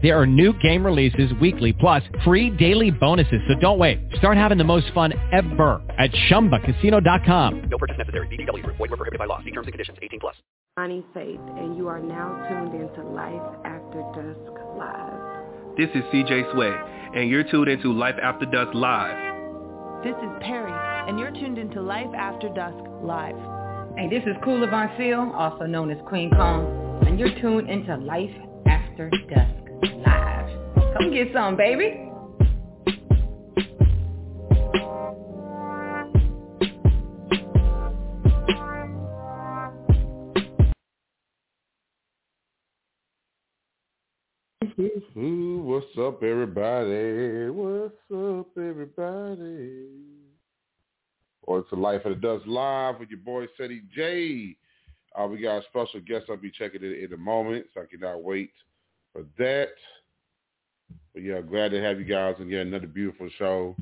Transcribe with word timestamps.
There 0.00 0.16
are 0.16 0.26
new 0.26 0.52
game 0.60 0.86
releases 0.86 1.32
weekly, 1.40 1.72
plus 1.72 2.04
free 2.24 2.50
daily 2.50 2.92
bonuses. 2.92 3.40
So 3.48 3.54
don't 3.58 3.78
wait. 3.78 3.98
Start 4.18 4.36
having 4.36 4.56
the 4.56 4.64
most 4.64 4.86
fun 4.94 5.12
ever 5.32 5.82
at 5.98 6.12
ChumbaCasino.com. 6.30 7.68
No 7.68 7.78
purchase 7.78 7.98
necessary. 7.98 8.28
VGW. 8.28 8.64
Void 8.66 8.78
were 8.78 8.96
prohibited 8.96 9.18
by 9.18 9.24
law. 9.24 9.38
See 9.42 9.50
terms 9.50 9.66
and 9.66 9.72
conditions. 9.72 9.98
18 10.00 10.20
plus. 10.20 10.36
Imani 10.78 11.04
Faith, 11.12 11.40
and 11.56 11.76
you 11.76 11.88
are 11.88 11.98
now 11.98 12.46
tuned 12.48 12.80
into 12.80 13.02
Life 13.10 13.42
After 13.64 14.00
Dusk 14.14 14.60
Live. 14.76 15.76
This 15.76 15.88
is 15.96 16.04
CJ 16.14 16.52
Sway, 16.52 16.72
and 17.16 17.28
you're 17.28 17.42
tuned 17.42 17.68
into 17.68 17.92
Life 17.92 18.14
After 18.22 18.46
Dusk 18.46 18.74
Live. 18.74 20.04
This 20.04 20.14
is 20.22 20.30
Perry, 20.40 20.70
and 21.08 21.18
you're 21.18 21.32
tuned 21.32 21.58
into 21.58 21.82
Life 21.82 22.14
After 22.16 22.48
Dusk 22.50 22.78
Live. 23.02 23.34
Hey, 23.96 24.08
this 24.08 24.22
is 24.22 24.36
Kula 24.44 24.70
Von 24.70 24.90
Seal, 24.96 25.32
also 25.36 25.66
known 25.66 25.90
as 25.90 25.98
Queen 26.06 26.30
Kong, 26.30 27.02
and 27.04 27.18
you're 27.18 27.34
tuned 27.40 27.68
into 27.68 27.96
Life 27.96 28.30
After 28.68 29.10
Dusk 29.10 29.67
Live. 29.82 30.50
Come 30.96 31.12
get 31.12 31.28
some, 31.32 31.56
baby. 31.56 32.08
What's 45.14 45.86
up, 45.98 46.22
everybody? 46.22 47.50
What's 47.50 47.94
up, 48.12 48.48
everybody? 48.56 49.86
Or 51.42 51.60
it's 51.60 51.72
a 51.72 51.76
Life 51.76 52.02
After 52.04 52.14
Dusk 52.14 52.44
Live 52.46 53.00
with 53.00 53.10
your 53.10 53.18
boy 53.20 53.46
Ceddy 53.58 53.82
J. 53.94 54.56
Uh, 55.18 55.26
we 55.26 55.40
got 55.40 55.58
a 55.58 55.62
special 55.68 56.00
guest 56.00 56.26
I'll 56.28 56.36
be 56.36 56.50
checking 56.50 56.82
it 56.82 57.04
in 57.04 57.12
a 57.12 57.16
moment, 57.16 57.66
so 57.74 57.82
I 57.82 57.86
cannot 57.86 58.22
wait 58.22 58.50
for 59.12 59.24
that. 59.38 59.68
But 61.12 61.22
yeah, 61.22 61.40
glad 61.40 61.70
to 61.70 61.82
have 61.82 61.98
you 61.98 62.04
guys 62.04 62.36
and 62.38 62.50
get 62.50 62.66
another 62.66 62.86
beautiful 62.86 63.28
show. 63.38 63.76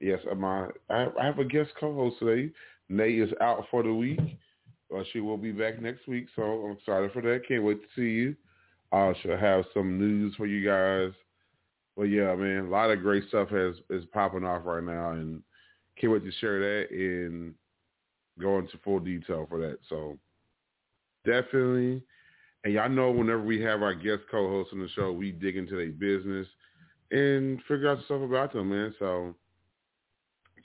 Yes, 0.00 0.20
am 0.30 0.44
I, 0.44 0.68
I 0.90 1.08
have 1.20 1.38
a 1.38 1.44
guest 1.44 1.70
co-host 1.78 2.18
today. 2.18 2.52
Nay 2.88 3.12
is 3.12 3.30
out 3.40 3.64
for 3.70 3.82
the 3.82 3.92
week. 3.92 4.20
Uh, 4.94 5.02
she 5.12 5.20
will 5.20 5.38
be 5.38 5.52
back 5.52 5.80
next 5.80 6.06
week, 6.06 6.26
so 6.36 6.42
I'm 6.42 6.72
excited 6.72 7.12
for 7.12 7.22
that. 7.22 7.48
Can't 7.48 7.64
wait 7.64 7.80
to 7.80 7.88
see 7.96 8.10
you. 8.10 8.36
I 8.92 9.12
should 9.20 9.38
have 9.38 9.64
some 9.72 9.98
news 9.98 10.34
for 10.36 10.46
you 10.46 10.64
guys. 10.64 11.12
But 11.96 12.04
yeah, 12.04 12.34
man, 12.34 12.66
a 12.66 12.70
lot 12.70 12.90
of 12.90 13.00
great 13.00 13.26
stuff 13.28 13.48
has 13.50 13.74
is 13.90 14.04
popping 14.12 14.44
off 14.44 14.62
right 14.64 14.82
now, 14.82 15.12
and 15.12 15.42
can't 15.98 16.12
wait 16.12 16.24
to 16.24 16.32
share 16.32 16.60
that 16.60 16.90
and 16.90 17.54
go 18.40 18.58
into 18.58 18.78
full 18.78 19.00
detail 19.00 19.46
for 19.48 19.60
that. 19.60 19.78
So 19.88 20.18
definitely, 21.24 22.02
and 22.64 22.72
y'all 22.72 22.88
know 22.88 23.10
whenever 23.10 23.42
we 23.42 23.60
have 23.60 23.82
our 23.82 23.94
guest 23.94 24.22
co-hosts 24.30 24.72
on 24.72 24.80
the 24.80 24.88
show, 24.96 25.12
we 25.12 25.32
dig 25.32 25.56
into 25.56 25.76
their 25.76 25.90
business 25.92 26.46
and 27.10 27.60
figure 27.68 27.90
out 27.90 27.98
stuff 28.06 28.22
about 28.22 28.52
them, 28.52 28.70
man. 28.70 28.94
So 28.98 29.34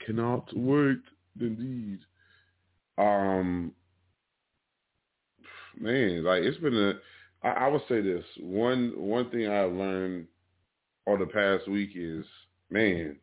cannot 0.04 0.48
wait, 0.56 1.02
indeed. 1.38 2.00
Um, 2.98 3.72
man, 5.78 6.24
like 6.24 6.42
it's 6.42 6.58
been 6.58 6.76
a 6.76 6.94
I, 7.46 7.66
I 7.66 7.68
would 7.68 7.82
say 7.88 8.00
this 8.00 8.24
one 8.40 8.92
one 8.96 9.30
thing 9.30 9.48
I've 9.48 9.72
learned 9.72 10.26
over 11.06 11.24
the 11.24 11.30
past 11.30 11.68
week 11.68 11.90
is 11.94 12.24
man 12.70 13.16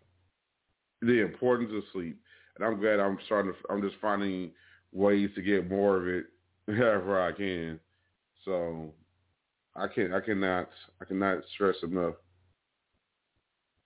the 1.01 1.21
importance 1.21 1.71
of 1.75 1.83
sleep, 1.93 2.17
and 2.55 2.65
I'm 2.65 2.79
glad 2.79 2.99
I'm 2.99 3.17
starting 3.25 3.53
to 3.53 3.73
I'm 3.73 3.81
just 3.81 4.01
finding 4.01 4.51
ways 4.91 5.29
to 5.35 5.41
get 5.41 5.69
more 5.69 5.97
of 5.97 6.07
it 6.07 6.25
wherever 6.65 7.21
I 7.21 7.31
can. 7.31 7.79
So 8.47 8.93
I 9.75 9.87
can 9.87 10.13
I 10.13 10.21
cannot 10.21 10.69
I 11.01 11.05
cannot 11.05 11.43
stress 11.53 11.75
enough 11.83 12.15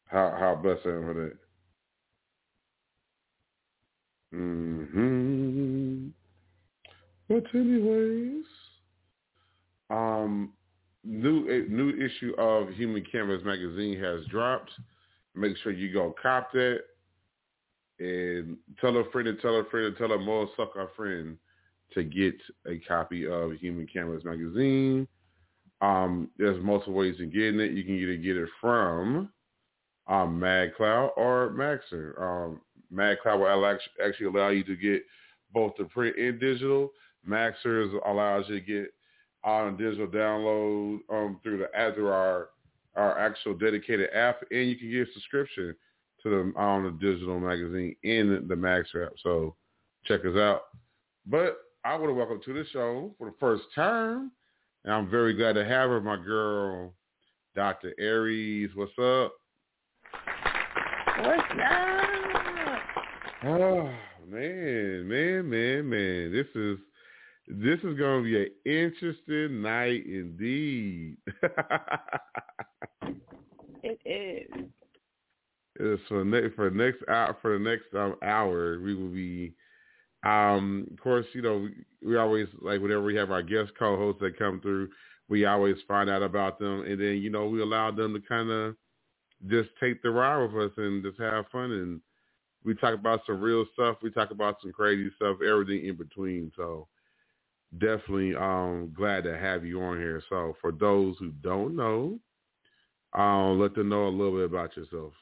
how 0.05 0.35
how 0.39 0.59
blessed 0.61 0.81
I 0.85 0.89
am 0.89 1.01
for 1.01 1.13
that. 1.15 1.37
Hmm. 4.31 6.09
But 7.27 7.43
anyways, 7.55 8.45
um, 9.89 10.53
new 11.03 11.67
new 11.67 11.89
issue 11.89 12.35
of 12.37 12.69
Human 12.75 13.03
Canvas 13.11 13.41
magazine 13.43 13.99
has 13.99 14.23
dropped. 14.27 14.69
Make 15.33 15.57
sure 15.63 15.71
you 15.71 15.91
go 15.91 16.13
cop 16.21 16.51
that 16.53 16.81
and 17.97 18.57
tell 18.79 18.95
a 18.97 19.09
friend 19.09 19.27
tell 19.41 19.59
a 19.59 19.63
friend 19.71 19.95
tell 19.97 20.11
a 20.11 20.19
more 20.19 20.47
sucker 20.55 20.87
friend 20.95 21.37
to 21.93 22.03
get 22.03 22.35
a 22.67 22.77
copy 22.87 23.27
of 23.27 23.53
Human 23.53 23.87
Canvas 23.87 24.23
magazine. 24.23 25.07
Um, 25.81 26.29
there's 26.37 26.63
multiple 26.63 26.93
ways 26.93 27.19
of 27.19 27.33
getting 27.33 27.59
it. 27.59 27.71
You 27.71 27.83
can 27.83 27.95
either 27.95 28.15
get 28.15 28.37
it 28.37 28.49
from 28.59 29.29
um, 30.07 30.39
MagCloud 30.39 31.11
or 31.17 31.49
Magzter. 31.55 32.21
Um, 32.21 32.61
MagCloud 32.93 33.39
will 33.39 33.77
actually 34.05 34.27
allow 34.27 34.49
you 34.49 34.63
to 34.63 34.75
get 34.75 35.03
both 35.53 35.73
the 35.77 35.85
print 35.85 36.17
and 36.17 36.39
digital. 36.39 36.91
Magzter 37.27 37.89
allows 38.05 38.45
you 38.47 38.59
to 38.59 38.65
get 38.65 38.93
on 39.43 39.77
digital 39.77 40.07
download 40.07 40.99
um, 41.09 41.39
through 41.41 41.57
the 41.57 41.93
through 41.95 42.09
our 42.09 42.49
our 42.95 43.17
actual 43.17 43.53
dedicated 43.53 44.09
app, 44.13 44.41
and 44.51 44.69
you 44.69 44.75
can 44.75 44.91
get 44.91 45.07
a 45.07 45.13
subscription 45.13 45.75
to 46.21 46.29
the 46.29 46.59
on 46.59 46.83
the 46.83 46.91
digital 46.91 47.39
magazine 47.39 47.95
in 48.03 48.45
the 48.47 48.55
Max 48.55 48.89
app. 49.01 49.13
So 49.23 49.55
check 50.05 50.21
us 50.25 50.35
out. 50.35 50.63
But 51.25 51.57
I 51.83 51.95
want 51.95 52.11
to 52.11 52.13
welcome 52.13 52.39
to 52.45 52.53
the 52.53 52.63
show 52.71 53.11
for 53.17 53.25
the 53.25 53.35
first 53.39 53.63
time, 53.73 54.31
and 54.85 54.93
I'm 54.93 55.09
very 55.09 55.33
glad 55.33 55.53
to 55.53 55.65
have 55.65 55.89
her, 55.89 55.99
my 55.99 56.15
girl, 56.15 56.93
Dr. 57.55 57.95
Aries. 57.97 58.69
What's 58.75 58.91
up? 58.99 59.33
What's 61.21 61.41
up? 61.41 62.79
Oh 63.45 63.89
man, 64.29 65.07
man, 65.07 65.49
man, 65.49 65.89
man! 65.89 66.31
This 66.31 66.45
is 66.53 66.77
this 67.47 67.79
is 67.79 67.97
going 67.97 68.23
to 68.23 68.29
be 68.29 68.39
an 68.43 68.51
interesting 68.63 69.63
night 69.63 70.05
indeed. 70.05 71.17
it 73.81 73.99
is. 74.05 74.65
It's 75.79 76.03
for 76.07 76.23
next 76.23 76.55
for 76.55 76.69
next 76.69 76.99
hour 77.09 77.35
for 77.41 77.57
the 77.57 77.63
next 77.63 77.85
um, 77.95 78.17
hour 78.21 78.79
we 78.79 78.93
will 78.93 79.09
be 79.09 79.55
um 80.23 80.87
of 80.91 80.99
course 80.99 81.25
you 81.33 81.41
know 81.41 81.67
we, 82.05 82.17
always 82.17 82.47
like 82.61 82.79
whenever 82.81 83.03
we 83.03 83.15
have 83.15 83.31
our 83.31 83.41
guest 83.41 83.71
co-hosts 83.77 84.21
that 84.21 84.37
come 84.37 84.61
through 84.61 84.87
we 85.29 85.45
always 85.45 85.75
find 85.87 86.09
out 86.09 86.21
about 86.21 86.59
them 86.59 86.81
and 86.81 86.99
then 86.99 87.17
you 87.17 87.29
know 87.29 87.47
we 87.47 87.61
allow 87.61 87.89
them 87.91 88.13
to 88.13 88.19
kind 88.27 88.49
of 88.49 88.75
just 89.47 89.69
take 89.79 90.01
the 90.03 90.09
ride 90.09 90.37
with 90.37 90.71
us 90.71 90.77
and 90.77 91.03
just 91.03 91.19
have 91.19 91.45
fun 91.51 91.71
and 91.71 92.01
we 92.63 92.75
talk 92.75 92.93
about 92.93 93.21
some 93.25 93.41
real 93.41 93.65
stuff 93.73 93.97
we 94.03 94.11
talk 94.11 94.29
about 94.29 94.57
some 94.61 94.71
crazy 94.71 95.09
stuff 95.15 95.37
everything 95.47 95.85
in 95.85 95.95
between 95.95 96.51
so 96.55 96.87
definitely 97.79 98.35
um, 98.35 98.91
glad 98.95 99.23
to 99.23 99.37
have 99.37 99.65
you 99.65 99.81
on 99.81 99.97
here. 99.97 100.21
So 100.29 100.55
for 100.61 100.71
those 100.71 101.15
who 101.19 101.31
don't 101.41 101.75
know, 101.75 102.19
um, 103.13 103.59
let 103.59 103.75
them 103.75 103.89
know 103.89 104.07
a 104.07 104.09
little 104.09 104.37
bit 104.37 104.45
about 104.45 104.75
yourself. 104.75 105.13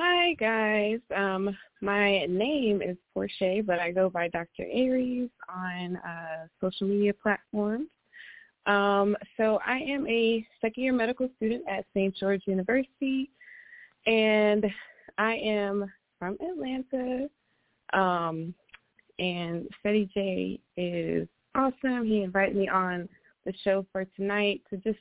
Hi 0.00 0.34
guys. 0.34 1.00
Um, 1.16 1.56
my 1.80 2.24
name 2.26 2.82
is 2.82 2.96
Portia, 3.12 3.62
but 3.66 3.80
I 3.80 3.90
go 3.90 4.08
by 4.08 4.28
Dr. 4.28 4.64
Aries 4.70 5.28
on 5.52 5.96
uh, 5.96 6.46
social 6.60 6.86
media 6.86 7.12
platforms. 7.20 7.88
Um, 8.66 9.16
so 9.36 9.58
I 9.66 9.78
am 9.78 10.06
a 10.06 10.46
second 10.60 10.84
year 10.84 10.92
medical 10.92 11.28
student 11.36 11.64
at 11.68 11.84
St. 11.94 12.14
George 12.14 12.42
University, 12.46 13.28
and 14.06 14.66
I 15.18 15.34
am 15.34 15.92
from 16.20 16.36
Atlanta. 16.48 17.28
Um, 17.92 18.54
and 19.18 19.68
Ceddy 19.84 20.08
J 20.14 20.60
is 20.76 21.26
awesome. 21.56 22.06
He 22.06 22.22
invited 22.22 22.54
me 22.54 22.68
on 22.68 23.08
the 23.44 23.52
show 23.64 23.84
for 23.90 24.04
tonight 24.14 24.62
to 24.70 24.76
just, 24.76 25.00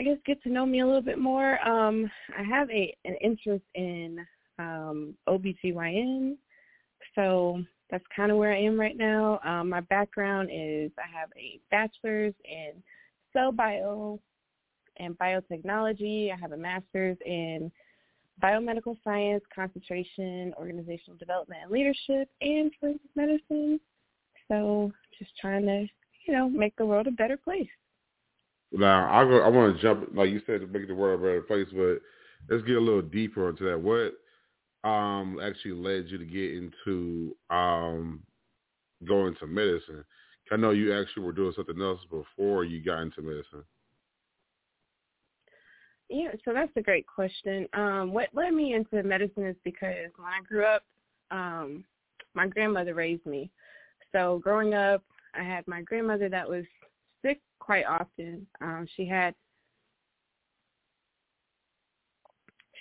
I 0.00 0.04
guess, 0.04 0.16
get 0.26 0.42
to 0.42 0.48
know 0.48 0.66
me 0.66 0.80
a 0.80 0.86
little 0.86 1.02
bit 1.02 1.18
more. 1.18 1.60
Um, 1.66 2.10
I 2.36 2.42
have 2.42 2.70
a 2.70 2.96
an 3.04 3.16
interest 3.20 3.64
in 3.74 4.24
um, 4.58 5.14
OBGYN, 5.28 6.36
so 7.14 7.62
that's 7.90 8.04
kind 8.14 8.32
of 8.32 8.38
where 8.38 8.52
I 8.52 8.60
am 8.60 8.80
right 8.80 8.96
now. 8.96 9.38
Um, 9.44 9.68
my 9.68 9.80
background 9.80 10.48
is 10.52 10.90
I 10.98 11.18
have 11.18 11.28
a 11.36 11.60
bachelor's 11.70 12.34
in 12.44 12.82
cell 13.32 13.52
bio 13.52 14.18
and 14.98 15.16
biotechnology. 15.18 16.32
I 16.32 16.36
have 16.40 16.52
a 16.52 16.56
master's 16.56 17.18
in 17.24 17.70
biomedical 18.42 18.96
science, 19.04 19.44
concentration, 19.54 20.54
organizational 20.58 21.18
development 21.18 21.60
and 21.64 21.70
leadership, 21.70 22.28
and 22.40 22.72
forensic 22.80 23.10
medicine. 23.14 23.78
So 24.48 24.92
just 25.18 25.30
trying 25.38 25.66
to, 25.66 25.86
you 26.26 26.34
know, 26.34 26.48
make 26.48 26.74
the 26.76 26.86
world 26.86 27.06
a 27.06 27.12
better 27.12 27.36
place. 27.36 27.68
Now, 28.72 29.12
I 29.12 29.24
go, 29.24 29.42
I 29.42 29.48
want 29.48 29.76
to 29.76 29.82
jump, 29.82 30.08
like 30.14 30.30
you 30.30 30.40
said, 30.46 30.60
to 30.60 30.66
make 30.66 30.88
the 30.88 30.94
world 30.94 31.20
a 31.20 31.22
better 31.22 31.42
place, 31.42 31.68
but 31.72 32.00
let's 32.48 32.66
get 32.66 32.76
a 32.76 32.80
little 32.80 33.02
deeper 33.02 33.50
into 33.50 33.64
that. 33.64 33.78
What 33.78 34.14
um 34.88 35.38
actually 35.40 35.74
led 35.74 36.06
you 36.08 36.18
to 36.18 36.24
get 36.24 36.54
into 36.54 37.36
um 37.50 38.22
going 39.04 39.36
to 39.36 39.46
medicine? 39.46 40.04
I 40.50 40.56
know 40.56 40.70
you 40.70 40.92
actually 40.92 41.22
were 41.24 41.32
doing 41.32 41.54
something 41.56 41.80
else 41.80 42.00
before 42.10 42.64
you 42.64 42.82
got 42.82 43.00
into 43.00 43.22
medicine. 43.22 43.64
Yeah, 46.10 46.32
so 46.44 46.52
that's 46.52 46.72
a 46.76 46.82
great 46.82 47.06
question. 47.06 47.66
Um, 47.72 48.12
what 48.12 48.28
led 48.34 48.52
me 48.52 48.74
into 48.74 49.02
medicine 49.02 49.46
is 49.46 49.56
because 49.64 50.10
when 50.16 50.28
I 50.28 50.42
grew 50.46 50.66
up, 50.66 50.82
um, 51.30 51.84
my 52.34 52.46
grandmother 52.46 52.94
raised 52.94 53.24
me. 53.24 53.50
So 54.12 54.40
growing 54.42 54.74
up, 54.74 55.02
I 55.34 55.42
had 55.42 55.66
my 55.66 55.80
grandmother 55.80 56.28
that 56.28 56.46
was 56.46 56.64
quite 57.62 57.84
often. 57.86 58.46
Um, 58.60 58.86
she 58.96 59.06
had 59.06 59.34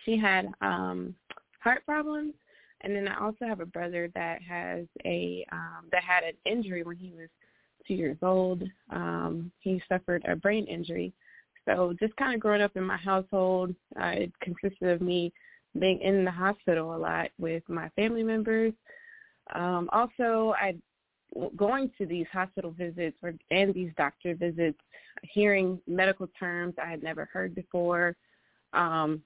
she 0.04 0.18
had 0.18 0.48
um, 0.62 1.14
heart 1.60 1.86
problems, 1.86 2.34
and 2.82 2.96
then 2.96 3.08
I 3.08 3.24
also 3.24 3.46
have 3.46 3.60
a 3.60 3.66
brother 3.66 4.10
that 4.16 4.42
has 4.42 4.88
a 5.06 5.46
um, 5.52 5.88
that 5.92 6.04
had 6.04 6.24
an 6.24 6.34
injury 6.46 6.84
when 6.84 6.98
he 6.98 7.12
was 7.12 7.30
two 7.88 7.94
years 7.94 8.18
old. 8.24 8.64
Um, 8.90 9.52
he 9.60 9.82
suffered 9.88 10.26
a 10.28 10.36
brain 10.36 10.66
injury. 10.66 11.14
So 11.66 11.94
just 12.00 12.16
kind 12.16 12.34
of 12.34 12.40
growing 12.40 12.62
up 12.62 12.76
in 12.76 12.84
my 12.84 12.98
household, 12.98 13.76
uh, 14.02 14.08
it 14.08 14.32
consisted 14.42 14.90
of 14.90 15.00
me 15.00 15.32
being 15.80 16.02
in 16.02 16.26
the 16.26 16.32
hospital 16.32 16.96
a 16.96 16.98
lot 16.98 17.30
with 17.38 17.62
my 17.70 17.88
family 17.90 18.24
members. 18.24 18.74
Um, 19.54 19.88
also, 19.92 20.56
I 20.60 20.76
going 21.56 21.92
to 21.98 22.06
these 22.06 22.26
hospital 22.32 22.72
visits 22.72 23.18
or 23.24 23.34
and 23.52 23.74
these 23.74 23.92
doctor 23.98 24.36
visits, 24.36 24.80
hearing 25.24 25.80
medical 25.88 26.28
terms 26.40 26.76
I 26.82 26.90
had 26.90 27.04
never 27.04 27.30
heard 27.32 27.56
before, 27.56 28.16
um, 28.74 29.22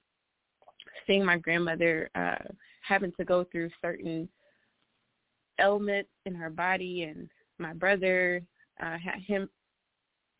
seeing 1.08 1.26
my 1.26 1.38
grandmother 1.38 2.10
uh, 2.16 2.36
having 2.82 3.12
to 3.18 3.26
go 3.26 3.44
through 3.46 3.70
certain 3.82 4.30
ailments 5.60 6.10
in 6.26 6.36
her 6.36 6.50
body, 6.50 7.04
and 7.04 7.30
my 7.58 7.74
brother, 7.74 8.42
uh, 8.82 8.98
him 9.26 9.50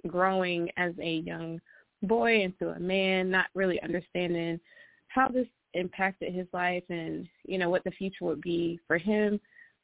growing 0.08 0.70
as 0.78 0.94
a 1.02 1.18
young 1.20 1.60
boy 2.04 2.42
into 2.42 2.70
a 2.70 2.80
man, 2.80 3.32
not 3.32 3.48
really 3.56 3.82
understanding 3.82 4.60
how 5.08 5.28
this 5.28 5.48
impacted 5.74 6.34
his 6.34 6.48
life 6.54 6.84
and 6.90 7.28
you 7.46 7.58
know 7.58 7.70
what 7.70 7.84
the 7.84 7.92
future 7.92 8.26
would 8.26 8.42
be 8.42 8.80
for 8.88 8.98
him. 8.98 9.40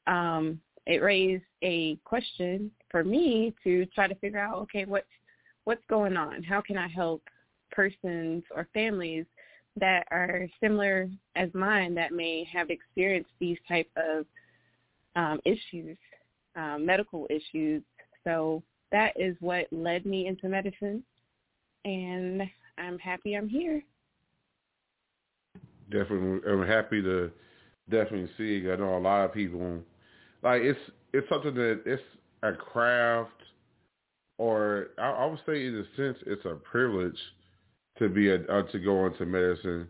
Um, 0.06 0.60
it 0.86 1.02
raised 1.02 1.44
a 1.62 1.96
question 2.04 2.70
for 2.90 3.04
me 3.04 3.54
to 3.64 3.86
try 3.86 4.08
to 4.08 4.14
figure 4.16 4.40
out, 4.40 4.56
okay, 4.58 4.84
what's 4.84 5.06
what's 5.64 5.84
going 5.88 6.16
on? 6.16 6.42
How 6.42 6.60
can 6.60 6.76
I 6.76 6.88
help 6.88 7.22
persons 7.70 8.42
or 8.54 8.68
families 8.74 9.24
that 9.76 10.06
are 10.10 10.46
similar 10.60 11.08
as 11.36 11.48
mine 11.54 11.94
that 11.94 12.12
may 12.12 12.44
have 12.52 12.70
experienced 12.70 13.30
these 13.40 13.56
type 13.68 13.88
of 13.96 14.26
um, 15.16 15.40
issues, 15.44 15.96
um, 16.56 16.84
medical 16.84 17.26
issues. 17.30 17.82
So 18.24 18.62
that 18.90 19.12
is 19.16 19.36
what 19.40 19.66
led 19.70 20.06
me 20.06 20.26
into 20.26 20.48
medicine, 20.48 21.02
and 21.84 22.42
I'm 22.78 22.98
happy 22.98 23.34
I'm 23.34 23.48
here. 23.48 23.82
Definitely, 25.90 26.50
I'm 26.50 26.66
happy 26.66 27.02
to 27.02 27.30
definitely 27.90 28.30
see. 28.38 28.70
I 28.70 28.76
know 28.76 28.96
a 28.96 28.98
lot 28.98 29.24
of 29.24 29.34
people 29.34 29.80
like 30.42 30.62
it's 30.62 30.80
it's 31.12 31.28
something 31.28 31.54
that 31.54 31.82
it's 31.86 32.02
a 32.42 32.52
craft, 32.52 33.30
or 34.38 34.88
I, 34.98 35.10
I 35.10 35.26
would 35.26 35.40
say 35.46 35.66
in 35.66 35.76
a 35.76 35.96
sense 35.96 36.18
it's 36.26 36.44
a 36.44 36.56
privilege 36.56 37.18
to 37.98 38.08
be 38.08 38.30
a 38.30 38.42
uh, 38.46 38.62
to 38.72 38.78
go 38.78 39.06
into 39.06 39.26
medicine 39.26 39.88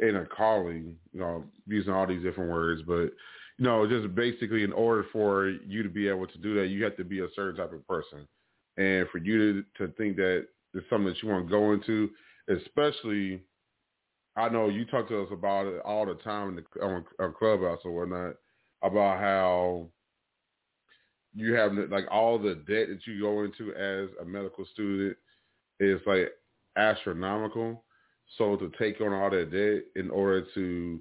in 0.00 0.16
a 0.16 0.26
calling. 0.26 0.96
You 1.12 1.20
know, 1.20 1.44
using 1.66 1.92
all 1.92 2.06
these 2.06 2.22
different 2.22 2.50
words, 2.50 2.82
but 2.86 3.10
you 3.58 3.66
know, 3.66 3.86
just 3.88 4.14
basically 4.14 4.64
in 4.64 4.72
order 4.72 5.06
for 5.12 5.48
you 5.48 5.82
to 5.82 5.88
be 5.88 6.08
able 6.08 6.26
to 6.26 6.38
do 6.38 6.54
that, 6.56 6.68
you 6.68 6.84
have 6.84 6.96
to 6.96 7.04
be 7.04 7.20
a 7.20 7.28
certain 7.36 7.56
type 7.56 7.72
of 7.72 7.86
person, 7.86 8.26
and 8.76 9.08
for 9.10 9.18
you 9.18 9.62
to 9.78 9.86
to 9.86 9.92
think 9.94 10.16
that 10.16 10.46
it's 10.74 10.88
something 10.90 11.08
that 11.08 11.22
you 11.22 11.28
want 11.28 11.46
to 11.46 11.50
go 11.50 11.72
into, 11.72 12.10
especially. 12.48 13.42
I 14.36 14.48
know 14.48 14.70
you 14.70 14.86
talk 14.86 15.08
to 15.08 15.22
us 15.22 15.28
about 15.30 15.66
it 15.66 15.82
all 15.84 16.06
the 16.06 16.14
time 16.14 16.50
in 16.50 16.56
the 16.56 16.82
on, 16.82 17.04
on 17.20 17.34
Clubhouse 17.38 17.80
or 17.84 17.92
whatnot 17.92 18.36
about 18.82 19.18
how 19.18 19.86
you 21.34 21.54
have 21.54 21.72
like 21.90 22.04
all 22.10 22.38
the 22.38 22.54
debt 22.54 22.88
that 22.88 23.00
you 23.06 23.20
go 23.20 23.44
into 23.44 23.74
as 23.74 24.10
a 24.20 24.24
medical 24.24 24.66
student 24.72 25.16
is 25.80 26.00
like 26.06 26.32
astronomical. 26.76 27.84
So 28.38 28.56
to 28.56 28.70
take 28.78 29.00
on 29.00 29.12
all 29.12 29.30
that 29.30 29.50
debt 29.50 30.02
in 30.02 30.10
order 30.10 30.46
to 30.54 31.00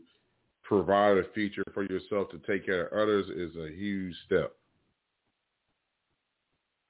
provide 0.64 1.18
a 1.18 1.24
future 1.34 1.64
for 1.74 1.84
yourself 1.84 2.30
to 2.32 2.40
take 2.48 2.66
care 2.66 2.88
of 2.88 2.94
others 2.94 3.28
is 3.30 3.56
a 3.58 3.74
huge 3.76 4.16
step. 4.26 4.54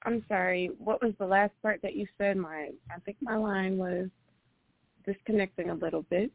I'm 0.04 0.24
sorry. 0.28 0.70
What 0.78 1.02
was 1.02 1.14
the 1.18 1.26
last 1.26 1.52
part 1.62 1.80
that 1.82 1.94
you 1.94 2.06
said? 2.18 2.36
My 2.36 2.70
I 2.90 2.98
think 3.04 3.16
my 3.20 3.36
line 3.36 3.78
was 3.78 4.08
disconnecting 5.06 5.70
a 5.70 5.74
little 5.74 6.02
bit. 6.02 6.30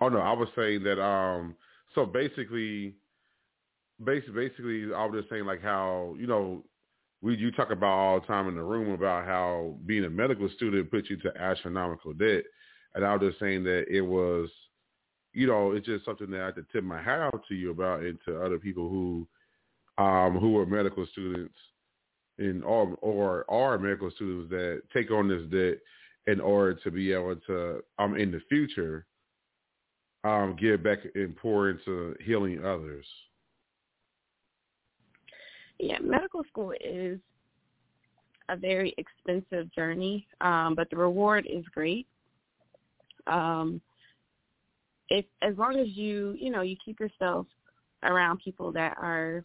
Oh 0.00 0.08
no, 0.08 0.18
I 0.18 0.32
was 0.32 0.48
saying 0.56 0.82
that 0.84 1.02
um 1.02 1.54
so 1.94 2.06
basically 2.06 2.94
basically, 4.04 4.48
basically, 4.48 4.94
I 4.94 5.04
was 5.04 5.20
just 5.20 5.30
saying 5.30 5.44
like 5.44 5.62
how 5.62 6.14
you 6.18 6.26
know 6.26 6.64
we 7.22 7.36
you 7.36 7.50
talk 7.52 7.70
about 7.70 7.86
all 7.86 8.20
the 8.20 8.26
time 8.26 8.48
in 8.48 8.56
the 8.56 8.62
room 8.62 8.92
about 8.92 9.26
how 9.26 9.76
being 9.86 10.04
a 10.04 10.10
medical 10.10 10.48
student 10.56 10.90
puts 10.90 11.10
you 11.10 11.16
to 11.18 11.36
astronomical 11.36 12.12
debt, 12.12 12.44
and 12.94 13.04
I 13.04 13.14
was 13.14 13.28
just 13.28 13.40
saying 13.40 13.64
that 13.64 13.84
it 13.88 14.00
was, 14.00 14.48
you 15.32 15.46
know, 15.46 15.72
it's 15.72 15.86
just 15.86 16.04
something 16.04 16.30
that 16.30 16.40
I 16.40 16.46
had 16.46 16.54
to 16.56 16.66
tip 16.72 16.84
my 16.84 17.02
hat 17.02 17.20
out 17.20 17.44
to 17.48 17.54
you 17.54 17.70
about 17.70 18.00
and 18.00 18.18
to 18.26 18.42
other 18.42 18.58
people 18.58 18.88
who, 18.88 19.28
um, 20.02 20.38
who 20.38 20.58
are 20.58 20.66
medical 20.66 21.06
students, 21.12 21.54
in 22.38 22.62
or 22.62 22.96
or 23.02 23.50
are 23.50 23.78
medical 23.78 24.10
students 24.10 24.50
that 24.50 24.82
take 24.92 25.10
on 25.10 25.28
this 25.28 25.46
debt 25.50 25.78
in 26.26 26.40
order 26.40 26.74
to 26.74 26.90
be 26.90 27.12
able 27.12 27.36
to, 27.46 27.82
um, 27.98 28.16
in 28.16 28.30
the 28.30 28.40
future, 28.48 29.06
um, 30.24 30.56
give 30.58 30.82
back 30.82 30.98
and 31.14 31.34
pour 31.36 31.70
into 31.70 32.14
healing 32.24 32.64
others 32.64 33.06
yeah, 35.80 35.98
medical 36.02 36.42
school 36.44 36.72
is 36.80 37.18
a 38.48 38.56
very 38.56 38.94
expensive 38.98 39.72
journey, 39.72 40.26
um, 40.40 40.74
but 40.74 40.90
the 40.90 40.96
reward 40.96 41.46
is 41.50 41.64
great. 41.72 42.06
Um, 43.26 43.80
if 45.08 45.24
as 45.42 45.56
long 45.56 45.78
as 45.78 45.88
you 45.88 46.36
you 46.38 46.50
know 46.50 46.62
you 46.62 46.76
keep 46.84 47.00
yourself 47.00 47.46
around 48.02 48.40
people 48.44 48.72
that 48.72 48.96
are 49.00 49.44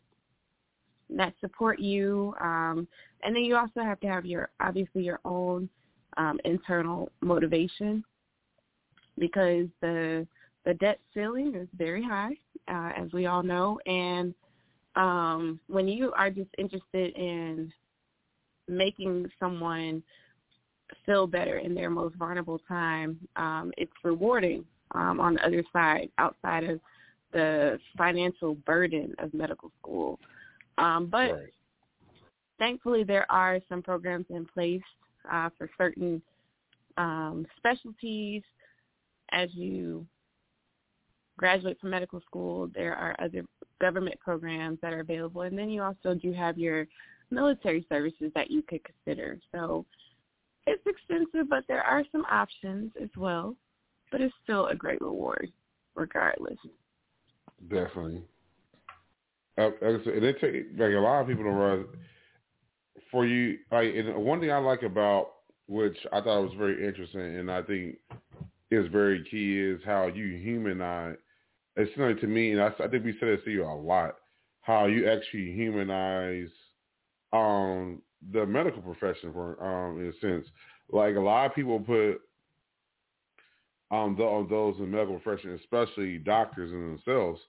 that 1.09 1.33
support 1.39 1.79
you, 1.79 2.33
um, 2.41 2.87
and 3.23 3.35
then 3.35 3.43
you 3.43 3.55
also 3.55 3.81
have 3.81 3.99
to 3.99 4.07
have 4.07 4.25
your 4.25 4.49
obviously 4.59 5.03
your 5.03 5.19
own 5.25 5.69
um, 6.17 6.39
internal 6.45 7.09
motivation 7.21 8.03
because 9.17 9.67
the 9.81 10.27
the 10.65 10.73
debt 10.75 10.99
ceiling 11.13 11.53
is 11.55 11.67
very 11.77 12.03
high, 12.03 12.35
uh, 12.67 12.91
as 12.97 13.11
we 13.13 13.27
all 13.27 13.43
know, 13.43 13.79
and 13.85 14.33
um, 14.95 15.59
when 15.67 15.87
you 15.87 16.11
are 16.13 16.29
just 16.29 16.49
interested 16.57 17.15
in 17.15 17.71
making 18.67 19.29
someone 19.39 20.01
feel 21.05 21.27
better 21.27 21.57
in 21.57 21.73
their 21.75 21.89
most 21.89 22.15
vulnerable 22.15 22.59
time, 22.67 23.19
um, 23.35 23.71
it's 23.77 23.91
rewarding 24.03 24.65
um, 24.91 25.19
on 25.19 25.35
the 25.35 25.45
other 25.45 25.63
side, 25.73 26.09
outside 26.17 26.63
of 26.63 26.79
the 27.33 27.79
financial 27.97 28.55
burden 28.55 29.13
of 29.19 29.33
medical 29.33 29.71
school. 29.79 30.19
Um, 30.77 31.07
but 31.07 31.31
right. 31.31 31.53
thankfully, 32.59 33.03
there 33.03 33.29
are 33.31 33.59
some 33.67 33.81
programs 33.81 34.25
in 34.29 34.45
place 34.45 34.81
uh, 35.31 35.49
for 35.57 35.69
certain 35.77 36.21
um, 36.97 37.45
specialties. 37.57 38.43
As 39.31 39.49
you 39.53 40.05
graduate 41.37 41.77
from 41.79 41.89
medical 41.91 42.21
school, 42.21 42.69
there 42.73 42.95
are 42.95 43.15
other 43.19 43.45
government 43.81 44.19
programs 44.19 44.79
that 44.81 44.93
are 44.93 45.01
available. 45.01 45.41
And 45.41 45.57
then 45.57 45.69
you 45.69 45.81
also 45.81 46.13
do 46.13 46.31
have 46.33 46.57
your 46.57 46.87
military 47.29 47.85
services 47.89 48.31
that 48.35 48.51
you 48.51 48.61
could 48.61 48.81
consider. 48.83 49.39
So 49.51 49.85
it's 50.67 50.83
expensive, 50.85 51.49
but 51.49 51.63
there 51.67 51.83
are 51.83 52.03
some 52.11 52.25
options 52.29 52.91
as 53.01 53.09
well. 53.17 53.55
But 54.11 54.21
it's 54.21 54.33
still 54.43 54.67
a 54.67 54.75
great 54.75 55.01
reward, 55.01 55.51
regardless. 55.95 56.57
Definitely. 57.69 58.23
Uh, 59.57 59.71
and 59.81 60.01
it 60.05 60.35
take 60.39 60.65
like 60.77 60.93
a 60.93 60.99
lot 60.99 61.21
of 61.21 61.27
people 61.27 61.43
don't 61.43 61.55
realize 61.55 61.85
for 63.11 63.25
you. 63.25 63.57
Like, 63.71 63.93
and 63.95 64.15
one 64.15 64.39
thing 64.39 64.51
I 64.51 64.57
like 64.57 64.83
about 64.83 65.29
which 65.67 65.97
I 66.11 66.21
thought 66.21 66.43
was 66.43 66.53
very 66.57 66.85
interesting, 66.85 67.37
and 67.37 67.51
I 67.51 67.61
think 67.63 67.97
is 68.71 68.87
very 68.91 69.25
key 69.29 69.59
is 69.59 69.81
how 69.85 70.07
you 70.07 70.37
humanize. 70.37 71.17
It's 71.75 71.91
similar 71.93 72.15
to 72.15 72.27
me, 72.27 72.51
and 72.51 72.61
I, 72.61 72.67
I 72.67 72.87
think 72.87 73.03
we 73.03 73.15
said 73.19 73.29
this 73.29 73.43
to 73.45 73.51
you 73.51 73.63
a 73.65 73.73
lot. 73.73 74.15
How 74.61 74.85
you 74.85 75.09
actually 75.09 75.51
humanize 75.51 76.49
um, 77.33 78.01
the 78.31 78.45
medical 78.45 78.81
profession, 78.81 79.31
for 79.33 79.61
um, 79.63 79.99
in 79.99 80.07
a 80.07 80.19
sense. 80.19 80.47
Like 80.91 81.15
a 81.15 81.19
lot 81.19 81.47
of 81.47 81.55
people 81.55 81.79
put 81.79 82.21
um, 83.91 84.15
the, 84.17 84.47
those 84.49 84.75
in 84.77 84.83
the 84.83 84.97
medical 84.97 85.19
profession, 85.19 85.59
especially 85.61 86.17
doctors 86.17 86.71
in 86.71 86.81
themselves, 86.81 87.39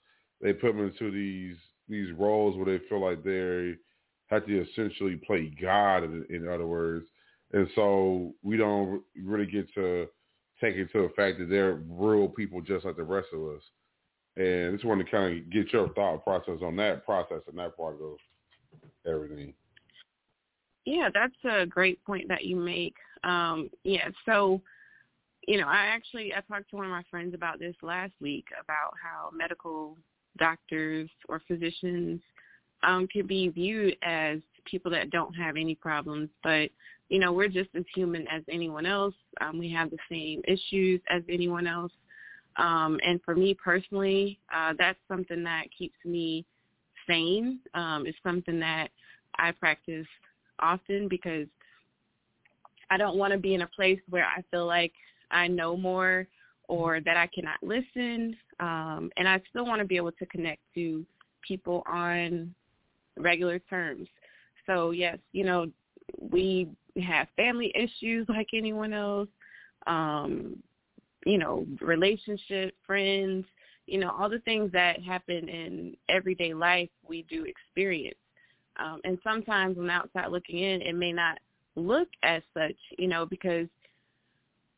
they 0.41 0.53
put 0.53 0.75
them 0.75 0.87
into 0.87 1.11
these 1.11 1.57
these 1.89 2.13
roles 2.13 2.57
where 2.57 2.67
they 2.67 2.85
feel 2.89 3.01
like 3.01 3.23
they 3.23 3.75
have 4.27 4.45
to 4.47 4.63
essentially 4.63 5.17
play 5.25 5.53
God, 5.61 6.03
in, 6.03 6.27
in 6.31 6.49
other 6.49 6.67
words. 6.67 7.07
And 7.53 7.69
so 7.77 8.35
we 8.43 8.57
don't 8.57 9.03
really 9.17 9.47
get 9.47 9.73
to 9.75 10.09
take 10.61 10.75
into 10.75 11.03
the 11.03 11.13
fact 11.15 11.39
that 11.39 11.49
they're 11.49 11.81
real 11.89 12.29
people 12.29 12.61
just 12.61 12.85
like 12.85 12.97
the 12.97 13.05
rest 13.05 13.29
of 13.33 13.41
us. 13.55 13.63
And 14.37 14.75
just 14.75 14.85
want 14.85 15.05
to 15.05 15.11
kind 15.11 15.39
of 15.39 15.51
get 15.51 15.73
your 15.73 15.89
thought 15.95 16.23
process 16.23 16.59
on 16.63 16.77
that 16.77 17.05
process 17.07 17.41
and 17.49 17.59
that 17.59 17.77
part 17.77 17.97
of 18.03 18.19
everything. 19.11 19.55
Yeah, 20.85 21.09
that's 21.13 21.35
a 21.45 21.67
great 21.67 22.05
point 22.05 22.29
that 22.29 22.45
you 22.45 22.57
make. 22.57 22.95
Um, 23.25 23.71
yeah, 23.83 24.09
so 24.25 24.61
you 25.47 25.61
know, 25.61 25.69
I 25.69 25.87
actually 25.87 26.35
I 26.35 26.41
talked 26.41 26.71
to 26.71 26.77
one 26.77 26.87
of 26.87 26.91
my 26.91 27.05
friends 27.11 27.35
about 27.35 27.59
this 27.59 27.75
last 27.83 28.13
week 28.21 28.47
about 28.63 28.95
how 29.03 29.31
medical 29.37 29.97
doctors 30.39 31.09
or 31.29 31.41
physicians 31.47 32.21
um, 32.83 33.07
can 33.09 33.27
be 33.27 33.49
viewed 33.49 33.97
as 34.03 34.39
people 34.65 34.91
that 34.91 35.11
don't 35.11 35.35
have 35.35 35.57
any 35.57 35.75
problems, 35.75 36.29
but 36.43 36.71
you 37.09 37.19
know 37.19 37.33
we're 37.33 37.49
just 37.49 37.71
as 37.75 37.85
human 37.95 38.27
as 38.29 38.43
anyone 38.51 38.87
else. 38.87 39.15
Um, 39.41 39.59
we 39.59 39.71
have 39.73 39.91
the 39.91 39.99
same 40.11 40.43
issues 40.47 41.01
as 41.09 41.23
anyone 41.29 41.67
else, 41.67 41.93
um, 42.59 42.99
and 43.05 43.21
for 43.23 43.35
me 43.35 43.55
personally, 43.55 44.39
uh, 44.55 44.73
that's 44.79 44.99
something 45.09 45.43
that 45.45 45.65
keeps 45.77 45.97
me 46.05 46.45
sane. 47.07 47.61
Um, 47.75 48.05
it's 48.07 48.19
something 48.23 48.59
that 48.61 48.89
I 49.39 49.53
practice 49.53 50.07
often 50.59 51.09
because 51.09 51.47
I 52.91 52.97
don't 52.97 53.17
want 53.17 53.33
to 53.33 53.39
be 53.39 53.55
in 53.55 53.63
a 53.63 53.67
place 53.67 54.01
where 54.09 54.25
I 54.25 54.43
feel 54.51 54.67
like 54.67 54.93
I 55.31 55.49
know 55.49 55.77
more 55.77 56.27
or 56.69 57.01
that 57.01 57.17
I 57.17 57.27
cannot 57.29 57.59
listen. 57.63 58.37
Um, 58.61 59.11
and 59.17 59.29
I 59.29 59.41
still 59.51 59.67
want 59.67 59.81
to 59.81 59.87
be 59.87 59.97
able 59.97 60.13
to 60.13 60.27
connect 60.27 60.63
to 60.75 61.05
people 61.47 61.83
on 61.87 62.55
regular 63.19 63.59
terms. 63.59 64.09
So 64.67 64.91
yes, 64.91 65.19
you 65.33 65.45
know, 65.45 65.67
we 66.19 66.69
have 67.03 67.29
family 67.37 67.73
issues 67.75 68.27
like 68.29 68.49
anyone 68.55 68.93
else. 68.93 69.29
Um, 69.87 70.63
you 71.27 71.39
know, 71.39 71.67
relationship, 71.81 72.75
friends, 72.87 73.45
you 73.87 73.99
know, 73.99 74.11
all 74.11 74.31
the 74.31 74.39
things 74.41 74.71
that 74.73 75.03
happen 75.03 75.49
in 75.49 75.97
everyday 76.09 76.55
life 76.55 76.89
we 77.07 77.27
do 77.29 77.45
experience. 77.45 78.17
Um, 78.79 79.01
and 79.05 79.19
sometimes 79.25 79.77
when 79.77 79.91
outside 79.91 80.31
looking 80.31 80.59
in, 80.59 80.83
it 80.83 80.95
may 80.95 81.13
not 81.13 81.39
look 81.75 82.09
as 82.23 82.43
such, 82.55 82.77
you 82.97 83.09
know, 83.09 83.27
because 83.27 83.67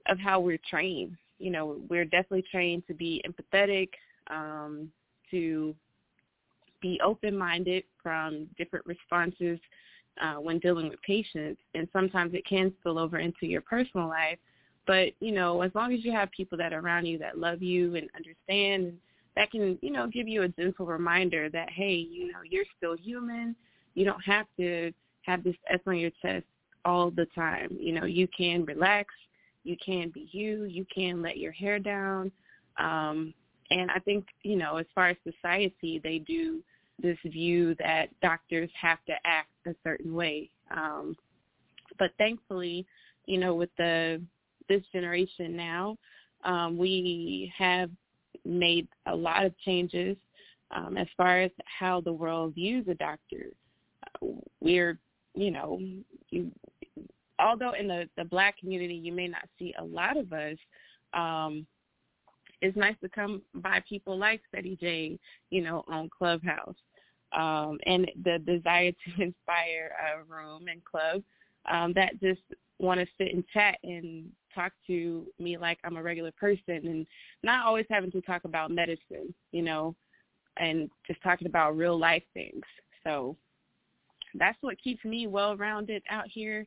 of 0.06 0.18
how 0.18 0.40
we're 0.40 0.58
trained. 0.68 1.16
You 1.38 1.50
know, 1.50 1.80
we're 1.88 2.06
definitely 2.06 2.44
trained 2.50 2.82
to 2.88 2.94
be 2.94 3.22
empathetic, 3.28 3.90
um, 4.28 4.90
to 5.30 5.74
be 6.80 6.98
open-minded 7.04 7.84
from 8.02 8.46
different 8.56 8.86
responses 8.86 9.58
uh, 10.22 10.36
when 10.36 10.58
dealing 10.60 10.88
with 10.88 11.02
patients. 11.02 11.60
And 11.74 11.88
sometimes 11.92 12.32
it 12.32 12.46
can 12.46 12.72
spill 12.80 12.98
over 12.98 13.18
into 13.18 13.46
your 13.46 13.60
personal 13.60 14.08
life. 14.08 14.38
But, 14.88 15.10
you 15.20 15.30
know, 15.30 15.62
as 15.62 15.70
long 15.76 15.94
as 15.94 16.04
you 16.04 16.10
have 16.10 16.30
people 16.32 16.58
that 16.58 16.72
are 16.72 16.80
around 16.80 17.06
you 17.06 17.16
that 17.18 17.38
love 17.38 17.62
you 17.62 17.94
and 17.94 18.08
understand, 18.16 18.94
that 19.36 19.52
can, 19.52 19.78
you 19.80 19.92
know, 19.92 20.08
give 20.08 20.26
you 20.26 20.42
a 20.42 20.48
gentle 20.48 20.86
reminder 20.86 21.48
that, 21.50 21.70
hey, 21.70 21.94
you 21.94 22.32
know, 22.32 22.40
you're 22.44 22.64
still 22.76 22.96
human. 22.96 23.54
You 23.94 24.04
don't 24.04 24.24
have 24.24 24.46
to 24.58 24.90
have 25.22 25.44
this 25.44 25.54
S 25.70 25.78
on 25.86 25.98
your 25.98 26.10
chest 26.20 26.46
all 26.84 27.12
the 27.12 27.26
time. 27.36 27.76
You 27.78 27.92
know, 27.92 28.06
you 28.06 28.26
can 28.36 28.64
relax 28.64 29.14
you 29.68 29.76
can 29.84 30.10
be 30.10 30.28
you. 30.32 30.64
You 30.64 30.86
can 30.92 31.20
let 31.20 31.36
your 31.36 31.52
hair 31.52 31.78
down. 31.78 32.32
Um, 32.78 33.34
and 33.70 33.90
I 33.90 33.98
think, 33.98 34.26
you 34.42 34.56
know, 34.56 34.78
as 34.78 34.86
far 34.94 35.08
as 35.08 35.16
society, 35.24 36.00
they 36.02 36.18
do 36.18 36.62
this 37.00 37.18
view 37.24 37.74
that 37.78 38.08
doctors 38.22 38.70
have 38.80 38.98
to 39.06 39.12
act 39.24 39.50
a 39.66 39.74
certain 39.84 40.14
way. 40.14 40.50
Um, 40.70 41.16
but 41.98 42.12
thankfully, 42.16 42.86
you 43.26 43.38
know, 43.38 43.54
with 43.54 43.70
the 43.76 44.22
this 44.68 44.82
generation 44.92 45.56
now, 45.56 45.96
um, 46.44 46.78
we 46.78 47.52
have 47.56 47.90
made 48.44 48.88
a 49.06 49.14
lot 49.14 49.44
of 49.44 49.56
changes 49.58 50.16
um, 50.70 50.96
as 50.96 51.06
far 51.16 51.40
as 51.40 51.50
how 51.64 52.00
the 52.00 52.12
world 52.12 52.54
views 52.54 52.86
a 52.88 52.94
doctor. 52.94 53.46
we're, 54.60 54.98
you 55.34 55.50
know, 55.50 55.80
you, 56.30 56.50
although 57.38 57.72
in 57.72 57.88
the, 57.88 58.08
the 58.16 58.24
black 58.24 58.58
community 58.58 58.94
you 58.94 59.12
may 59.12 59.28
not 59.28 59.48
see 59.58 59.74
a 59.78 59.84
lot 59.84 60.16
of 60.16 60.32
us, 60.32 60.56
um, 61.14 61.66
it's 62.60 62.76
nice 62.76 62.96
to 63.02 63.08
come 63.08 63.42
by 63.54 63.82
people 63.88 64.18
like 64.18 64.40
Ceddy 64.54 64.78
J, 64.78 65.18
you 65.50 65.62
know, 65.62 65.84
on 65.88 66.10
Clubhouse. 66.16 66.74
Um, 67.32 67.78
and 67.86 68.10
the 68.24 68.38
desire 68.38 68.90
to 68.92 69.22
inspire 69.22 69.92
a 70.00 70.24
room 70.24 70.66
and 70.68 70.84
club 70.84 71.22
um, 71.70 71.92
that 71.94 72.20
just 72.20 72.40
want 72.78 73.00
to 73.00 73.06
sit 73.18 73.34
and 73.34 73.44
chat 73.52 73.76
and 73.84 74.30
talk 74.54 74.72
to 74.86 75.26
me 75.38 75.56
like 75.56 75.78
I'm 75.84 75.96
a 75.96 76.02
regular 76.02 76.32
person 76.32 76.86
and 76.86 77.06
not 77.42 77.66
always 77.66 77.86
having 77.90 78.10
to 78.12 78.20
talk 78.22 78.44
about 78.44 78.70
medicine, 78.70 79.34
you 79.52 79.62
know, 79.62 79.94
and 80.58 80.90
just 81.06 81.22
talking 81.22 81.46
about 81.46 81.76
real 81.76 81.98
life 81.98 82.22
things. 82.34 82.64
So 83.04 83.36
that's 84.34 84.58
what 84.60 84.80
keeps 84.82 85.04
me 85.04 85.26
well 85.26 85.56
rounded 85.56 86.02
out 86.10 86.26
here 86.28 86.66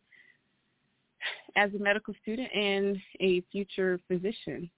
as 1.56 1.74
a 1.74 1.80
medical 1.80 2.14
student 2.22 2.50
and 2.54 2.98
a 3.20 3.42
future 3.52 4.00
physician? 4.08 4.70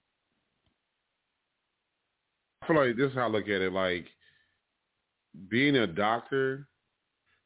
I 2.62 2.66
feel 2.66 2.76
like 2.76 2.96
this 2.96 3.10
is 3.10 3.14
how 3.14 3.26
I 3.26 3.30
look 3.30 3.44
at 3.44 3.60
it. 3.60 3.72
Like 3.72 4.06
being 5.48 5.76
a 5.76 5.86
doctor, 5.86 6.66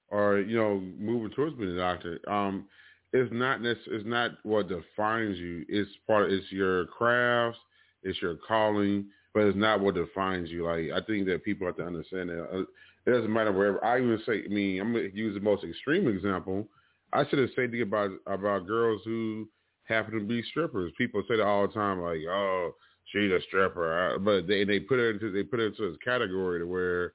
or 0.08 0.40
you 0.40 0.56
know, 0.56 0.80
moving 0.98 1.30
towards 1.30 1.56
being 1.56 1.74
a 1.74 1.78
doctor, 1.78 2.18
um, 2.28 2.66
is 3.12 3.28
not 3.32 3.64
it's 3.64 4.06
not 4.06 4.32
what 4.42 4.68
defines 4.68 5.38
you. 5.38 5.64
It's 5.68 5.90
part. 6.06 6.26
Of, 6.26 6.32
it's 6.32 6.52
your 6.52 6.86
crafts. 6.86 7.58
It's 8.02 8.20
your 8.20 8.36
calling, 8.46 9.06
but 9.34 9.44
it's 9.44 9.56
not 9.56 9.80
what 9.80 9.94
defines 9.94 10.50
you. 10.50 10.64
Like 10.64 10.90
I 10.94 11.04
think 11.06 11.26
that 11.26 11.44
people 11.44 11.66
have 11.66 11.76
to 11.76 11.86
understand 11.86 12.30
that. 12.30 12.42
Uh, 12.42 12.64
it 13.06 13.12
doesn't 13.12 13.32
matter 13.32 13.52
wherever. 13.52 13.82
I 13.82 13.98
even 13.98 14.20
say, 14.26 14.42
I 14.44 14.48
mean, 14.48 14.80
I'm 14.80 14.92
gonna 14.92 15.08
use 15.14 15.34
the 15.34 15.40
most 15.40 15.64
extreme 15.64 16.06
example. 16.08 16.68
I 17.12 17.26
should 17.26 17.38
have 17.38 17.48
said 17.56 17.74
about 17.80 18.10
about 18.26 18.66
girls 18.66 19.00
who 19.04 19.48
happen 19.84 20.14
to 20.14 20.20
be 20.20 20.42
strippers. 20.42 20.92
People 20.98 21.22
say 21.26 21.36
that 21.38 21.46
all 21.46 21.66
the 21.66 21.72
time, 21.72 22.02
like, 22.02 22.20
"Oh, 22.28 22.74
she's 23.06 23.32
a 23.32 23.40
stripper," 23.48 24.18
but 24.20 24.46
they 24.46 24.64
they 24.64 24.80
put 24.80 24.98
it 24.98 25.14
into 25.14 25.32
they 25.32 25.42
put 25.42 25.60
it 25.60 25.68
into 25.68 25.90
this 25.90 25.98
category 26.04 26.60
to 26.60 26.66
where 26.66 27.14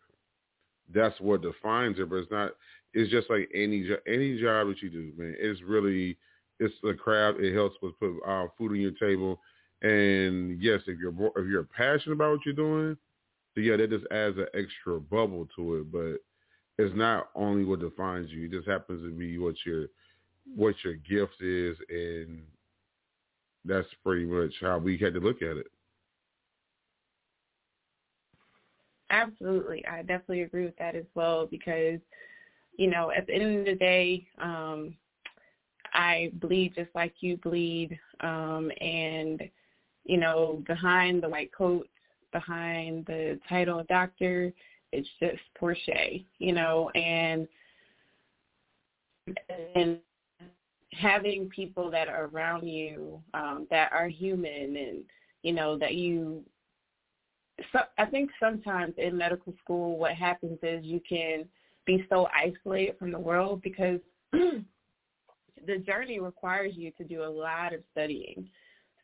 that's 0.94 1.20
what 1.22 1.44
defines 1.44 1.98
her. 2.00 2.08
But 2.08 2.16
it's 2.18 2.32
not. 2.32 2.52
It's 2.94 3.12
just 3.12 3.30
like 3.30 3.50
any 3.54 3.88
any 4.08 4.40
job 4.40 4.68
that 4.68 4.82
you 4.82 4.90
do, 4.90 5.12
man. 5.18 5.36
It's 5.40 5.62
really 5.62 6.18
it's 6.60 6.74
the 6.84 6.94
craft. 6.94 7.40
It 7.40 7.54
helps 7.54 7.76
with 7.82 8.00
put 8.00 8.20
uh, 8.28 8.48
food 8.58 8.72
on 8.72 8.80
your 8.80 8.92
table. 8.92 9.40
And 9.82 10.62
yes, 10.62 10.82
if 10.88 11.00
you're 11.00 11.14
if 11.36 11.48
you're 11.48 11.64
passionate 11.64 12.14
about 12.14 12.32
what 12.32 12.46
you're 12.46 12.54
doing, 12.54 12.98
so 13.54 13.62
yeah, 13.62 13.78
that 13.78 13.90
just 13.90 14.06
adds 14.12 14.38
an 14.38 14.48
extra 14.54 15.00
bubble 15.00 15.48
to 15.56 15.78
it. 15.78 15.92
But 15.92 16.84
it's 16.84 16.96
not 16.96 17.30
only 17.36 17.66
what 17.66 17.80
defines 17.80 18.30
you. 18.32 18.46
It 18.46 18.52
just 18.52 18.68
happens 18.68 19.04
to 19.04 19.12
be 19.12 19.38
what 19.38 19.56
your 19.66 19.88
what 20.56 20.76
your 20.84 20.96
gift 20.96 21.42
is, 21.42 21.78
and 21.90 22.44
that's 23.66 23.88
pretty 24.04 24.26
much 24.26 24.54
how 24.62 24.78
we 24.78 24.98
had 24.98 25.14
to 25.16 25.20
look 25.20 25.42
at 25.42 25.58
it. 25.58 25.68
Absolutely, 29.10 29.86
I 29.86 30.00
definitely 30.00 30.42
agree 30.42 30.66
with 30.66 30.78
that 30.78 30.96
as 30.96 31.06
well 31.14 31.46
because 31.46 32.00
you 32.78 32.90
know 32.90 33.12
at 33.12 33.28
the 33.28 33.34
end 33.34 33.60
of 33.60 33.66
the 33.66 33.76
day, 33.76 34.28
um, 34.42 34.96
I 35.94 36.32
bleed 36.36 36.74
just 36.76 36.90
like 36.96 37.14
you 37.20 37.38
bleed, 37.38 37.98
um, 38.22 38.72
and 38.82 39.42
you 40.06 40.18
know 40.18 40.64
behind 40.68 41.24
the 41.24 41.30
white 41.30 41.52
coat, 41.56 41.88
behind 42.32 43.06
the 43.06 43.40
title 43.50 43.80
of 43.80 43.88
doctor 43.88 44.54
it's 44.94 45.10
just 45.20 45.42
Portia, 45.58 46.20
you 46.38 46.54
know, 46.54 46.90
and 46.92 47.48
and 49.76 49.98
having 50.92 51.50
people 51.50 51.90
that 51.90 52.08
are 52.08 52.26
around 52.26 52.68
you 52.68 53.20
um, 53.34 53.66
that 53.72 53.92
are 53.92 54.08
human 54.08 54.78
and 54.78 55.04
you 55.42 55.52
know 55.52 55.78
that 55.78 55.96
you. 55.96 56.44
So 57.72 57.80
I 57.98 58.06
think 58.06 58.30
sometimes 58.40 58.94
in 58.98 59.18
medical 59.18 59.54
school, 59.64 59.98
what 59.98 60.14
happens 60.14 60.60
is 60.62 60.86
you 60.86 61.02
can 61.08 61.46
be 61.86 62.06
so 62.10 62.28
isolated 62.34 62.98
from 62.98 63.12
the 63.12 63.20
world 63.20 63.62
because 63.62 64.00
the 64.32 65.78
journey 65.86 66.20
requires 66.20 66.74
you 66.76 66.92
to 66.92 67.04
do 67.04 67.24
a 67.24 67.26
lot 67.26 67.74
of 67.74 67.82
studying. 67.92 68.50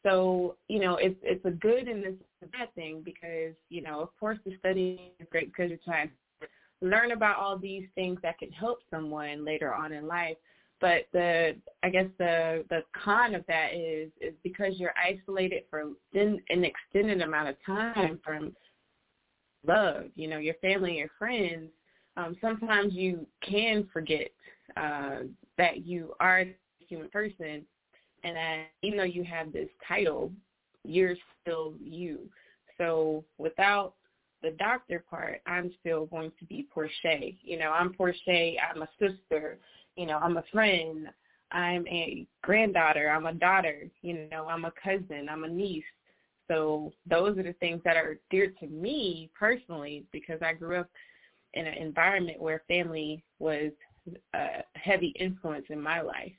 So, 0.04 0.56
you 0.68 0.80
know, 0.80 0.96
it's 0.96 1.20
it's 1.24 1.44
a 1.46 1.52
good 1.52 1.88
and 1.88 2.06
it's 2.06 2.24
a 2.42 2.48
bad 2.48 2.74
thing 2.74 3.02
because, 3.04 3.54
you 3.70 3.82
know, 3.82 4.00
of 4.00 4.10
course 4.20 4.38
the 4.46 4.56
studying 4.60 5.12
is 5.20 5.28
great 5.30 5.52
because 5.52 5.70
you're 5.70 5.80
trying 5.84 6.10
to 6.42 6.48
learn 6.82 7.12
about 7.12 7.38
all 7.38 7.58
these 7.58 7.86
things 7.96 8.18
that 8.24 8.40
can 8.40 8.52
help 8.52 8.80
someone 8.90 9.44
later 9.44 9.74
on 9.74 9.92
in 9.92 10.08
life. 10.08 10.38
But 10.80 11.08
the 11.12 11.58
I 11.84 11.90
guess 11.90 12.06
the 12.18 12.64
the 12.70 12.84
con 13.04 13.36
of 13.36 13.46
that 13.48 13.74
is 13.74 14.10
is 14.22 14.34
because 14.44 14.80
you're 14.80 14.94
isolated 14.98 15.64
for 15.70 15.92
an 16.14 16.40
extended 16.48 17.22
amount 17.22 17.50
of 17.50 17.56
time 17.66 18.20
from 18.24 18.56
love, 19.68 20.06
you 20.16 20.30
know, 20.30 20.38
your 20.38 20.56
family, 20.56 20.98
your 20.98 21.10
friends. 21.18 21.70
Um, 22.20 22.36
sometimes 22.42 22.94
you 22.94 23.26
can 23.42 23.88
forget 23.94 24.30
uh, 24.76 25.20
that 25.58 25.86
you 25.86 26.14
are 26.20 26.40
a 26.42 26.56
human 26.80 27.10
person, 27.10 27.66
and 28.24 28.36
that 28.36 28.66
even 28.82 28.98
though 28.98 29.04
you 29.04 29.24
have 29.24 29.54
this 29.54 29.70
title, 29.88 30.32
you're 30.84 31.16
still 31.42 31.74
you. 31.82 32.20
So 32.78 33.24
without 33.38 33.94
the 34.42 34.52
doctor 34.52 35.04
part, 35.10 35.42
I'm 35.46 35.72
still 35.80 36.06
going 36.08 36.32
to 36.40 36.46
be 36.46 36.68
Portia. 36.74 37.32
You 37.42 37.60
know, 37.60 37.72
I'm 37.72 37.94
Portia. 37.94 38.54
I'm 38.74 38.82
a 38.82 38.90
sister 39.00 39.60
you 40.00 40.06
know, 40.06 40.18
I'm 40.18 40.38
a 40.38 40.44
friend, 40.54 41.10
I'm 41.52 41.86
a 41.88 42.26
granddaughter, 42.42 43.10
I'm 43.10 43.26
a 43.26 43.34
daughter, 43.34 43.90
you 44.02 44.30
know, 44.32 44.48
I'm 44.48 44.64
a 44.64 44.72
cousin, 44.82 45.28
I'm 45.30 45.44
a 45.44 45.50
niece. 45.50 45.84
So 46.48 46.94
those 47.06 47.38
are 47.38 47.44
the 47.44 47.54
things 47.60 47.82
that 47.84 47.98
are 47.98 48.18
dear 48.32 48.54
to 48.62 48.68
me 48.68 49.30
personally 49.38 50.06
because 50.14 50.40
I 50.42 50.54
grew 50.54 50.78
up 50.78 50.90
in 51.54 51.66
an 51.66 51.76
environment 51.76 52.42
where 52.42 52.64
family 52.68 53.24
was 53.40 53.72
a 54.34 54.64
heavy 54.76 55.14
influence 55.20 55.66
in 55.70 55.82
my 55.82 56.02
life. 56.02 56.34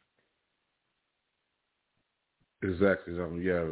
Exactly. 2.63 3.17
Something. 3.17 3.43
Yeah. 3.43 3.67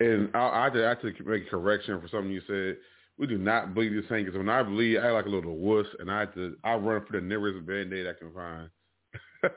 And 0.00 0.30
I, 0.34 0.38
I, 0.38 0.64
had 0.64 1.00
to, 1.00 1.12
make 1.24 1.46
a 1.46 1.50
correction 1.50 2.00
for 2.00 2.08
something 2.08 2.30
you 2.30 2.40
said. 2.46 2.76
We 3.18 3.26
do 3.26 3.36
not 3.36 3.74
bleed 3.74 3.90
the 3.90 4.04
same 4.08 4.24
because 4.24 4.38
when 4.38 4.48
I 4.48 4.62
bleed, 4.62 4.98
I 4.98 5.10
like 5.10 5.26
a 5.26 5.30
little 5.30 5.56
wuss, 5.56 5.86
and 5.98 6.08
I 6.08 6.20
had 6.20 6.34
to 6.34 6.56
I 6.62 6.74
run 6.74 7.04
for 7.04 7.14
the 7.14 7.20
nearest 7.20 7.66
band 7.66 7.92
aid 7.92 8.06
I 8.06 8.12
can 8.12 8.32
find. 8.32 8.70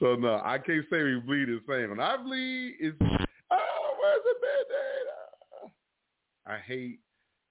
so 0.00 0.16
no, 0.16 0.40
I 0.44 0.58
can't 0.58 0.84
say 0.90 1.04
we 1.04 1.20
bleed 1.20 1.46
the 1.46 1.60
same. 1.68 1.90
When 1.90 2.00
I 2.00 2.16
bleed, 2.16 2.74
it's 2.80 2.96
oh, 3.00 3.94
where's 4.00 4.22
the 4.24 4.34
band-aid? 4.42 5.72
I 6.46 6.58
hate. 6.58 6.98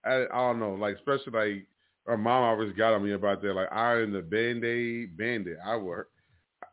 I, 0.03 0.25
I 0.33 0.51
don't 0.51 0.59
know, 0.59 0.73
like 0.73 0.97
especially 0.97 1.31
like 1.31 1.67
our 2.07 2.17
mom 2.17 2.43
always 2.43 2.73
got 2.73 2.93
on 2.93 3.03
me 3.03 3.13
about 3.13 3.41
that. 3.41 3.53
Like 3.53 3.71
I 3.71 4.01
in 4.01 4.11
the 4.13 4.21
band-aid, 4.21 5.17
band-aid. 5.17 5.57
I 5.65 5.75
work. 5.77 6.09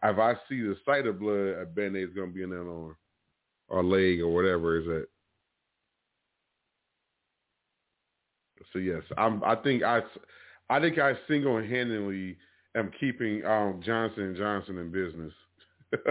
If 0.03 0.19
I 0.19 0.35
see 0.49 0.61
the 0.61 0.77
sight 0.85 1.07
of 1.07 1.19
blood, 1.19 1.59
a 1.61 1.67
band-aid 1.67 2.09
is 2.09 2.15
gonna 2.15 2.29
be 2.29 2.43
in 2.43 2.51
that 2.51 2.59
arm 2.59 2.97
or 3.69 3.83
leg 3.83 4.21
or 4.21 4.29
whatever 4.29 4.79
is 4.79 4.87
it. 4.87 5.09
So 8.73 8.79
yes, 8.79 9.03
I'm. 9.17 9.43
I 9.45 9.57
think 9.57 9.83
I. 9.83 10.01
I 10.71 10.81
think 10.81 10.99
I 10.99 11.13
single-handedly 11.29 12.39
am 12.75 12.91
keeping 12.99 13.45
um, 13.45 13.83
Johnson 13.85 14.23
and 14.25 14.37
Johnson 14.37 14.79
in 14.79 14.91
business. 14.91 15.33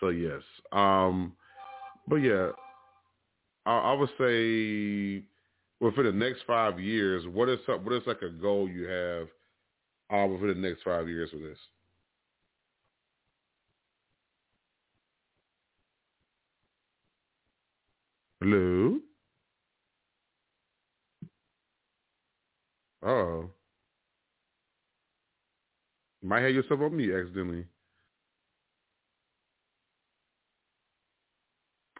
so 0.00 0.10
yes, 0.10 0.42
um, 0.72 1.32
but 2.08 2.16
yeah, 2.16 2.50
I, 3.66 3.78
I 3.78 3.92
would 3.94 4.10
say, 4.18 5.24
well, 5.80 5.92
for 5.94 6.04
the 6.04 6.12
next 6.12 6.42
five 6.46 6.80
years, 6.80 7.26
what 7.26 7.48
is 7.48 7.58
what 7.66 7.92
is 7.92 8.02
like 8.06 8.22
a 8.22 8.30
goal 8.30 8.68
you 8.68 8.84
have 8.86 9.28
uh, 10.10 10.38
for 10.38 10.52
the 10.52 10.60
next 10.60 10.82
five 10.84 11.08
years 11.08 11.30
for 11.30 11.38
this? 11.38 11.58
Hello. 18.40 18.98
Oh. 23.02 23.50
Might 26.22 26.42
have 26.42 26.54
yourself 26.54 26.80
on 26.80 26.96
me 26.96 27.14
accidentally. 27.14 27.66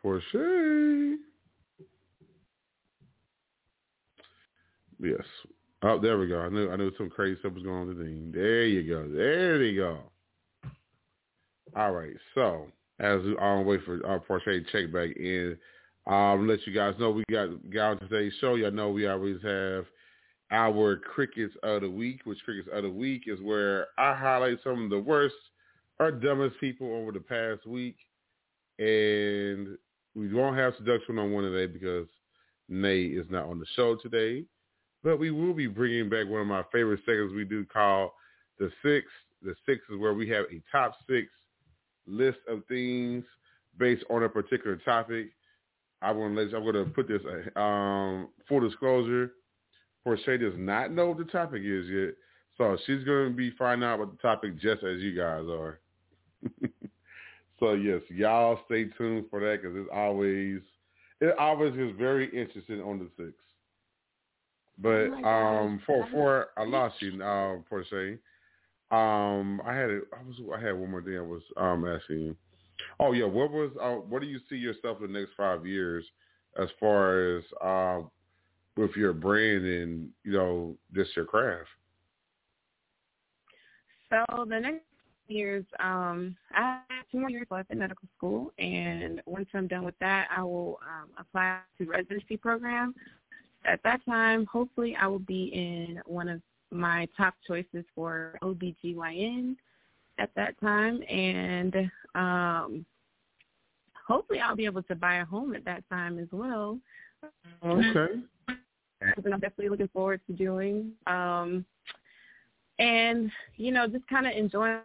Portia. 0.06 1.16
Yes. 5.00 5.18
Oh, 5.82 5.98
there 6.00 6.16
we 6.16 6.28
go. 6.28 6.42
I 6.42 6.48
knew 6.48 6.70
I 6.70 6.76
knew 6.76 6.92
some 6.96 7.10
crazy 7.10 7.36
stuff 7.40 7.54
was 7.54 7.64
going 7.64 7.88
on 7.88 7.96
today. 7.96 8.30
There 8.32 8.66
you 8.66 8.88
go. 8.88 9.08
There 9.08 9.64
you 9.64 9.80
go. 9.80 9.98
All 11.74 11.90
right. 11.90 12.14
So 12.36 12.68
as 13.00 13.20
we 13.22 13.36
on 13.38 13.66
wait 13.66 13.80
for 13.84 14.00
uh, 14.06 14.20
Portia 14.20 14.50
to 14.50 14.60
check 14.70 14.92
back 14.92 15.16
in, 15.16 15.56
um, 16.06 16.46
let 16.46 16.64
you 16.68 16.72
guys 16.72 16.94
know 17.00 17.10
we 17.10 17.24
got 17.28 17.48
on 17.80 17.98
today's 17.98 18.32
show. 18.40 18.54
Y'all 18.54 18.70
know 18.70 18.90
we 18.90 19.08
always 19.08 19.42
have 19.42 19.86
our 20.52 20.98
crickets 20.98 21.54
of 21.64 21.80
the 21.80 21.90
week, 21.90 22.20
which 22.22 22.38
crickets 22.44 22.68
of 22.72 22.84
the 22.84 22.90
week 22.90 23.24
is 23.26 23.40
where 23.40 23.88
I 23.98 24.14
highlight 24.14 24.58
some 24.62 24.84
of 24.84 24.90
the 24.90 25.00
worst 25.00 25.34
or 25.98 26.12
dumbest 26.12 26.60
people 26.60 26.94
over 26.94 27.10
the 27.10 27.18
past 27.18 27.66
week. 27.66 27.96
And 28.78 29.76
we 30.16 30.32
won't 30.32 30.56
have 30.56 30.74
seduction 30.78 31.18
on 31.18 31.32
one 31.32 31.44
today 31.44 31.70
because 31.70 32.06
Nay 32.68 33.02
is 33.02 33.26
not 33.30 33.44
on 33.44 33.58
the 33.58 33.66
show 33.76 33.96
today. 33.96 34.44
But 35.04 35.18
we 35.18 35.30
will 35.30 35.52
be 35.52 35.66
bringing 35.66 36.08
back 36.08 36.26
one 36.26 36.40
of 36.40 36.46
my 36.46 36.64
favorite 36.72 37.00
segments 37.06 37.34
we 37.34 37.44
do 37.44 37.64
called 37.66 38.10
The 38.58 38.70
Six. 38.82 39.06
The 39.42 39.54
Six 39.66 39.82
is 39.90 39.98
where 39.98 40.14
we 40.14 40.28
have 40.30 40.46
a 40.50 40.62
top 40.72 40.96
six 41.08 41.28
list 42.06 42.38
of 42.48 42.62
things 42.66 43.24
based 43.78 44.04
on 44.10 44.24
a 44.24 44.28
particular 44.28 44.76
topic. 44.76 45.28
I 46.02 46.10
want 46.12 46.34
to 46.34 46.40
let 46.40 46.50
you, 46.50 46.56
I'm 46.56 46.64
going 46.64 46.84
to 46.84 46.90
put 46.90 47.08
this 47.08 47.22
um, 47.54 48.28
full 48.48 48.60
disclosure. 48.60 49.32
Portia 50.02 50.38
does 50.38 50.54
not 50.56 50.92
know 50.92 51.08
what 51.08 51.18
the 51.18 51.24
topic 51.24 51.62
is 51.64 51.86
yet. 51.88 52.14
So 52.56 52.76
she's 52.86 53.04
going 53.04 53.30
to 53.30 53.36
be 53.36 53.50
finding 53.58 53.86
out 53.86 53.98
what 53.98 54.10
the 54.10 54.18
topic 54.18 54.58
just 54.58 54.82
as 54.82 55.00
you 55.00 55.14
guys 55.16 55.44
are. 55.48 55.80
so 57.58 57.72
yes, 57.72 58.00
y'all 58.08 58.60
stay 58.66 58.84
tuned 58.98 59.26
for 59.30 59.40
that 59.40 59.62
because 59.62 59.76
it's 59.76 59.90
always, 59.92 60.60
it 61.20 61.34
always 61.38 61.74
is 61.74 61.92
very 61.98 62.26
interesting 62.28 62.80
on 62.82 62.98
the 62.98 63.08
six. 63.16 63.32
But 64.78 65.08
oh 65.08 65.24
um, 65.24 65.80
for 65.86 66.06
for 66.10 66.48
I 66.56 66.64
lost 66.64 66.96
you, 67.00 67.22
uh, 67.22 67.56
Portia. 67.68 68.16
Um, 68.90 69.60
I 69.66 69.74
had 69.74 69.90
I 69.90 70.22
was 70.26 70.36
I 70.54 70.60
had 70.60 70.72
one 70.72 70.90
more 70.90 71.02
thing 71.02 71.16
I 71.16 71.22
was 71.22 71.42
um 71.56 71.86
asking 71.88 72.20
you. 72.20 72.36
Oh 73.00 73.12
yeah, 73.12 73.24
what 73.24 73.50
was 73.50 73.70
uh, 73.82 73.94
what 74.06 74.20
do 74.20 74.28
you 74.28 74.38
see 74.50 74.56
yourself 74.56 74.98
in 75.02 75.12
the 75.12 75.18
next 75.18 75.32
five 75.36 75.66
years 75.66 76.04
as 76.60 76.68
far 76.78 77.38
as 77.38 77.44
uh, 77.62 78.00
with 78.76 78.94
your 78.96 79.14
brand 79.14 79.64
and 79.64 80.10
you 80.24 80.32
know 80.32 80.76
just 80.94 81.16
your 81.16 81.24
craft? 81.24 81.68
So 84.10 84.44
the 84.44 84.60
next 84.60 84.84
years, 85.26 85.64
um, 85.80 86.36
I 86.52 86.80
two 87.10 87.18
more 87.18 87.30
years 87.30 87.46
left 87.50 87.70
in 87.70 87.78
medical 87.78 88.08
school, 88.16 88.52
and 88.58 89.22
once 89.26 89.48
I'm 89.54 89.66
done 89.66 89.84
with 89.84 89.98
that, 90.00 90.28
I 90.34 90.42
will 90.42 90.78
um, 90.82 91.10
apply 91.18 91.58
to 91.78 91.84
residency 91.84 92.36
program. 92.36 92.94
At 93.64 93.82
that 93.84 94.04
time, 94.04 94.46
hopefully, 94.46 94.96
I 95.00 95.06
will 95.06 95.18
be 95.18 95.50
in 95.52 96.00
one 96.06 96.28
of 96.28 96.40
my 96.70 97.08
top 97.16 97.34
choices 97.46 97.84
for 97.94 98.38
OBGYN 98.42 99.56
at 100.18 100.30
that 100.36 100.58
time, 100.60 101.02
and 101.08 101.74
um, 102.14 102.86
hopefully, 104.06 104.40
I'll 104.40 104.56
be 104.56 104.66
able 104.66 104.82
to 104.84 104.94
buy 104.94 105.16
a 105.16 105.24
home 105.24 105.54
at 105.54 105.64
that 105.64 105.84
time 105.90 106.18
as 106.18 106.28
well. 106.32 106.78
Okay 107.64 108.22
something 109.14 109.32
I'm 109.32 109.40
definitely 109.40 109.68
looking 109.68 109.88
forward 109.88 110.20
to 110.26 110.32
doing. 110.32 110.92
Um, 111.06 111.64
and 112.78 113.30
you 113.56 113.72
know, 113.72 113.86
just 113.86 114.06
kind 114.08 114.26
of 114.26 114.32
enjoying 114.34 114.80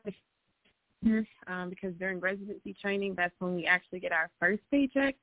um, 1.47 1.69
because 1.69 1.93
during 1.99 2.19
residency 2.19 2.75
training, 2.81 3.15
that's 3.15 3.33
when 3.39 3.55
we 3.55 3.65
actually 3.65 3.99
get 3.99 4.11
our 4.11 4.29
first 4.39 4.61
paycheck. 4.69 5.15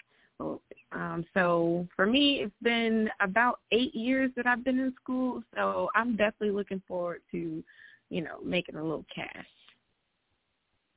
Um, 0.92 1.24
so 1.34 1.86
for 1.96 2.06
me, 2.06 2.40
it's 2.40 2.54
been 2.62 3.10
about 3.20 3.60
eight 3.72 3.94
years 3.94 4.30
that 4.36 4.46
I've 4.46 4.64
been 4.64 4.78
in 4.78 4.94
school, 5.02 5.42
so 5.54 5.90
I'm 5.94 6.16
definitely 6.16 6.52
looking 6.52 6.80
forward 6.86 7.22
to, 7.32 7.62
you 8.10 8.20
know, 8.20 8.38
making 8.44 8.76
a 8.76 8.82
little 8.82 9.04
cash. 9.14 9.46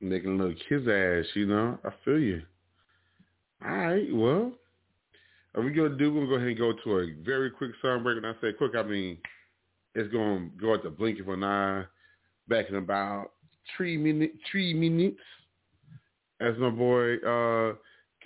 Making 0.00 0.40
a 0.40 0.44
little 0.44 0.54
kiss 0.68 0.88
ass, 0.88 1.26
you 1.34 1.46
know. 1.46 1.78
I 1.84 1.90
feel 2.04 2.18
you. 2.18 2.42
All 3.64 3.76
right, 3.76 4.14
well, 4.14 4.52
are 5.54 5.62
we 5.62 5.72
gonna 5.72 5.96
do? 5.96 6.12
We're 6.12 6.20
gonna 6.20 6.30
go 6.30 6.36
ahead 6.36 6.48
and 6.48 6.58
go 6.58 6.72
to 6.84 6.98
a 6.98 7.12
very 7.24 7.50
quick 7.50 7.72
song 7.82 8.02
break. 8.02 8.16
And 8.16 8.26
I 8.26 8.32
say 8.40 8.52
quick, 8.52 8.72
I 8.76 8.82
mean 8.82 9.18
it's 9.94 10.12
gonna 10.12 10.48
go 10.60 10.74
at 10.74 10.82
the 10.82 10.90
blink 10.90 11.20
of 11.20 11.28
an 11.28 11.44
eye. 11.44 11.84
Back 12.48 12.68
in 12.68 12.76
about 12.76 13.32
three 13.76 13.96
minutes. 13.96 14.34
Three 14.50 14.74
minutes, 14.74 15.20
as 16.40 16.56
my 16.58 16.70
boy 16.70 17.16
uh, 17.16 17.74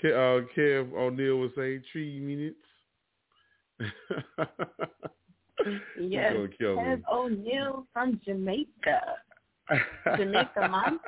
Kev, 0.03 0.43
uh, 0.43 0.47
Kev 0.57 0.93
O'Neill 0.95 1.39
would 1.39 1.55
say, 1.57 1.81
three 1.93 2.21
minutes. 2.21 2.57
Yes, 5.99 6.35
me. 6.61 7.03
O'Neill 7.11 7.87
from 7.93 8.21
Jamaica. 8.25 9.01
Jamaica 10.17 10.69
man. 10.69 11.01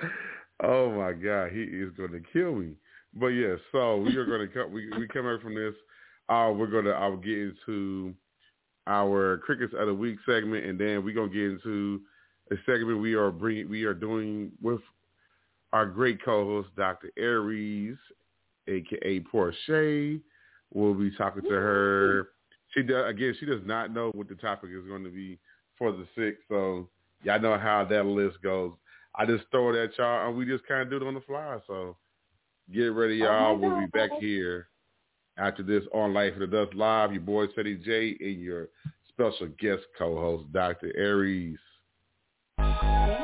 oh 0.62 0.92
my 0.92 1.12
God, 1.12 1.50
he 1.50 1.62
is 1.62 1.90
going 1.96 2.12
to 2.12 2.22
kill 2.32 2.54
me. 2.54 2.74
But 3.14 3.28
yes, 3.28 3.58
so 3.72 3.96
we 3.96 4.14
are 4.16 4.26
going 4.26 4.46
to 4.46 4.54
come. 4.54 4.72
We 4.72 4.88
we 4.98 5.08
come 5.08 5.26
out 5.26 5.40
from 5.40 5.54
this. 5.54 5.74
Uh, 6.28 6.52
we're 6.54 6.68
going 6.68 6.84
to. 6.84 6.92
I'll 6.92 7.16
get 7.16 7.38
into 7.38 8.14
our 8.86 9.38
crickets 9.38 9.74
of 9.76 9.86
the 9.86 9.94
week 9.94 10.18
segment, 10.26 10.66
and 10.66 10.78
then 10.78 11.04
we're 11.04 11.14
gonna 11.14 11.28
get 11.28 11.42
into 11.42 12.02
a 12.50 12.56
segment 12.66 13.00
we 13.00 13.14
are 13.14 13.30
bringing. 13.30 13.68
We 13.68 13.84
are 13.84 13.94
doing 13.94 14.52
with 14.62 14.80
our 15.72 15.86
great 15.86 16.22
co-host, 16.24 16.68
Dr. 16.76 17.10
Aries, 17.16 17.96
aka 18.68 19.20
Portia. 19.20 20.18
We'll 20.72 20.94
be 20.94 21.10
talking 21.16 21.42
to 21.42 21.50
her. 21.50 22.28
She 22.72 22.82
does 22.82 23.08
again. 23.08 23.34
She 23.38 23.46
does 23.46 23.62
not 23.64 23.92
know 23.92 24.10
what 24.14 24.28
the 24.28 24.34
topic 24.34 24.70
is 24.72 24.86
going 24.86 25.04
to 25.04 25.10
be 25.10 25.38
for 25.78 25.92
the 25.92 26.06
sixth, 26.16 26.42
so 26.48 26.88
y'all 27.22 27.40
know 27.40 27.58
how 27.58 27.84
that 27.84 28.06
list 28.06 28.40
goes. 28.42 28.72
I 29.16 29.26
just 29.26 29.44
throw 29.50 29.72
it 29.72 29.76
at 29.76 29.96
y'all, 29.98 30.28
and 30.28 30.36
we 30.36 30.44
just 30.44 30.66
kind 30.66 30.82
of 30.82 30.90
do 30.90 30.96
it 30.96 31.06
on 31.06 31.14
the 31.14 31.20
fly. 31.20 31.58
So 31.66 31.96
get 32.72 32.86
ready, 32.86 33.16
y'all. 33.16 33.56
We'll 33.56 33.78
be 33.80 33.86
back 33.86 34.10
here 34.20 34.68
after 35.36 35.62
this 35.62 35.84
on 35.92 36.14
Life 36.14 36.32
After 36.32 36.46
Dusk 36.46 36.74
Live. 36.74 37.12
Your 37.12 37.22
boy 37.22 37.46
Ceddy 37.48 37.82
J 37.84 38.16
and 38.20 38.40
your 38.40 38.68
special 39.08 39.48
guest 39.60 39.82
co-host, 39.96 40.52
Dr. 40.52 40.92
Aries. 40.96 41.58
Young 42.58 43.23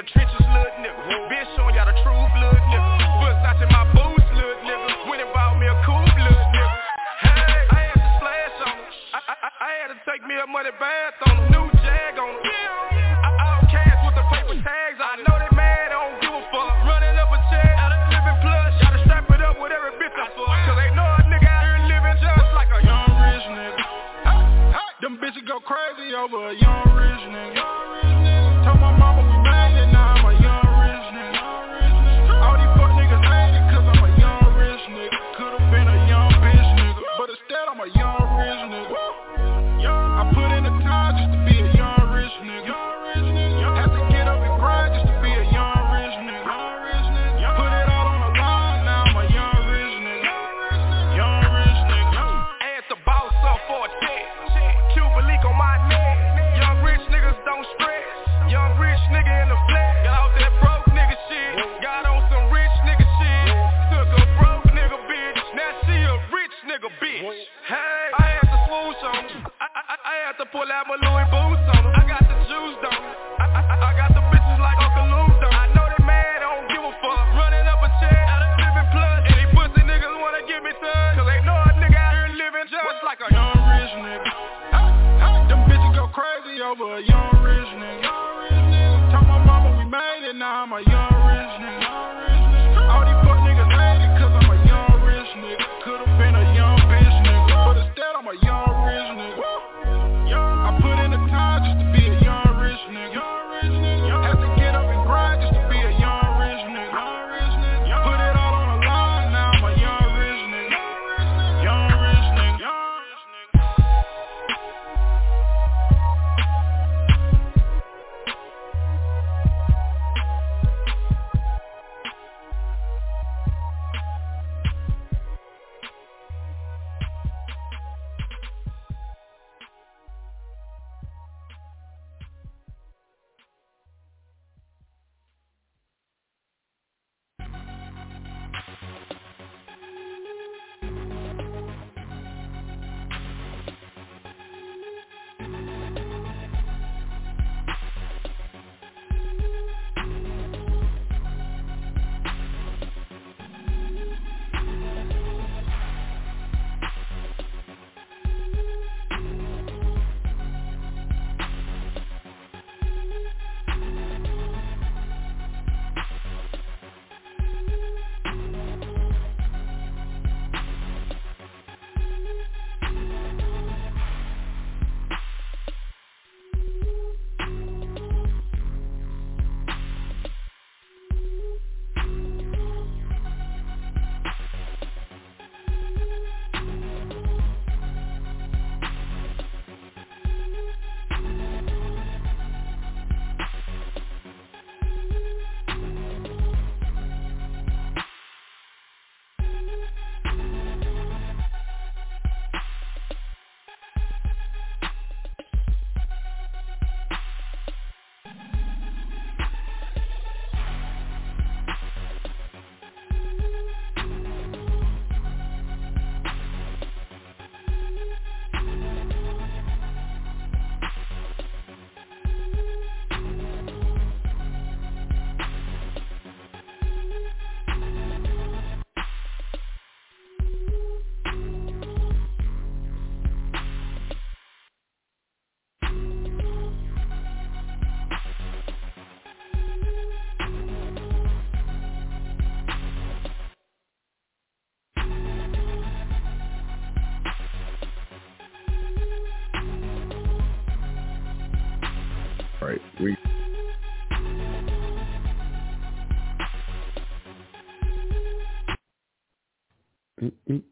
the 0.00 0.08
trenches, 0.16 0.40
nigga. 0.48 1.28
Been 1.28 1.44
showing 1.60 1.76
y'all 1.76 1.84
the 1.84 1.92
truth, 2.00 2.32
little 2.40 2.56
nigga. 2.72 2.88
Versace 3.20 3.60
in 3.60 3.68
my 3.68 3.84
boots, 3.92 4.24
little 4.32 4.56
nigga. 4.64 4.88
Went 5.04 5.20
bought 5.36 5.60
me 5.60 5.68
a 5.68 5.76
coupe, 5.84 6.08
little 6.08 6.48
nigga. 6.56 6.72
Hey, 7.20 7.68
I 7.68 7.80
had 7.84 8.00
to 8.00 8.08
slash 8.16 8.56
on 8.64 8.76
'em. 8.80 8.80
I, 9.12 9.20
I, 9.20 9.34
I- 9.44 9.76
had 9.84 9.88
to 9.92 9.98
take 10.08 10.24
me 10.24 10.40
a 10.40 10.46
money 10.48 10.72
bath 10.80 11.20
on. 11.28 11.52
New 11.52 11.68
jag 11.84 12.16
on. 12.16 12.32
I, 12.40 13.28
cash 13.68 14.00
with 14.08 14.16
the 14.16 14.24
paper 14.32 14.56
tags. 14.64 14.98
I 15.04 15.20
know 15.20 15.36
they 15.36 15.52
mad, 15.52 15.92
I 15.92 16.00
don't 16.00 16.16
give 16.24 16.32
a 16.32 16.42
fuck. 16.48 16.72
Running 16.88 17.16
up 17.20 17.28
a 17.36 17.38
check, 17.52 17.68
out 17.76 17.92
living 18.08 18.38
plush. 18.40 18.74
Gotta 18.80 19.04
strap 19.04 19.28
it 19.28 19.42
up 19.44 19.60
with 19.60 19.68
every 19.68 19.92
bitch 20.00 20.16
I 20.16 20.32
they 20.80 20.90
know 20.96 21.04
a 21.04 21.20
nigga 21.28 21.44
out 21.44 21.64
here 21.68 21.80
living 21.92 22.16
just 22.24 22.48
like 22.56 22.72
a 22.72 22.80
young 22.88 23.10
rich 23.20 23.46
nigga. 23.52 23.84
Them 25.04 25.20
bitches 25.20 25.44
go 25.44 25.60
crazy 25.60 26.12
over 26.16 26.48
a 26.48 26.54
young 26.56 26.88
rich 26.96 26.99
now. 29.44 30.14
I'm 30.14 30.19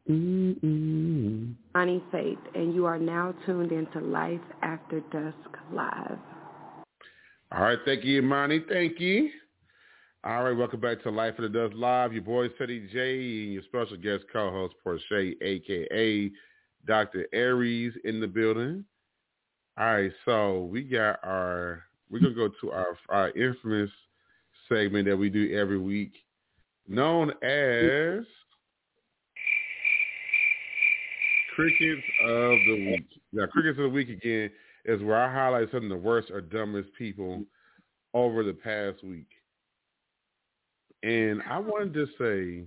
Mm-mm-mm-mm. 0.08 1.54
Faith, 2.10 2.38
and 2.54 2.74
you 2.74 2.86
are 2.86 2.98
now 2.98 3.34
tuned 3.44 3.72
into 3.72 4.00
Life 4.00 4.40
After 4.62 5.00
Dusk 5.00 5.58
Live. 5.72 6.18
All 7.52 7.62
right, 7.62 7.78
thank 7.84 8.04
you, 8.04 8.18
Imani. 8.18 8.64
Thank 8.68 8.98
you. 9.00 9.28
All 10.24 10.44
right, 10.44 10.56
welcome 10.56 10.80
back 10.80 11.02
to 11.02 11.10
Life 11.10 11.34
After 11.34 11.48
Dusk 11.48 11.74
Live. 11.76 12.14
Your 12.14 12.22
boy 12.22 12.48
Ceddy 12.48 12.90
J 12.90 13.44
and 13.44 13.52
your 13.52 13.62
special 13.64 13.96
guest 13.96 14.24
co-host 14.32 14.74
Portia, 14.82 15.32
aka 15.42 16.30
Dr. 16.86 17.26
Aries, 17.34 17.92
in 18.04 18.20
the 18.20 18.26
building. 18.26 18.84
All 19.78 19.86
right, 19.86 20.12
so 20.24 20.64
we 20.64 20.82
got 20.82 21.20
our 21.22 21.82
we're 22.10 22.20
gonna 22.20 22.34
go 22.34 22.48
to 22.62 22.72
our 22.72 22.98
our 23.10 23.30
infamous 23.32 23.90
segment 24.68 25.06
that 25.06 25.16
we 25.16 25.28
do 25.28 25.54
every 25.54 25.78
week, 25.78 26.12
known 26.88 27.30
as 27.42 28.24
Crickets 31.58 32.06
of 32.22 32.50
the 32.68 32.92
Week. 32.92 33.20
Now, 33.32 33.46
Crickets 33.46 33.78
of 33.78 33.82
the 33.82 33.88
Week 33.88 34.10
again 34.10 34.48
is 34.84 35.02
where 35.02 35.16
I 35.16 35.32
highlight 35.32 35.72
some 35.72 35.82
of 35.82 35.88
the 35.88 35.96
worst 35.96 36.30
or 36.30 36.40
dumbest 36.40 36.88
people 36.96 37.42
over 38.14 38.44
the 38.44 38.52
past 38.52 39.02
week. 39.02 39.26
And 41.02 41.42
I 41.50 41.58
wanted 41.58 41.94
to 41.94 42.06
say, 42.16 42.64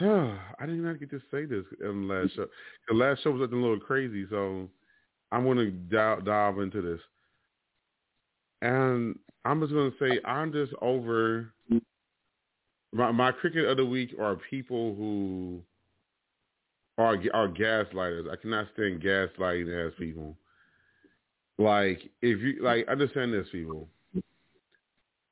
I 0.00 0.64
didn't 0.64 0.80
even 0.80 0.96
get 0.98 1.10
to 1.10 1.20
say 1.30 1.44
this 1.44 1.64
in 1.82 2.08
the 2.08 2.14
last 2.14 2.34
show. 2.36 2.46
The 2.88 2.94
last 2.94 3.22
show 3.22 3.32
was 3.32 3.40
looking 3.40 3.58
a 3.58 3.60
little 3.60 3.80
crazy, 3.80 4.24
so 4.30 4.70
I'm 5.30 5.44
going 5.44 5.58
to 5.58 5.70
dive, 5.70 6.24
dive 6.24 6.58
into 6.58 6.80
this. 6.80 7.00
And 8.62 9.18
I'm 9.44 9.60
just 9.60 9.74
going 9.74 9.90
to 9.90 9.98
say 9.98 10.20
I'm 10.24 10.54
just 10.54 10.72
over 10.80 11.52
my, 12.94 13.12
my 13.12 13.30
cricket 13.30 13.66
of 13.66 13.76
the 13.76 13.84
week 13.84 14.14
are 14.18 14.38
people 14.48 14.94
who 14.94 15.60
are 16.98 17.16
are 17.32 17.48
gaslighters. 17.48 18.30
I 18.30 18.36
cannot 18.36 18.68
stand 18.74 19.02
gaslighting 19.02 19.88
as 19.88 19.94
people. 19.98 20.36
Like 21.58 22.00
if 22.20 22.40
you 22.40 22.62
like 22.62 22.88
understand 22.88 23.32
this 23.32 23.48
people. 23.52 23.88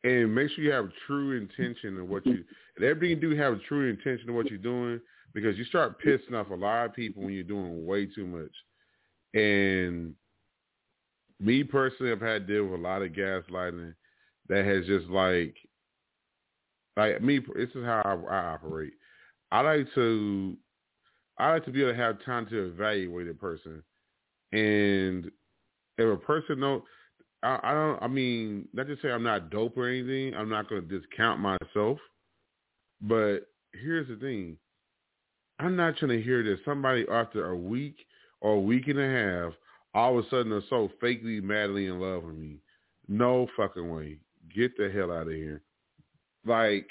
And 0.03 0.35
make 0.35 0.51
sure 0.53 0.65
you 0.65 0.73
have 0.73 0.89
true 1.07 1.37
intention 1.37 1.99
in 1.99 2.09
what 2.09 2.25
you 2.25 2.43
and 2.77 2.85
everything 2.85 3.11
you 3.11 3.17
do 3.17 3.37
have 3.37 3.55
a 3.55 3.59
true 3.69 3.91
intention 3.91 4.31
in 4.31 4.35
what 4.35 4.47
you're 4.49 4.59
doing 4.59 4.99
because 5.35 5.59
you 5.59 5.65
start 5.65 6.01
pissing 6.03 6.33
off 6.33 6.49
a 6.51 6.55
lot 6.55 6.87
of 6.87 6.95
people 6.95 7.23
when 7.23 7.35
you're 7.35 7.43
doing 7.43 7.85
way 7.85 8.07
too 8.07 8.27
much. 8.27 8.51
And 9.35 10.15
me 11.39 11.65
personally 11.65 12.13
I've 12.13 12.21
had 12.21 12.47
to 12.47 12.55
deal 12.55 12.65
with 12.65 12.81
a 12.81 12.83
lot 12.83 13.03
of 13.03 13.13
gaslighting 13.13 13.95
that 14.49 14.65
has 14.65 14.87
just 14.87 15.07
like 15.09 15.55
like 16.97 17.23
me 17.23 17.39
this 17.55 17.69
is 17.75 17.85
how 17.85 18.01
I, 18.05 18.35
I 18.35 18.53
operate. 18.55 18.95
I 19.53 19.61
like 19.61 19.87
to 19.97 20.57
I 21.41 21.53
like 21.53 21.65
to 21.65 21.71
be 21.71 21.83
able 21.83 21.93
to 21.93 21.99
have 21.99 22.25
time 22.25 22.47
to 22.47 22.67
evaluate 22.67 23.29
a 23.29 23.35
person. 23.35 23.83
And 24.53 25.31
if 25.97 26.07
a 26.07 26.17
person 26.17 26.61
don't 26.61 26.85
I, 27.43 27.59
I 27.63 27.73
don't 27.73 28.03
I 28.03 28.09
mean, 28.09 28.69
not 28.73 28.87
to 28.87 28.97
say 29.01 29.11
I'm 29.11 29.23
not 29.23 29.51
dope 29.51 29.77
or 29.77 29.89
anything, 29.89 30.35
I'm 30.35 30.49
not 30.49 30.69
gonna 30.69 30.83
discount 30.83 31.41
myself. 31.41 31.99
But 33.01 33.49
here's 33.73 34.09
the 34.09 34.17
thing. 34.17 34.57
I'm 35.59 35.77
not 35.77 35.97
trying 35.97 36.17
to 36.17 36.23
hear 36.23 36.43
that 36.43 36.59
somebody 36.65 37.07
after 37.11 37.51
a 37.51 37.57
week 37.57 37.97
or 38.41 38.55
a 38.55 38.61
week 38.61 38.89
and 38.89 38.99
a 38.99 39.09
half 39.09 39.53
all 39.95 40.19
of 40.19 40.25
a 40.25 40.29
sudden 40.31 40.53
are 40.53 40.63
so 40.71 40.91
fakely 41.03 41.43
madly 41.43 41.87
in 41.87 42.01
love 42.01 42.25
with 42.25 42.37
me. 42.37 42.59
No 43.09 43.49
fucking 43.57 43.89
way. 43.91 44.19
Get 44.55 44.77
the 44.77 44.91
hell 44.91 45.11
out 45.11 45.27
of 45.27 45.33
here. 45.33 45.63
Like 46.47 46.87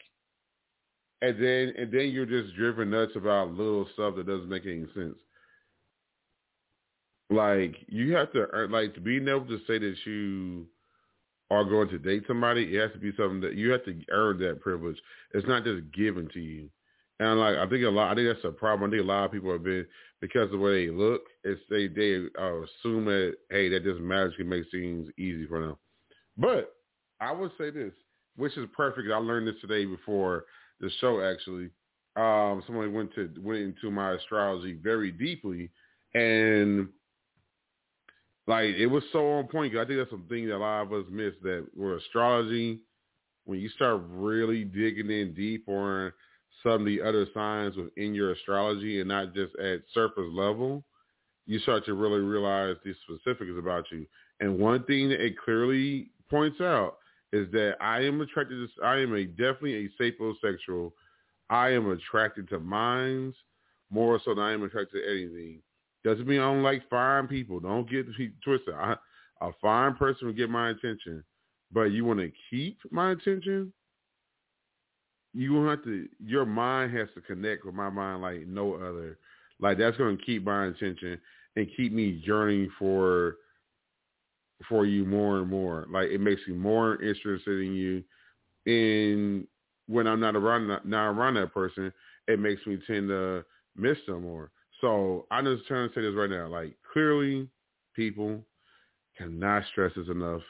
and 1.21 1.35
then 1.41 1.73
and 1.77 1.91
then 1.91 2.09
you're 2.09 2.25
just 2.25 2.55
driven 2.55 2.91
nuts 2.91 3.13
about 3.15 3.51
little 3.51 3.87
stuff 3.93 4.15
that 4.15 4.27
doesn't 4.27 4.49
make 4.49 4.65
any 4.65 4.85
sense. 4.93 5.17
Like 7.29 7.75
you 7.87 8.15
have 8.15 8.31
to 8.33 8.47
earn, 8.51 8.71
like 8.71 8.95
to 8.95 9.01
being 9.01 9.27
able 9.27 9.45
to 9.47 9.59
say 9.67 9.77
that 9.77 9.95
you 10.05 10.65
are 11.51 11.63
going 11.63 11.89
to 11.89 11.99
date 11.99 12.23
somebody, 12.27 12.75
it 12.75 12.79
has 12.79 12.91
to 12.93 12.99
be 12.99 13.11
something 13.17 13.41
that 13.41 13.55
you 13.55 13.71
have 13.71 13.83
to 13.85 13.99
earn 14.11 14.39
that 14.39 14.61
privilege. 14.61 14.97
It's 15.33 15.47
not 15.47 15.63
just 15.63 15.91
given 15.91 16.29
to 16.33 16.39
you. 16.39 16.69
And 17.19 17.39
like 17.39 17.57
I 17.57 17.67
think 17.67 17.83
a 17.83 17.89
lot, 17.89 18.11
I 18.11 18.15
think 18.15 18.29
that's 18.33 18.45
a 18.45 18.51
problem. 18.51 18.89
I 18.89 18.91
think 18.93 19.03
a 19.03 19.07
lot 19.07 19.25
of 19.25 19.31
people 19.31 19.51
have 19.51 19.63
been 19.63 19.85
because 20.21 20.43
of 20.43 20.51
the 20.51 20.57
way 20.57 20.85
they 20.85 20.91
look. 20.91 21.21
It's 21.43 21.61
they 21.69 21.87
they 21.87 22.25
uh, 22.39 22.61
assume 22.61 23.05
that 23.05 23.35
hey 23.51 23.67
that 23.69 23.83
just 23.83 23.99
magically 23.99 24.45
makes 24.45 24.71
things 24.71 25.09
easy 25.17 25.45
for 25.45 25.59
them. 25.59 25.75
But 26.37 26.73
I 27.19 27.33
would 27.33 27.51
say 27.57 27.71
this, 27.71 27.91
which 28.37 28.55
is 28.57 28.67
perfect. 28.75 29.09
I 29.13 29.17
learned 29.17 29.47
this 29.47 29.59
today 29.59 29.85
before 29.85 30.45
the 30.79 30.89
show 30.99 31.21
actually. 31.21 31.69
Um, 32.15 32.63
somebody 32.65 32.89
went 32.89 33.13
to 33.15 33.29
went 33.41 33.59
into 33.59 33.91
my 33.91 34.13
astrology 34.13 34.73
very 34.81 35.11
deeply, 35.11 35.69
and 36.13 36.89
like 38.47 38.75
it 38.75 38.87
was 38.87 39.03
so 39.11 39.33
on 39.33 39.47
point. 39.47 39.75
I 39.77 39.85
think 39.85 39.99
that's 39.99 40.09
something 40.09 40.47
that 40.47 40.55
a 40.55 40.57
lot 40.57 40.81
of 40.81 40.93
us 40.93 41.05
miss. 41.09 41.33
That 41.43 41.67
with 41.75 42.01
astrology, 42.01 42.79
when 43.45 43.59
you 43.59 43.69
start 43.69 44.01
really 44.09 44.63
digging 44.63 45.11
in 45.11 45.33
deep 45.33 45.67
on 45.67 46.11
some 46.63 46.81
of 46.81 46.85
the 46.85 47.01
other 47.01 47.25
signs 47.33 47.75
within 47.77 48.13
your 48.13 48.31
astrology, 48.33 48.99
and 48.99 49.07
not 49.07 49.33
just 49.33 49.55
at 49.57 49.81
surface 49.93 50.29
level, 50.31 50.83
you 51.45 51.59
start 51.59 51.85
to 51.85 51.93
really 51.93 52.21
realize 52.21 52.75
the 52.83 52.93
specifics 53.03 53.51
about 53.57 53.85
you. 53.91 54.05
And 54.39 54.59
one 54.59 54.83
thing 54.83 55.09
that 55.09 55.23
it 55.23 55.35
clearly 55.37 56.09
points 56.29 56.59
out 56.59 56.97
is 57.31 57.51
that 57.51 57.75
I 57.79 58.01
am 58.01 58.21
attracted 58.21 58.55
to, 58.55 58.85
I 58.85 58.99
am 58.99 59.13
a 59.13 59.25
definitely 59.25 59.85
a 59.85 60.01
sapiosexual. 60.01 60.91
I 61.49 61.69
am 61.69 61.89
attracted 61.89 62.49
to 62.49 62.59
minds 62.59 63.35
more 63.91 64.19
so 64.23 64.33
than 64.35 64.43
I 64.43 64.53
am 64.53 64.63
attracted 64.63 65.01
to 65.01 65.09
anything. 65.09 65.61
Doesn't 66.03 66.27
mean 66.27 66.39
I 66.39 66.43
don't 66.43 66.63
like 66.63 66.89
fine 66.89 67.27
people. 67.27 67.59
Don't 67.59 67.89
get 67.89 68.05
twisted. 68.43 68.73
I, 68.73 68.95
a 69.41 69.51
fine 69.61 69.95
person 69.95 70.27
will 70.27 70.33
get 70.33 70.49
my 70.49 70.69
attention, 70.69 71.23
but 71.71 71.85
you 71.85 72.05
want 72.05 72.19
to 72.19 72.31
keep 72.49 72.79
my 72.91 73.11
attention. 73.11 73.73
You 75.33 75.63
have 75.65 75.83
to. 75.83 76.07
Your 76.23 76.45
mind 76.45 76.95
has 76.97 77.07
to 77.15 77.21
connect 77.21 77.65
with 77.65 77.75
my 77.75 77.89
mind 77.89 78.21
like 78.21 78.47
no 78.47 78.75
other. 78.75 79.17
Like 79.59 79.77
that's 79.77 79.97
going 79.97 80.17
to 80.17 80.23
keep 80.23 80.45
my 80.45 80.67
attention 80.67 81.19
and 81.55 81.67
keep 81.75 81.91
me 81.91 82.21
journeying 82.25 82.71
for 82.79 83.35
for 84.67 84.85
you 84.85 85.05
more 85.05 85.39
and 85.39 85.49
more. 85.49 85.85
Like 85.89 86.09
it 86.09 86.21
makes 86.21 86.41
me 86.47 86.53
more 86.53 87.01
interested 87.01 87.61
in 87.61 87.73
you. 87.73 88.03
And 88.65 89.47
when 89.87 90.07
I'm 90.07 90.19
not 90.19 90.35
around 90.35 90.67
not 90.85 91.09
around 91.09 91.35
that 91.35 91.53
person, 91.53 91.91
it 92.27 92.39
makes 92.39 92.65
me 92.65 92.77
tend 92.85 93.09
to 93.09 93.43
miss 93.75 93.97
them 94.07 94.23
more. 94.23 94.51
So 94.81 95.25
I'm 95.31 95.45
just 95.45 95.67
trying 95.67 95.89
to 95.89 95.95
say 95.95 96.01
this 96.01 96.15
right 96.15 96.29
now. 96.29 96.47
Like 96.47 96.75
clearly, 96.91 97.47
people 97.95 98.43
cannot 99.17 99.63
stress 99.71 99.93
this 99.95 100.07
enough. 100.07 100.41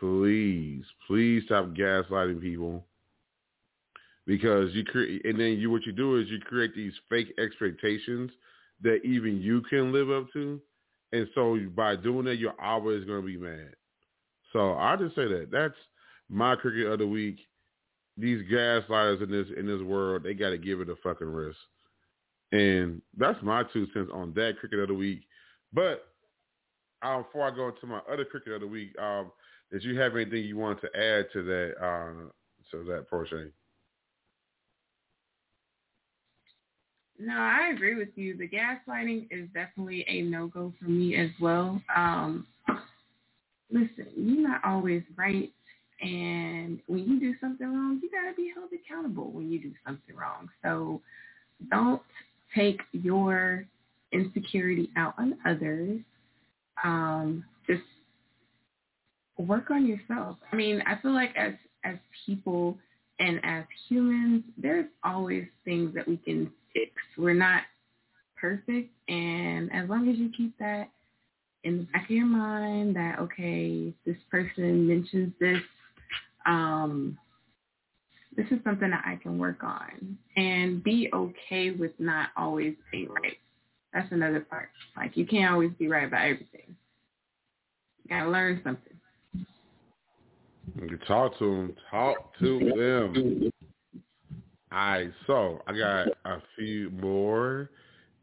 Please, 0.00 0.84
please 1.06 1.42
stop 1.46 1.66
gaslighting 1.68 2.40
people. 2.40 2.84
Because 4.26 4.74
you 4.74 4.84
create, 4.84 5.24
and 5.24 5.38
then 5.38 5.52
you 5.58 5.70
what 5.70 5.86
you 5.86 5.92
do 5.92 6.18
is 6.18 6.28
you 6.28 6.40
create 6.40 6.74
these 6.74 6.92
fake 7.08 7.32
expectations 7.38 8.30
that 8.82 9.00
even 9.04 9.40
you 9.40 9.62
can 9.62 9.92
live 9.92 10.10
up 10.10 10.26
to, 10.32 10.60
and 11.12 11.28
so 11.34 11.58
by 11.74 11.96
doing 11.96 12.24
that, 12.26 12.36
you're 12.36 12.60
always 12.60 13.04
going 13.04 13.20
to 13.20 13.26
be 13.26 13.36
mad. 13.36 13.74
So 14.52 14.74
I 14.74 14.96
just 14.96 15.14
say 15.14 15.26
that 15.26 15.48
that's 15.50 15.74
my 16.28 16.56
cricket 16.56 16.86
of 16.86 16.98
the 16.98 17.06
week. 17.06 17.38
These 18.16 18.42
gaslighters 18.50 19.22
in 19.22 19.30
this 19.30 19.46
in 19.56 19.66
this 19.66 19.82
world, 19.82 20.22
they 20.22 20.34
got 20.34 20.50
to 20.50 20.58
give 20.58 20.80
it 20.80 20.88
a 20.88 20.96
fucking 21.02 21.30
rest. 21.30 21.58
And 22.52 23.02
that's 23.16 23.38
my 23.42 23.64
two 23.72 23.86
cents 23.92 24.10
on 24.12 24.32
that 24.34 24.54
cricket 24.58 24.78
of 24.78 24.88
the 24.88 24.94
week. 24.94 25.22
But 25.72 26.06
um, 27.02 27.24
before 27.24 27.46
I 27.46 27.54
go 27.54 27.68
into 27.68 27.86
my 27.86 28.00
other 28.10 28.24
cricket 28.24 28.54
of 28.54 28.60
the 28.62 28.66
week, 28.66 28.98
um, 28.98 29.30
did 29.70 29.84
you 29.84 29.98
have 29.98 30.14
anything 30.14 30.44
you 30.44 30.56
wanted 30.56 30.80
to 30.82 30.98
add 30.98 31.26
to 31.32 31.42
that 31.42 31.74
uh, 31.82 32.30
to 32.70 32.84
that 32.84 33.10
portion? 33.10 33.52
No, 37.18 37.34
I 37.34 37.70
agree 37.74 37.96
with 37.96 38.10
you. 38.14 38.36
The 38.36 38.48
gaslighting 38.48 39.28
is 39.30 39.48
definitely 39.54 40.04
a 40.08 40.22
no-go 40.22 40.72
for 40.78 40.88
me 40.88 41.16
as 41.16 41.30
well. 41.40 41.80
Um, 41.94 42.46
listen, 43.70 44.06
you're 44.14 44.48
not 44.48 44.60
always 44.64 45.02
right. 45.16 45.50
And 46.02 46.78
when 46.86 47.04
you 47.04 47.18
do 47.18 47.34
something 47.40 47.66
wrong, 47.66 48.00
you 48.02 48.10
got 48.10 48.28
to 48.28 48.36
be 48.36 48.52
held 48.54 48.68
accountable 48.72 49.30
when 49.30 49.50
you 49.50 49.60
do 49.60 49.72
something 49.86 50.14
wrong. 50.14 50.50
So 50.62 51.00
don't 51.70 52.02
take 52.54 52.80
your 52.92 53.64
insecurity 54.12 54.90
out 54.96 55.14
on 55.18 55.38
others. 55.46 56.00
Um, 56.84 57.44
just 57.66 57.82
work 59.38 59.70
on 59.70 59.86
yourself. 59.86 60.36
I 60.52 60.56
mean, 60.56 60.82
I 60.86 61.00
feel 61.00 61.14
like 61.14 61.34
as 61.36 61.54
as 61.84 61.96
people 62.26 62.76
and 63.18 63.40
as 63.44 63.64
humans, 63.88 64.42
there's 64.58 64.86
always 65.04 65.46
things 65.64 65.94
that 65.94 66.06
we 66.06 66.16
can 66.18 66.50
fix. 66.76 66.92
We're 67.16 67.34
not 67.34 67.62
perfect, 68.40 68.90
and 69.08 69.72
as 69.72 69.88
long 69.88 70.08
as 70.10 70.18
you 70.18 70.30
keep 70.36 70.56
that 70.58 70.90
in 71.64 71.78
the 71.78 71.82
back 71.84 72.04
of 72.04 72.10
your 72.10 72.26
mind, 72.26 72.94
that 72.96 73.18
okay, 73.18 73.92
this 74.04 74.16
person 74.30 74.86
mentions 74.86 75.32
this, 75.40 75.60
um, 76.46 77.18
this 78.36 78.46
is 78.50 78.58
something 78.62 78.90
that 78.90 79.04
I 79.06 79.16
can 79.16 79.38
work 79.38 79.64
on 79.64 80.18
and 80.36 80.84
be 80.84 81.08
okay 81.12 81.70
with 81.70 81.92
not 81.98 82.28
always 82.36 82.74
being 82.92 83.08
right. 83.08 83.38
That's 83.92 84.12
another 84.12 84.40
part. 84.40 84.68
Like 84.96 85.16
you 85.16 85.26
can't 85.26 85.52
always 85.52 85.70
be 85.78 85.88
right 85.88 86.06
about 86.06 86.26
everything. 86.26 86.76
You 88.04 88.10
gotta 88.10 88.30
learn 88.30 88.60
something. 88.62 88.92
You 90.78 90.98
talk 91.08 91.38
to 91.38 91.44
them. 91.44 91.76
Talk 91.90 92.38
to 92.40 92.58
them. 92.58 93.52
All 94.72 94.78
right, 94.78 95.10
so 95.26 95.62
I 95.66 95.72
got 95.78 96.08
a 96.24 96.42
few 96.56 96.90
more 96.90 97.70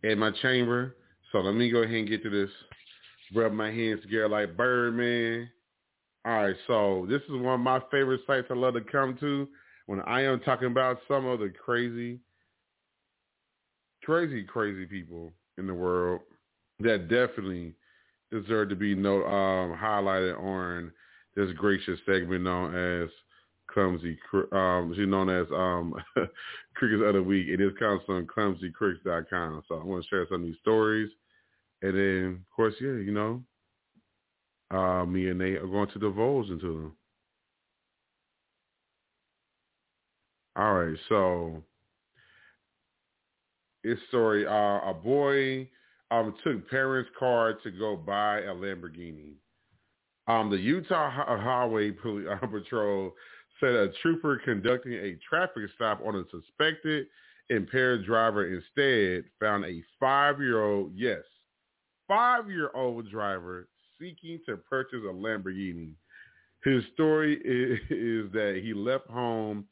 in 0.03 0.19
my 0.19 0.32
chamber. 0.41 0.95
So 1.32 1.39
let 1.39 1.56
me 1.56 1.71
go 1.71 1.79
ahead 1.79 1.95
and 1.95 2.10
get 2.10 2.21
to 2.23 2.29
this. 2.29 2.49
Rub 3.34 3.53
my 3.53 3.71
hands 3.71 4.01
together 4.01 4.29
like 4.29 4.58
Birdman. 4.58 5.49
All 6.25 6.43
right, 6.43 6.56
so 6.67 7.08
this 7.10 7.21
is 7.23 7.32
one 7.32 7.56
of 7.56 7.60
my 7.60 7.79
favorite 7.91 8.21
sites 8.27 8.47
I 8.49 8.53
love 8.53 8.75
to 8.75 8.82
come 8.82 9.17
to 9.21 9.47
when 9.86 10.01
I 10.01 10.21
am 10.21 10.39
talking 10.41 10.67
about 10.67 10.99
some 11.08 11.25
of 11.25 11.39
the 11.39 11.49
crazy, 11.49 12.19
crazy, 14.03 14.43
crazy 14.43 14.86
people 14.86 15.34
in 15.58 15.67
the 15.67 15.73
world 15.73 16.21
that 16.79 17.10
definitely 17.10 17.73
deserve 18.32 18.69
to 18.69 18.75
be 18.75 18.95
no 18.95 19.23
um, 19.25 19.77
highlighted 19.77 20.39
on 20.39 20.91
this 21.36 21.51
gracious 21.53 21.99
segment 22.06 22.43
known 22.43 22.75
as 22.75 23.10
clumsy. 23.73 24.17
Um, 24.51 24.93
she's 24.95 25.07
known 25.07 25.29
as 25.29 25.47
um, 25.51 25.93
Crickets 26.75 27.03
of 27.05 27.13
the 27.13 27.23
Week. 27.23 27.47
It 27.47 27.59
is 27.62 27.71
comes 27.79 28.01
from 28.05 28.27
clumsycrickets.com. 28.27 29.63
So 29.67 29.79
I 29.79 29.83
want 29.83 30.03
to 30.03 30.09
share 30.09 30.25
some 30.29 30.41
of 30.41 30.47
these 30.47 30.57
stories, 30.62 31.09
and 31.81 31.95
then 31.95 32.39
of 32.41 32.55
course, 32.55 32.75
yeah, 32.79 32.93
you 32.93 33.12
know, 33.12 33.43
uh, 34.71 35.05
me 35.05 35.27
and 35.29 35.39
Nate 35.39 35.57
are 35.57 35.67
going 35.67 35.89
to 35.89 35.99
divulge 35.99 36.49
into 36.49 36.67
them. 36.67 36.91
All 40.55 40.73
right, 40.73 40.97
so 41.09 41.63
this 43.83 43.97
story, 44.09 44.45
uh, 44.45 44.89
a 44.89 44.93
boy 44.93 45.67
um, 46.12 46.36
took 46.43 46.69
parents' 46.69 47.09
car 47.17 47.53
to 47.63 47.71
go 47.71 47.95
buy 47.95 48.39
a 48.41 48.53
Lamborghini. 48.53 49.33
Um, 50.27 50.49
the 50.49 50.57
Utah 50.57 51.09
Highway 51.09 51.91
Patrol 52.51 53.13
said 53.63 53.76
a 53.76 53.89
trooper 54.02 54.41
conducting 54.43 54.93
a 54.93 55.17
traffic 55.28 55.63
stop 55.76 56.02
on 56.06 56.15
a 56.15 56.23
suspected 56.30 57.08
impaired 57.49 58.06
driver 58.06 58.54
instead 58.54 59.23
found 59.39 59.63
a 59.63 59.82
five-year-old, 59.99 60.91
yes, 60.93 61.21
five-year-old 62.08 63.10
driver 63.10 63.69
seeking 63.99 64.39
to 64.45 64.58
purchase 64.58 64.99
a 65.10 65.13
Lamborghini. 65.13 65.93
His 66.63 66.84
story 66.93 67.36
is, 67.45 67.80
is 67.89 68.32
that 68.34 68.60
he 68.62 68.73
left 68.73 69.08
home 69.08 69.65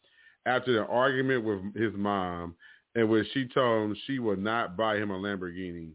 after 0.45 0.81
an 0.81 0.87
argument 0.89 1.43
with 1.43 1.75
his 1.75 1.93
mom 1.95 2.55
and 2.95 3.09
when 3.09 3.25
she 3.33 3.47
told 3.47 3.91
him 3.91 3.97
she 4.05 4.19
would 4.19 4.39
not 4.39 4.77
buy 4.77 4.97
him 4.97 5.11
a 5.11 5.17
Lamborghini. 5.17 5.91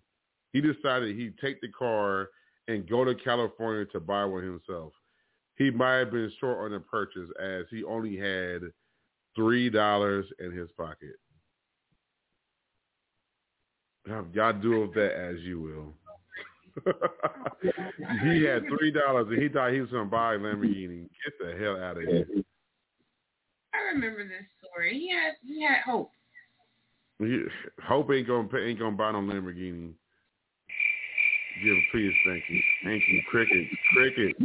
He 0.52 0.60
decided 0.60 1.16
he'd 1.16 1.38
take 1.38 1.60
the 1.60 1.68
car 1.68 2.28
and 2.68 2.88
go 2.88 3.04
to 3.04 3.14
California 3.14 3.86
to 3.86 4.00
buy 4.00 4.24
one 4.24 4.42
himself. 4.42 4.92
He 5.56 5.70
might 5.70 5.98
have 5.98 6.10
been 6.10 6.32
short 6.38 6.58
on 6.58 6.72
the 6.72 6.80
purchase 6.80 7.28
as 7.42 7.64
he 7.70 7.82
only 7.84 8.16
had 8.16 8.62
three 9.34 9.70
dollars 9.70 10.26
in 10.38 10.52
his 10.52 10.70
pocket. 10.76 11.16
Y'all 14.32 14.52
do 14.52 14.82
with 14.82 14.94
that 14.94 15.14
as 15.14 15.40
you 15.40 15.60
will. 15.60 15.92
he 18.22 18.44
had 18.44 18.64
three 18.68 18.90
dollars 18.90 19.26
and 19.30 19.42
he 19.42 19.48
thought 19.48 19.72
he 19.72 19.80
was 19.80 19.90
gonna 19.90 20.04
buy 20.04 20.34
a 20.34 20.38
Lamborghini. 20.38 21.08
Get 21.24 21.38
the 21.40 21.56
hell 21.58 21.82
out 21.82 21.96
of 21.96 22.04
here. 22.04 22.26
I 23.74 23.78
remember 23.94 24.24
this 24.24 24.46
story. 24.62 24.98
He 24.98 25.10
had 25.10 25.34
he 25.42 25.62
had 25.62 25.80
hope. 25.84 26.10
He, 27.18 27.44
hope 27.82 28.10
ain't 28.12 28.26
gonna 28.26 28.48
ain't 28.58 28.78
gonna 28.78 28.96
buy 28.96 29.12
no 29.12 29.20
Lamborghini. 29.20 29.92
Give 31.64 31.72
a 31.72 31.80
please, 31.90 32.12
thank 32.26 32.44
you, 32.50 32.60
thank 32.84 33.02
you, 33.08 33.22
cricket, 33.30 33.66
cricket. 33.94 34.36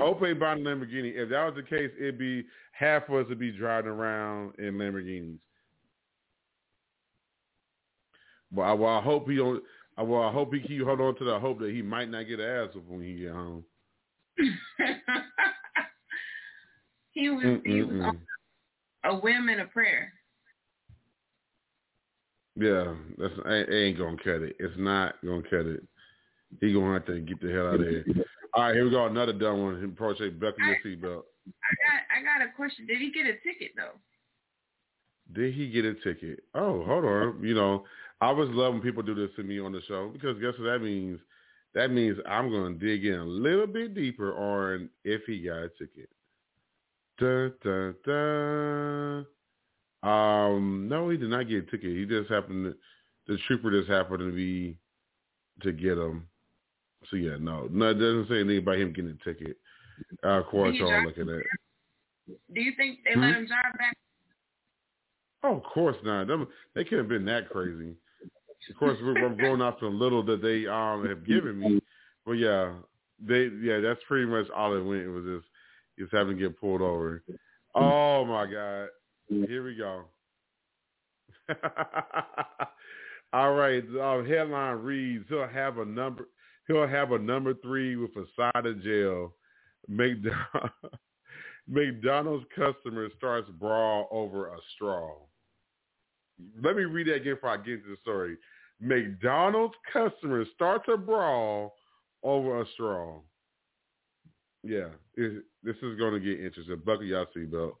Hope 0.00 0.22
ain't 0.24 0.40
buying 0.40 0.66
a 0.66 0.68
Lamborghini. 0.68 1.12
If 1.14 1.28
that 1.30 1.44
was 1.44 1.54
the 1.56 1.62
case, 1.62 1.90
it'd 1.98 2.18
be 2.18 2.44
half 2.72 3.08
of 3.08 3.14
us 3.14 3.28
would 3.28 3.38
be 3.38 3.52
driving 3.52 3.90
around 3.90 4.54
in 4.58 4.74
Lamborghinis. 4.74 5.38
But 8.52 8.62
I, 8.62 8.72
well, 8.72 8.98
I 8.98 9.02
hope 9.02 9.28
he 9.28 9.36
don't. 9.36 9.62
Well, 9.98 10.22
I 10.22 10.32
hope 10.32 10.54
he 10.54 10.60
keep 10.60 10.82
hold 10.82 11.00
on 11.00 11.16
to 11.16 11.24
the 11.24 11.38
hope 11.38 11.60
that 11.60 11.70
he 11.72 11.82
might 11.82 12.10
not 12.10 12.26
get 12.26 12.40
ass 12.40 12.70
when 12.88 13.02
he 13.02 13.14
get 13.16 13.32
home. 13.32 13.64
he 17.12 17.28
was 17.28 17.44
Mm-mm-mm. 17.44 17.66
he 17.66 17.82
was 17.82 18.14
a 19.04 19.14
whim 19.16 19.48
and 19.50 19.60
a 19.60 19.66
prayer. 19.66 20.12
Yeah, 22.56 22.94
that's 23.18 23.34
it 23.44 23.72
ain't 23.72 23.98
gonna 23.98 24.16
cut 24.16 24.42
it. 24.42 24.56
It's 24.58 24.74
not 24.78 25.14
gonna 25.24 25.42
cut 25.42 25.66
it. 25.66 25.82
He 26.60 26.72
gonna 26.72 26.94
have 26.94 27.06
to 27.06 27.20
get 27.20 27.40
the 27.40 27.52
hell 27.52 27.68
out 27.68 27.80
of 27.80 27.86
here. 27.86 28.04
All 28.54 28.64
right, 28.64 28.74
here 28.74 28.84
we 28.84 28.90
go. 28.90 29.06
Another 29.06 29.32
dumb 29.32 29.62
one. 29.62 29.84
Approach 29.84 30.20
a 30.20 30.30
buckle 30.30 30.64
your 30.64 30.76
seatbelt. 30.84 31.22
I 31.48 31.72
got 31.82 32.18
I 32.18 32.22
got 32.22 32.46
a 32.46 32.52
question. 32.54 32.86
Did 32.86 32.98
he 32.98 33.12
get 33.12 33.26
a 33.26 33.34
ticket 33.46 33.72
though? 33.76 33.98
Did 35.32 35.54
he 35.54 35.70
get 35.70 35.84
a 35.84 35.94
ticket? 35.94 36.40
Oh, 36.54 36.84
hold 36.84 37.04
on. 37.04 37.40
You 37.42 37.54
know, 37.54 37.84
I 38.20 38.26
always 38.26 38.50
love 38.50 38.72
when 38.72 38.82
people 38.82 39.02
do 39.02 39.14
this 39.14 39.30
to 39.36 39.42
me 39.42 39.60
on 39.60 39.72
the 39.72 39.80
show 39.86 40.08
because 40.08 40.40
guess 40.40 40.58
what 40.58 40.66
that 40.66 40.80
means? 40.80 41.20
That 41.74 41.92
means 41.92 42.18
I'm 42.28 42.50
going 42.50 42.78
to 42.78 42.84
dig 42.84 43.04
in 43.04 43.14
a 43.14 43.24
little 43.24 43.68
bit 43.68 43.94
deeper 43.94 44.34
on 44.34 44.90
if 45.04 45.22
he 45.26 45.42
got 45.42 45.58
a 45.58 45.68
ticket. 45.78 46.08
Dun, 47.18 47.52
dun, 47.62 47.94
dun. 48.04 49.26
Um, 50.02 50.88
no, 50.88 51.10
he 51.10 51.16
did 51.16 51.30
not 51.30 51.48
get 51.48 51.68
a 51.68 51.70
ticket. 51.70 51.96
He 51.96 52.06
just 52.06 52.30
happened 52.30 52.74
to, 52.74 53.32
the 53.32 53.38
trooper 53.46 53.70
just 53.70 53.88
happened 53.88 54.18
to 54.18 54.32
be 54.32 54.76
to 55.62 55.72
get 55.72 55.98
him. 55.98 56.26
So 57.08 57.16
yeah, 57.16 57.36
no, 57.40 57.68
no, 57.70 57.90
it 57.90 57.94
doesn't 57.94 58.28
say 58.28 58.40
anything 58.40 58.58
about 58.58 58.76
him 58.76 58.92
getting 58.92 59.18
a 59.20 59.24
ticket. 59.24 59.56
Uh, 60.22 60.42
Quartal 60.50 61.04
looking 61.06 61.28
at. 61.28 61.44
Do 62.54 62.60
you 62.60 62.72
think 62.76 63.00
they 63.04 63.14
hmm? 63.14 63.20
let 63.20 63.36
him 63.36 63.46
drive 63.46 63.78
back? 63.78 63.96
Oh, 65.42 65.56
of 65.56 65.62
course 65.62 65.96
not. 66.04 66.26
Them, 66.26 66.46
they 66.74 66.84
couldn't 66.84 67.00
have 67.00 67.08
been 67.08 67.24
that 67.24 67.48
crazy. 67.48 67.94
Of 68.68 68.76
course, 68.76 68.98
I'm 69.00 69.36
going 69.38 69.62
off 69.62 69.80
the 69.80 69.86
little 69.86 70.22
that 70.24 70.42
they 70.42 70.66
um 70.66 71.06
have 71.08 71.26
given 71.26 71.58
me, 71.58 71.80
but 72.26 72.32
yeah, 72.32 72.74
they 73.26 73.48
yeah, 73.62 73.80
that's 73.80 74.00
pretty 74.06 74.26
much 74.26 74.46
all 74.54 74.76
it 74.76 74.84
went. 74.84 75.02
It 75.02 75.08
was 75.08 75.24
just 75.24 75.46
just 75.98 76.12
having 76.12 76.36
to 76.36 76.42
get 76.42 76.60
pulled 76.60 76.82
over. 76.82 77.22
Oh 77.74 78.24
my 78.26 78.46
god, 78.46 78.88
here 79.28 79.64
we 79.64 79.76
go. 79.76 80.04
all 83.32 83.54
right, 83.54 83.82
uh, 83.98 84.22
headline 84.24 84.76
reads: 84.76 85.24
He'll 85.28 85.48
have 85.48 85.78
a 85.78 85.84
number. 85.84 86.28
He'll 86.70 86.86
have 86.86 87.10
a 87.10 87.18
number 87.18 87.52
three 87.54 87.96
with 87.96 88.12
a 88.16 88.24
side 88.36 88.64
of 88.64 88.80
jail. 88.80 89.34
McDonald's 91.68 92.46
customer 92.54 93.08
starts 93.16 93.50
brawl 93.58 94.06
over 94.12 94.54
a 94.54 94.58
straw. 94.76 95.16
Let 96.62 96.76
me 96.76 96.84
read 96.84 97.08
that 97.08 97.14
again 97.14 97.34
before 97.34 97.50
I 97.50 97.56
get 97.56 97.74
into 97.74 97.88
the 97.88 97.96
story. 98.02 98.36
McDonald's 98.80 99.74
customer 99.92 100.44
starts 100.54 100.86
to 100.86 100.96
brawl 100.96 101.74
over 102.22 102.62
a 102.62 102.66
straw. 102.74 103.18
Yeah, 104.62 104.90
it, 105.16 105.42
this 105.64 105.74
is 105.82 105.98
going 105.98 106.12
to 106.12 106.20
get 106.20 106.38
interesting. 106.38 106.80
Buckle 106.86 107.02
your 107.02 107.26
seatbelt. 107.36 107.72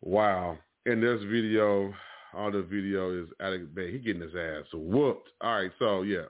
Wow. 0.00 0.58
In 0.84 1.00
this 1.00 1.20
video, 1.30 1.94
all 2.34 2.50
the 2.50 2.62
video 2.62 3.22
is 3.22 3.28
Alex 3.40 3.66
Bay. 3.72 3.92
He 3.92 3.98
getting 3.98 4.22
his 4.22 4.34
ass 4.34 4.64
whooped. 4.72 5.28
All 5.40 5.54
right, 5.54 5.70
so 5.78 6.02
yeah. 6.02 6.24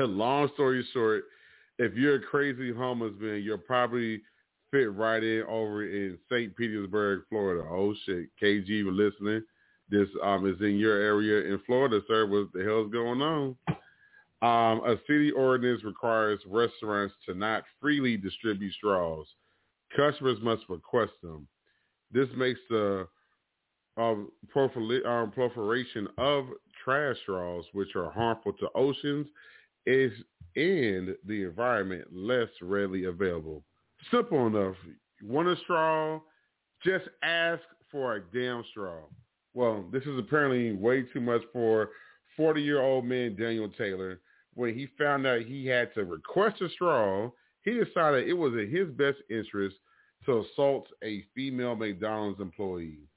Long 0.06 0.48
story 0.54 0.86
short, 0.92 1.24
if 1.78 1.94
you're 1.94 2.16
a 2.16 2.20
crazy 2.20 2.72
homeless 2.72 3.12
man, 3.20 3.42
you'll 3.42 3.58
probably 3.58 4.22
fit 4.70 4.92
right 4.92 5.22
in 5.22 5.42
over 5.48 5.84
in 5.84 6.18
St. 6.30 6.56
Petersburg, 6.56 7.22
Florida. 7.28 7.68
Oh 7.68 7.94
shit, 8.06 8.28
KG, 8.42 8.84
we're 8.84 8.92
listening. 8.92 9.42
This 9.90 10.08
um 10.22 10.46
is 10.46 10.60
in 10.60 10.78
your 10.78 10.96
area 10.96 11.52
in 11.52 11.60
Florida, 11.66 12.00
sir. 12.06 12.26
What 12.26 12.52
the 12.52 12.64
hell's 12.64 12.90
going 12.90 13.20
on? 13.20 13.56
Um, 14.42 14.82
a 14.86 14.96
city 15.06 15.32
ordinance 15.32 15.84
requires 15.84 16.40
restaurants 16.46 17.14
to 17.26 17.34
not 17.34 17.64
freely 17.78 18.16
distribute 18.16 18.72
straws. 18.72 19.26
Customers 19.94 20.38
must 20.40 20.62
request 20.70 21.12
them. 21.22 21.46
This 22.10 22.28
makes 22.36 22.60
the 22.70 23.06
um, 23.98 24.30
um, 24.64 25.32
proliferation 25.34 26.08
of 26.16 26.46
trash 26.82 27.16
straws, 27.22 27.66
which 27.72 27.94
are 27.96 28.10
harmful 28.10 28.54
to 28.54 28.68
oceans, 28.74 29.26
is 29.86 30.12
and 30.56 31.14
the 31.26 31.44
environment 31.44 32.06
less 32.12 32.48
readily 32.60 33.04
available. 33.04 33.62
Simple 34.10 34.46
enough. 34.46 34.74
You 35.20 35.28
Want 35.28 35.48
a 35.48 35.56
straw? 35.56 36.20
Just 36.84 37.04
ask 37.22 37.62
for 37.90 38.16
a 38.16 38.20
damn 38.20 38.64
straw. 38.70 38.98
Well, 39.54 39.84
this 39.92 40.02
is 40.04 40.18
apparently 40.18 40.72
way 40.72 41.02
too 41.02 41.20
much 41.20 41.42
for 41.52 41.90
40-year-old 42.38 43.04
man 43.04 43.36
Daniel 43.36 43.68
Taylor. 43.68 44.20
When 44.54 44.74
he 44.74 44.88
found 44.98 45.26
out 45.26 45.42
he 45.42 45.66
had 45.66 45.94
to 45.94 46.04
request 46.04 46.60
a 46.62 46.68
straw, 46.70 47.30
he 47.62 47.72
decided 47.72 48.28
it 48.28 48.34
was 48.34 48.52
in 48.54 48.70
his 48.70 48.88
best 48.90 49.18
interest 49.28 49.76
to 50.26 50.40
assault 50.40 50.88
a 51.04 51.24
female 51.34 51.76
McDonald's 51.76 52.40
employee. 52.40 53.08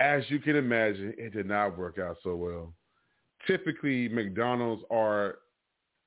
As 0.00 0.22
you 0.28 0.38
can 0.38 0.56
imagine, 0.56 1.14
it 1.18 1.32
did 1.32 1.46
not 1.46 1.76
work 1.78 1.98
out 1.98 2.16
so 2.22 2.34
well. 2.34 2.72
Typically, 3.46 4.08
McDonald's 4.08 4.82
are 4.90 5.36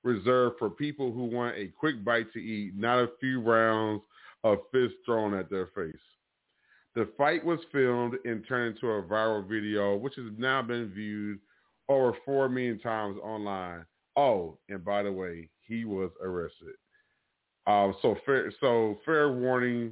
reserved 0.05 0.57
for 0.59 0.69
people 0.69 1.11
who 1.11 1.25
want 1.25 1.57
a 1.57 1.67
quick 1.79 2.05
bite 2.05 2.31
to 2.31 2.39
eat, 2.39 2.73
not 2.77 2.99
a 2.99 3.09
few 3.19 3.41
rounds 3.41 4.01
of 4.43 4.59
fists 4.71 4.97
thrown 5.05 5.33
at 5.33 5.49
their 5.49 5.67
face. 5.75 5.95
The 6.93 7.09
fight 7.17 7.43
was 7.43 7.59
filmed 7.73 8.13
and 8.23 8.47
turned 8.47 8.75
into 8.75 8.87
a 8.87 9.03
viral 9.03 9.45
video, 9.45 9.97
which 9.97 10.15
has 10.15 10.27
now 10.37 10.61
been 10.61 10.91
viewed 10.93 11.39
over 11.89 12.15
4 12.23 12.47
million 12.47 12.79
times 12.79 13.17
online. 13.21 13.83
Oh, 14.15 14.57
and 14.69 14.85
by 14.85 15.03
the 15.03 15.11
way, 15.11 15.49
he 15.67 15.83
was 15.83 16.11
arrested. 16.23 16.75
Um, 17.67 17.95
so 18.01 18.15
fair, 18.25 18.53
so 18.61 18.99
fair 19.03 19.31
warning 19.31 19.91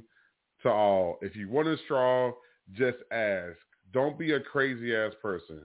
to 0.62 0.70
all: 0.70 1.18
if 1.20 1.34
you 1.34 1.48
want 1.48 1.68
a 1.68 1.76
straw, 1.84 2.32
just 2.72 2.98
ask. 3.10 3.58
Don't 3.92 4.18
be 4.18 4.32
a 4.32 4.40
crazy 4.40 4.94
ass 4.94 5.12
person. 5.20 5.62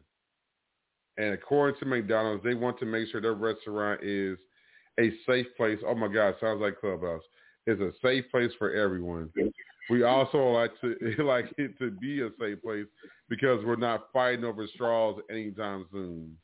And 1.20 1.34
according 1.34 1.78
to 1.82 1.86
McDonald's, 1.86 2.46
they 2.46 2.54
want 2.54 2.80
to 2.80 2.86
make 2.86 3.10
sure 3.10 3.20
their 3.20 3.34
restaurant 3.34 4.02
is 4.02 4.38
a 4.98 5.12
safe 5.28 5.48
place. 5.58 5.78
Oh 5.86 5.94
my 5.94 6.08
God, 6.08 6.34
sounds 6.40 6.62
like 6.62 6.80
Clubhouse. 6.80 7.22
It's 7.68 7.82
a 7.82 7.92
safe 8.02 8.24
place 8.32 8.52
for 8.58 8.74
everyone. 8.74 9.30
We 9.90 10.04
also 10.04 10.38
like 10.38 10.72
to 10.80 10.96
like 11.24 11.54
it 11.58 11.78
to 11.80 11.92
be 11.92 12.22
a 12.22 12.30
safe 12.40 12.62
place 12.64 12.86
because 13.28 13.64
we're 13.66 13.76
not 13.76 14.08
fighting 14.14 14.46
over 14.46 14.66
straws 14.68 15.20
anytime 15.30 15.86
soon. 15.92 16.38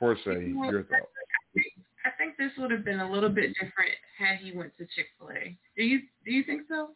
For 0.00 0.16
say, 0.24 0.52
your 0.52 0.82
thoughts. 0.82 1.06
I 2.04 2.10
think 2.18 2.36
this 2.36 2.50
would 2.58 2.72
have 2.72 2.84
been 2.84 3.00
a 3.00 3.10
little 3.10 3.30
bit 3.30 3.54
different 3.54 3.92
had 4.18 4.38
he 4.38 4.56
went 4.56 4.76
to 4.78 4.86
Chick 4.96 5.06
Fil 5.18 5.30
A. 5.30 5.56
Do 5.76 5.84
you 5.84 6.00
do 6.24 6.32
you 6.32 6.42
think 6.42 6.62
so? 6.68 6.88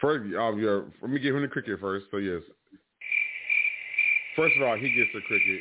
First, 0.00 0.32
um, 0.36 0.62
yeah, 0.62 0.80
let 1.02 1.10
me 1.10 1.18
give 1.18 1.34
him 1.34 1.42
the 1.42 1.48
cricket 1.48 1.80
first. 1.80 2.06
So 2.12 2.18
yes, 2.18 2.42
first 4.36 4.54
of 4.56 4.66
all, 4.66 4.76
he 4.76 4.94
gets 4.94 5.10
the 5.14 5.20
cricket. 5.22 5.60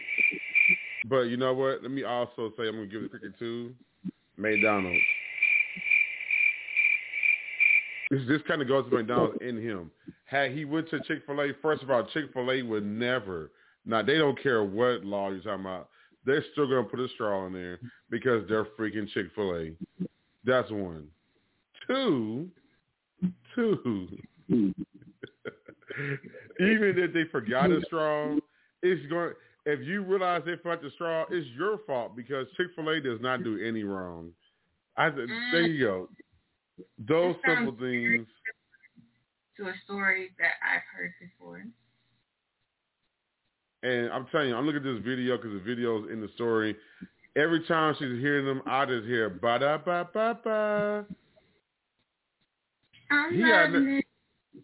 But 1.06 1.22
you 1.24 1.38
know 1.38 1.54
what? 1.54 1.82
Let 1.82 1.92
me 1.92 2.04
also 2.04 2.52
say 2.58 2.68
I'm 2.68 2.76
gonna 2.76 2.88
give 2.88 3.04
the 3.04 3.10
cricket 3.10 3.38
to 3.40 3.74
McDonald's. 4.38 5.00
This 8.10 8.22
this 8.28 8.42
kind 8.48 8.62
of 8.62 8.68
goes 8.68 8.86
to 8.90 8.96
McDonald's 8.96 9.38
in 9.42 9.62
him. 9.62 9.92
Had 10.26 10.52
he 10.52 10.66
went 10.66 10.90
to 10.90 11.00
Chick 11.02 11.24
Fil 11.26 11.42
A, 11.42 11.54
first 11.62 11.84
of 11.84 11.90
all, 11.90 12.06
Chick 12.14 12.26
Fil 12.34 12.52
A 12.52 12.62
would 12.62 12.86
never. 12.86 13.52
Now 13.86 14.02
they 14.02 14.18
don't 14.18 14.42
care 14.42 14.64
what 14.64 15.04
law 15.04 15.30
you're 15.30 15.40
talking 15.40 15.62
about. 15.62 15.90
They're 16.26 16.44
still 16.54 16.68
gonna 16.68 16.84
put 16.84 17.00
a 17.00 17.10
straw 17.10 17.46
in 17.48 17.54
there 17.54 17.80
because 18.10 18.48
they're 18.48 18.66
freaking 18.80 19.10
Chick 19.10 19.28
Fil 19.36 19.56
A. 19.56 19.72
That's 20.46 20.70
one. 20.72 21.08
Two, 21.88 22.50
two. 23.56 24.08
Even 26.60 26.96
if 26.98 27.14
they 27.14 27.26
forgot 27.32 27.72
a 27.72 27.82
straw, 27.86 28.36
it's 28.84 29.10
going. 29.10 29.34
If 29.66 29.80
you 29.88 30.04
realize 30.04 30.42
they 30.46 30.58
forgot 30.58 30.82
the 30.82 30.90
straw, 30.92 31.24
it's 31.32 31.48
your 31.58 31.80
fault 31.88 32.16
because 32.16 32.48
Chick 32.58 32.68
Fil 32.76 32.90
A 32.90 33.00
does 33.00 33.22
not 33.22 33.44
do 33.44 33.58
any 33.66 33.84
wrong. 33.84 34.32
I 34.98 35.10
there 35.10 35.62
you 35.62 35.86
go. 35.86 36.10
Mm. 36.80 36.84
Those 37.08 37.36
That 37.46 37.58
simple 37.58 37.76
things. 37.80 38.28
To 39.58 39.68
a 39.68 39.74
story 39.86 40.32
that 40.40 40.54
I've 40.64 40.82
heard 40.96 41.14
before. 41.22 41.64
And 43.84 44.12
I'm 44.12 44.26
telling 44.32 44.50
you, 44.50 44.56
I'm 44.56 44.66
looking 44.66 44.88
at 44.88 44.96
this 44.96 45.04
video 45.04 45.38
because 45.38 45.54
the 45.54 45.60
video's 45.60 46.10
in 46.12 46.22
the 46.22 46.30
story. 46.36 46.76
Every 47.36 47.66
time 47.66 47.96
she's 47.98 48.20
hearing 48.20 48.46
them, 48.46 48.62
I 48.66 48.86
just 48.86 49.06
hear 49.06 49.30
ba 49.30 49.60
da 49.60 49.78
ba 49.78 50.10
ba 50.14 50.40
ba. 50.44 51.06
I'm 53.12 53.34
He 53.34 53.42
no- 53.42 54.02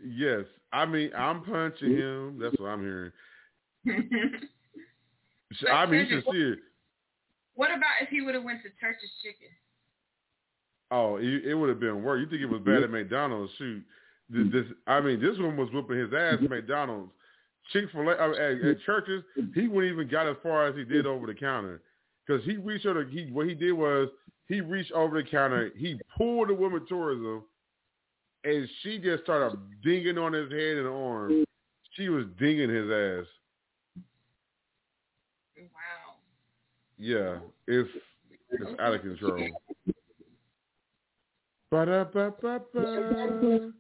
Yes, 0.06 0.46
I 0.72 0.86
mean 0.86 1.12
I'm 1.16 1.44
punching 1.44 1.96
him. 1.96 2.40
That's 2.40 2.58
what 2.60 2.68
I'm 2.68 2.82
hearing. 2.82 3.12
it. 3.86 4.50
I 5.72 5.86
mean, 5.86 6.06
you 6.06 6.22
can 6.22 6.34
see 6.34 6.40
it. 6.40 6.60
what 7.56 7.70
about 7.70 8.02
if 8.02 8.10
he 8.10 8.22
would 8.22 8.36
have 8.36 8.44
went 8.44 8.62
to 8.64 8.70
Church's 8.80 9.12
Chicken? 9.24 9.50
Oh, 10.92 11.18
it, 11.18 11.46
it 11.46 11.54
would 11.56 11.70
have 11.70 11.80
been 11.80 12.04
worse. 12.04 12.22
You 12.22 12.30
think 12.30 12.42
it 12.42 12.52
was 12.52 12.62
bad 12.62 12.84
at 12.84 12.90
McDonald's? 12.90 13.52
Shoot, 13.58 13.84
this, 14.30 14.48
this 14.52 14.66
I 14.88 15.00
mean, 15.02 15.22
this 15.22 15.38
one 15.38 15.56
was 15.56 15.70
whooping 15.72 15.98
his 15.98 16.14
ass 16.14 16.38
at 16.44 16.50
McDonald's. 16.50 17.12
Chick 17.72 17.86
Fil 17.92 18.10
A 18.10 18.14
uh, 18.14 18.32
at, 18.32 18.62
at 18.66 18.82
Church's, 18.86 19.24
he 19.54 19.68
wouldn't 19.68 19.94
even 19.94 20.08
got 20.08 20.28
as 20.28 20.36
far 20.42 20.66
as 20.68 20.76
he 20.76 20.84
did 20.84 21.06
over 21.06 21.28
the 21.28 21.34
counter 21.34 21.82
because 22.26 22.44
he 22.44 22.58
reached 22.58 22.86
over. 22.86 23.04
He 23.06 23.30
what 23.32 23.48
he 23.48 23.54
did 23.54 23.74
was 23.74 24.10
he 24.48 24.62
reached 24.62 24.92
over 24.92 25.22
the 25.22 25.30
counter. 25.30 25.72
He 25.76 26.00
pulled 26.18 26.50
the 26.50 26.54
woman 26.54 26.86
towards 26.88 27.22
him, 27.22 27.44
and 28.44 28.68
she 28.82 28.98
just 28.98 29.24
started 29.24 29.58
dinging 29.84 30.18
on 30.18 30.34
his 30.34 30.52
head 30.52 30.78
and 30.78 30.88
arm. 30.88 31.46
She 31.94 32.10
was 32.10 32.26
dinging 32.40 32.70
his 32.70 32.90
ass. 32.90 33.26
Wow. 35.58 36.16
Yeah, 37.00 37.40
it's 37.68 37.90
it's 38.52 38.80
out 38.80 38.94
of 38.94 39.02
control. 39.02 39.48
Ba-da-ba-ba-ba. 41.72 43.72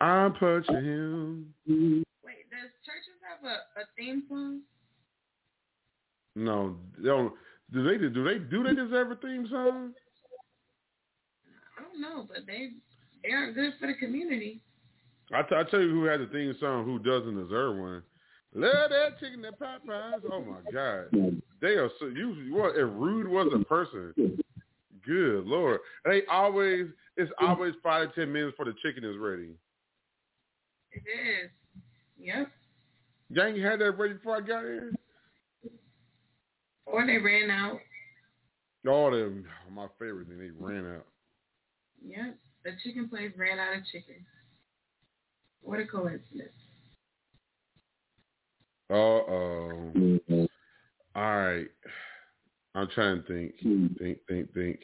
I'm 0.00 0.32
punching 0.34 0.74
him. 0.74 1.54
Wait, 1.66 2.04
does 2.50 2.70
Church's 2.84 3.20
have 3.22 3.44
a, 3.44 3.80
a 3.80 3.84
theme 3.96 4.24
song? 4.28 4.60
No, 6.34 6.76
they 6.98 7.08
don't. 7.08 7.32
Do 7.72 7.84
they 7.84 7.96
do 7.98 8.24
they 8.24 8.38
do 8.38 8.62
they 8.64 8.74
deserve 8.74 9.12
a 9.12 9.16
theme 9.16 9.46
song? 9.48 9.92
I 11.78 11.82
don't 11.82 12.00
know, 12.00 12.26
but 12.26 12.46
they 12.46 12.70
they 13.22 13.32
aren't 13.32 13.54
good 13.54 13.74
for 13.78 13.86
the 13.86 13.94
community. 13.94 14.60
I, 15.32 15.42
t- 15.42 15.54
I 15.54 15.62
tell 15.70 15.80
you 15.80 15.90
who 15.90 16.04
has 16.04 16.20
a 16.20 16.26
theme 16.26 16.54
song 16.60 16.84
who 16.84 16.98
doesn't 16.98 17.36
deserve 17.36 17.76
one. 17.76 18.02
Love 18.54 18.90
that 18.90 19.18
chicken 19.20 19.42
that 19.42 19.58
Popeyes. 19.58 20.22
Oh 20.30 20.42
my 20.42 20.60
God, 20.72 21.08
they 21.60 21.74
are 21.74 21.90
so 21.98 22.06
you. 22.06 22.54
What 22.54 22.76
if 22.76 22.88
Rude 22.94 23.28
was 23.28 23.52
a 23.54 23.64
person? 23.64 24.12
Good 25.06 25.44
lord, 25.44 25.80
they 26.04 26.22
always 26.30 26.86
it's 27.16 27.32
always 27.40 27.74
five 27.82 28.14
to 28.14 28.20
ten 28.20 28.32
minutes 28.32 28.52
before 28.52 28.72
the 28.72 28.78
chicken 28.82 29.04
is 29.04 29.18
ready. 29.18 29.50
It 30.92 31.02
is. 31.44 31.50
Yep. 32.18 32.48
Y'all 33.30 33.46
ain't 33.46 33.58
had 33.58 33.80
that 33.80 33.98
ready 33.98 34.14
before 34.14 34.36
I 34.36 34.40
got 34.40 34.62
here. 34.62 34.92
Or 36.86 37.06
they 37.06 37.18
ran 37.18 37.50
out. 37.50 37.80
All 38.88 39.10
them, 39.10 39.46
my 39.72 39.86
favorite 39.98 40.28
thing, 40.28 40.38
they 40.38 40.50
ran 40.58 40.86
out. 40.96 41.06
Yep. 42.06 42.36
The 42.64 42.70
chicken 42.82 43.08
place 43.08 43.32
ran 43.36 43.58
out 43.58 43.76
of 43.76 43.84
chicken. 43.90 44.24
What 45.62 45.80
a 45.80 45.86
coincidence. 45.86 46.52
Uh 48.90 48.94
oh. 48.94 49.92
All 51.14 51.36
right. 51.36 51.68
I'm 52.74 52.88
trying 52.94 53.22
to 53.22 53.28
think, 53.28 53.54
hmm. 53.60 53.86
think, 53.98 54.18
think, 54.28 54.52
think. 54.52 54.80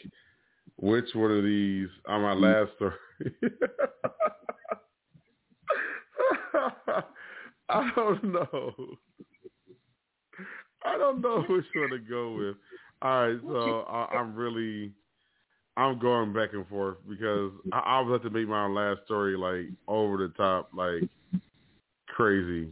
Which 0.76 1.06
one 1.14 1.32
of 1.32 1.42
these 1.44 1.88
on 2.06 2.22
my 2.22 2.34
hmm. 2.34 2.44
last 2.44 2.70
story? 2.76 2.94
I 7.68 7.90
don't 7.94 8.24
know. 8.24 8.74
I 10.84 10.96
don't 10.96 11.20
know 11.20 11.44
which 11.48 11.66
one 11.74 11.90
to 11.90 11.98
go 11.98 12.32
with. 12.32 12.56
All 13.02 13.26
right, 13.26 13.38
so 13.42 13.84
I, 13.88 14.06
I'm 14.16 14.34
really, 14.34 14.92
I'm 15.76 15.98
going 15.98 16.32
back 16.32 16.50
and 16.52 16.66
forth 16.68 16.98
because 17.08 17.52
I, 17.72 17.78
I 17.78 18.00
was 18.00 18.20
have 18.20 18.30
to 18.30 18.38
make 18.38 18.48
my 18.48 18.66
last 18.66 19.00
story 19.06 19.36
like 19.36 19.66
over 19.88 20.16
the 20.16 20.28
top, 20.36 20.70
like 20.74 21.02
crazy. 22.08 22.68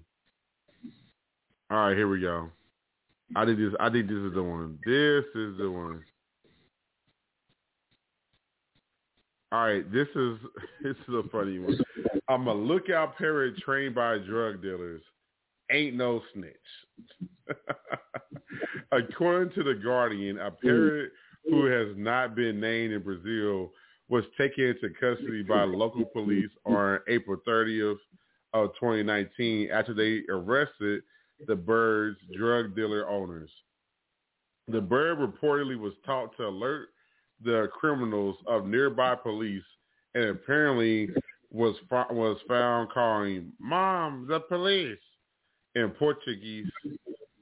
All 1.70 1.78
right, 1.78 1.96
here 1.96 2.08
we 2.08 2.20
go. 2.20 2.50
I 3.36 3.44
think 3.44 3.58
this. 3.58 3.74
I 3.78 3.90
think 3.90 4.08
this 4.08 4.16
is 4.16 4.34
the 4.34 4.42
one. 4.42 4.78
This 4.84 5.24
is 5.34 5.58
the 5.58 5.70
one. 5.70 6.02
All 9.52 9.64
right, 9.64 9.90
this 9.92 10.08
is 10.14 10.38
this 10.82 10.96
is 11.08 11.14
a 11.14 11.22
funny 11.30 11.58
one. 11.58 11.78
I'm 12.28 12.46
a 12.46 12.54
lookout 12.54 13.16
parrot 13.16 13.58
trained 13.58 13.94
by 13.94 14.18
drug 14.18 14.62
dealers. 14.62 15.02
Ain't 15.70 15.96
no 15.96 16.22
snitch. 16.32 16.54
According 18.92 19.52
to 19.54 19.62
the 19.62 19.74
Guardian, 19.74 20.38
a 20.38 20.50
hmm. 20.50 20.66
parrot 20.66 21.12
who 21.44 21.66
has 21.66 21.88
not 21.96 22.34
been 22.34 22.60
named 22.60 22.92
in 22.92 23.02
Brazil 23.02 23.70
was 24.08 24.24
taken 24.38 24.64
into 24.64 24.88
custody 24.98 25.42
by 25.42 25.64
local 25.64 26.04
police 26.06 26.50
on 26.64 26.98
April 27.08 27.38
30th 27.46 27.98
of 28.54 28.70
2019 28.80 29.70
after 29.70 29.92
they 29.92 30.22
arrested 30.30 31.02
the 31.46 31.56
bird's 31.56 32.18
drug 32.36 32.74
dealer 32.74 33.08
owners. 33.08 33.50
The 34.68 34.80
bird 34.80 35.18
reportedly 35.18 35.78
was 35.78 35.94
taught 36.04 36.36
to 36.36 36.46
alert 36.46 36.88
the 37.42 37.68
criminals 37.72 38.36
of 38.46 38.66
nearby 38.66 39.14
police 39.14 39.62
and 40.14 40.24
apparently 40.24 41.10
was 41.50 41.76
was 41.90 42.38
found 42.46 42.90
calling 42.90 43.52
"Mom, 43.58 44.26
the 44.28 44.40
police" 44.40 44.98
in 45.74 45.90
Portuguese 45.90 46.66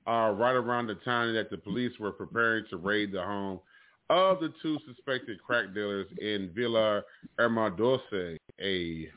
uh, 0.07 0.35
right 0.37 0.55
around 0.55 0.87
the 0.87 0.95
time 0.97 1.35
that 1.35 1.51
the 1.51 1.57
police 1.57 1.93
were 1.99 2.13
preparing 2.13 2.65
to 2.71 2.77
raid 2.77 3.13
the 3.13 3.23
home 3.23 3.61
of 4.09 4.39
the 4.41 4.53
two 4.63 4.79
suspected 4.87 5.43
crack 5.43 5.75
dealers 5.75 6.07
in 6.21 6.53
Villa 6.55 7.03
Hermodoce, 7.41 8.37
a 8.61 9.09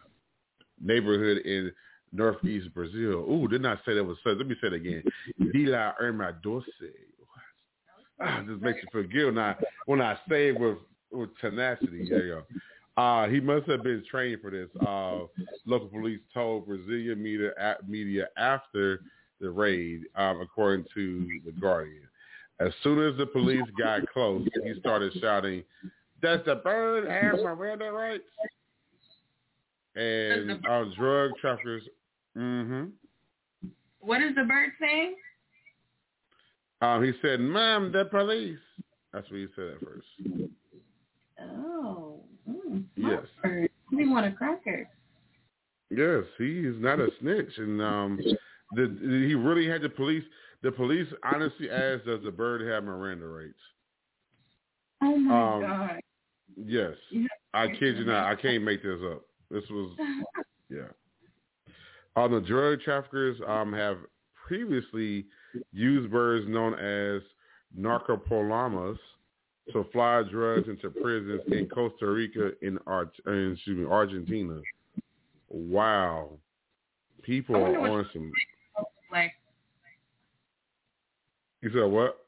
neighborhood 0.81 1.45
in 1.45 1.71
northeast 2.11 2.73
Brazil. 2.73 3.25
Ooh, 3.29 3.47
did 3.47 3.61
not 3.61 3.79
say 3.85 3.93
that 3.95 4.03
was 4.03 4.17
such. 4.23 4.37
Let 4.37 4.47
me 4.47 4.55
say 4.61 4.67
it 4.67 4.73
again. 4.73 5.03
Villa 5.37 5.95
Hermodoce. 6.01 6.63
Ah, 8.21 8.43
just 8.45 8.61
makes 8.61 8.79
you 8.81 8.89
feel 8.91 9.09
good 9.09 9.35
when 9.35 9.39
I, 9.43 9.55
when 9.85 10.01
I 10.01 10.17
say 10.27 10.49
it 10.49 10.59
with, 10.59 10.77
with 11.11 11.29
tenacity. 11.39 12.07
There 12.09 12.25
you 12.25 12.43
go. 12.95 13.01
Uh, 13.01 13.29
he 13.29 13.39
must 13.39 13.65
have 13.67 13.81
been 13.81 14.03
trained 14.11 14.41
for 14.41 14.51
this. 14.51 14.67
Uh, 14.85 15.19
local 15.65 15.87
police 15.87 16.19
told 16.33 16.67
Brazilian 16.67 17.23
media, 17.23 17.51
media 17.87 18.27
after 18.35 18.99
the 19.39 19.49
raid, 19.49 20.01
um, 20.15 20.41
according 20.41 20.85
to 20.93 21.25
The 21.45 21.53
Guardian. 21.53 22.03
As 22.59 22.73
soon 22.83 23.01
as 23.07 23.17
the 23.17 23.25
police 23.25 23.63
got 23.81 24.01
close, 24.11 24.45
he 24.65 24.77
started 24.81 25.13
shouting, 25.21 25.63
does 26.21 26.41
the 26.45 26.55
bird 26.55 27.09
have 27.09 27.39
Miranda 27.39 27.89
rights? 27.89 28.23
And 29.95 30.65
our 30.67 30.85
drug 30.97 31.31
traffickers, 31.39 31.83
mm-hmm. 32.37 32.85
What 33.99 34.21
is 34.21 34.33
the 34.35 34.43
bird 34.43 34.69
saying? 34.79 35.15
Um, 36.81 37.03
he 37.03 37.11
said, 37.21 37.39
Ma'am, 37.41 37.91
the 37.91 38.05
police. 38.05 38.57
That's 39.13 39.29
what 39.29 39.37
he 39.37 39.47
said 39.55 39.73
at 39.75 39.79
first. 39.81 40.07
Oh. 41.41 42.21
Mm, 42.49 42.85
Yes. 42.95 43.23
bird. 43.43 43.69
We 43.91 44.07
want 44.07 44.25
a 44.27 44.31
cracker. 44.31 44.87
Yes, 45.89 46.23
he 46.37 46.59
is 46.59 46.75
not 46.79 46.99
a 46.99 47.09
snitch, 47.19 47.49
and 47.57 47.81
um, 47.81 48.19
the, 48.75 49.25
he 49.27 49.33
really 49.33 49.67
had 49.67 49.81
the 49.81 49.89
police. 49.89 50.23
The 50.61 50.71
police 50.71 51.07
honestly 51.23 51.71
asked, 51.71 52.05
"Does 52.05 52.23
the 52.23 52.29
bird 52.31 52.61
have 52.67 52.83
Miranda 52.83 53.25
rights?" 53.25 53.57
Oh 55.01 55.17
my 55.17 55.53
Um, 55.55 55.61
god. 55.61 55.99
Yes, 56.55 56.93
I 57.55 57.67
kid 57.69 57.97
you 57.97 58.05
not. 58.05 58.25
I 58.27 58.35
can't 58.35 58.63
make 58.63 58.83
this 58.83 58.99
up. 59.11 59.23
This 59.49 59.63
was 59.71 59.97
yeah. 60.69 60.89
Um, 62.15 62.33
the 62.33 62.41
drug 62.41 62.81
traffickers 62.81 63.37
um 63.47 63.71
have 63.73 63.97
previously 64.47 65.25
used 65.71 66.11
birds 66.11 66.47
known 66.47 66.73
as 66.73 67.21
narcopolamas 67.77 68.97
to 69.71 69.85
fly 69.91 70.23
drugs 70.29 70.67
into 70.67 70.89
prisons 70.89 71.41
in 71.51 71.67
Costa 71.69 72.07
Rica 72.07 72.51
and 72.61 72.79
Ar- 72.87 73.03
excuse 73.03 73.59
me, 73.67 73.85
Argentina. 73.85 74.59
Wow, 75.49 76.31
people 77.21 77.55
are 77.55 77.77
on 77.77 78.09
some. 78.13 78.31
Like, 79.11 79.33
You 81.61 81.71
said 81.73 81.85
what? 81.91 82.25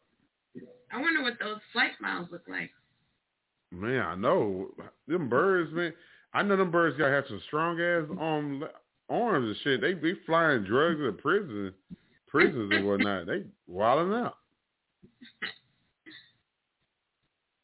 I 0.92 1.00
wonder 1.00 1.22
what 1.22 1.40
those 1.40 1.60
flight 1.72 1.92
miles 2.02 2.28
look 2.32 2.44
like. 2.50 2.72
Man, 3.72 4.02
I 4.02 4.16
know 4.16 4.70
them 5.08 5.30
birds, 5.30 5.72
man. 5.72 5.94
I 6.34 6.44
know 6.44 6.58
them 6.58 6.72
birds 6.72 6.98
gotta 6.98 7.12
have 7.14 7.26
some 7.28 7.42
strong 7.48 7.80
ass 7.80 8.04
um 8.20 8.64
arms 9.10 9.48
and 9.48 9.58
shit. 9.64 9.82
They 9.82 9.94
be 9.94 10.16
flying 10.26 10.64
drugs 10.64 11.00
in 11.00 11.18
prison, 11.18 11.74
prisons 12.28 12.72
and 12.74 12.88
whatnot. 12.88 13.28
They 13.28 13.44
wilding 13.68 14.14
out. 14.14 14.36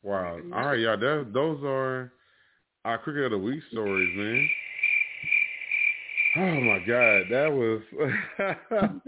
Wow. 0.04 0.40
All 0.54 0.66
right, 0.68 0.80
y'all. 0.80 0.98
That, 0.98 1.32
those 1.34 1.62
are 1.64 2.12
our 2.86 2.98
cricket 2.98 3.26
of 3.26 3.32
the 3.32 3.38
week 3.38 3.62
stories, 3.72 4.18
man. 4.18 4.50
Oh 6.38 6.62
my 6.62 6.80
god, 6.80 7.24
that 7.32 7.52
was 7.52 7.82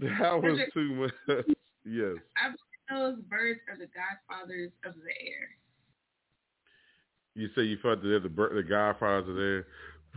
that 0.00 0.42
was 0.42 0.58
too 0.72 0.94
much. 0.94 1.44
Yes. 1.86 2.16
I 2.38 2.48
believe 2.48 2.88
those 2.88 3.22
birds 3.28 3.60
are 3.68 3.76
the 3.76 3.88
godfathers 3.92 4.72
of 4.86 4.94
the 4.94 5.28
air. 5.28 5.50
You 7.34 7.48
say 7.54 7.62
you 7.62 7.78
felt 7.82 8.00
that 8.02 8.20
the 8.22 8.28
bir- 8.28 8.54
the 8.54 8.62
Godfathers 8.62 9.28
are 9.28 9.34
there. 9.34 9.66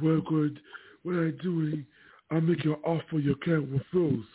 Well, 0.02 0.22
good. 0.22 0.62
What 1.08 1.16
I 1.16 1.32
doing? 1.42 1.86
I 2.32 2.42
make 2.42 2.66
an 2.66 2.76
offer 2.84 3.18
you 3.18 3.38
can't 3.38 3.66
refuse. 3.70 4.26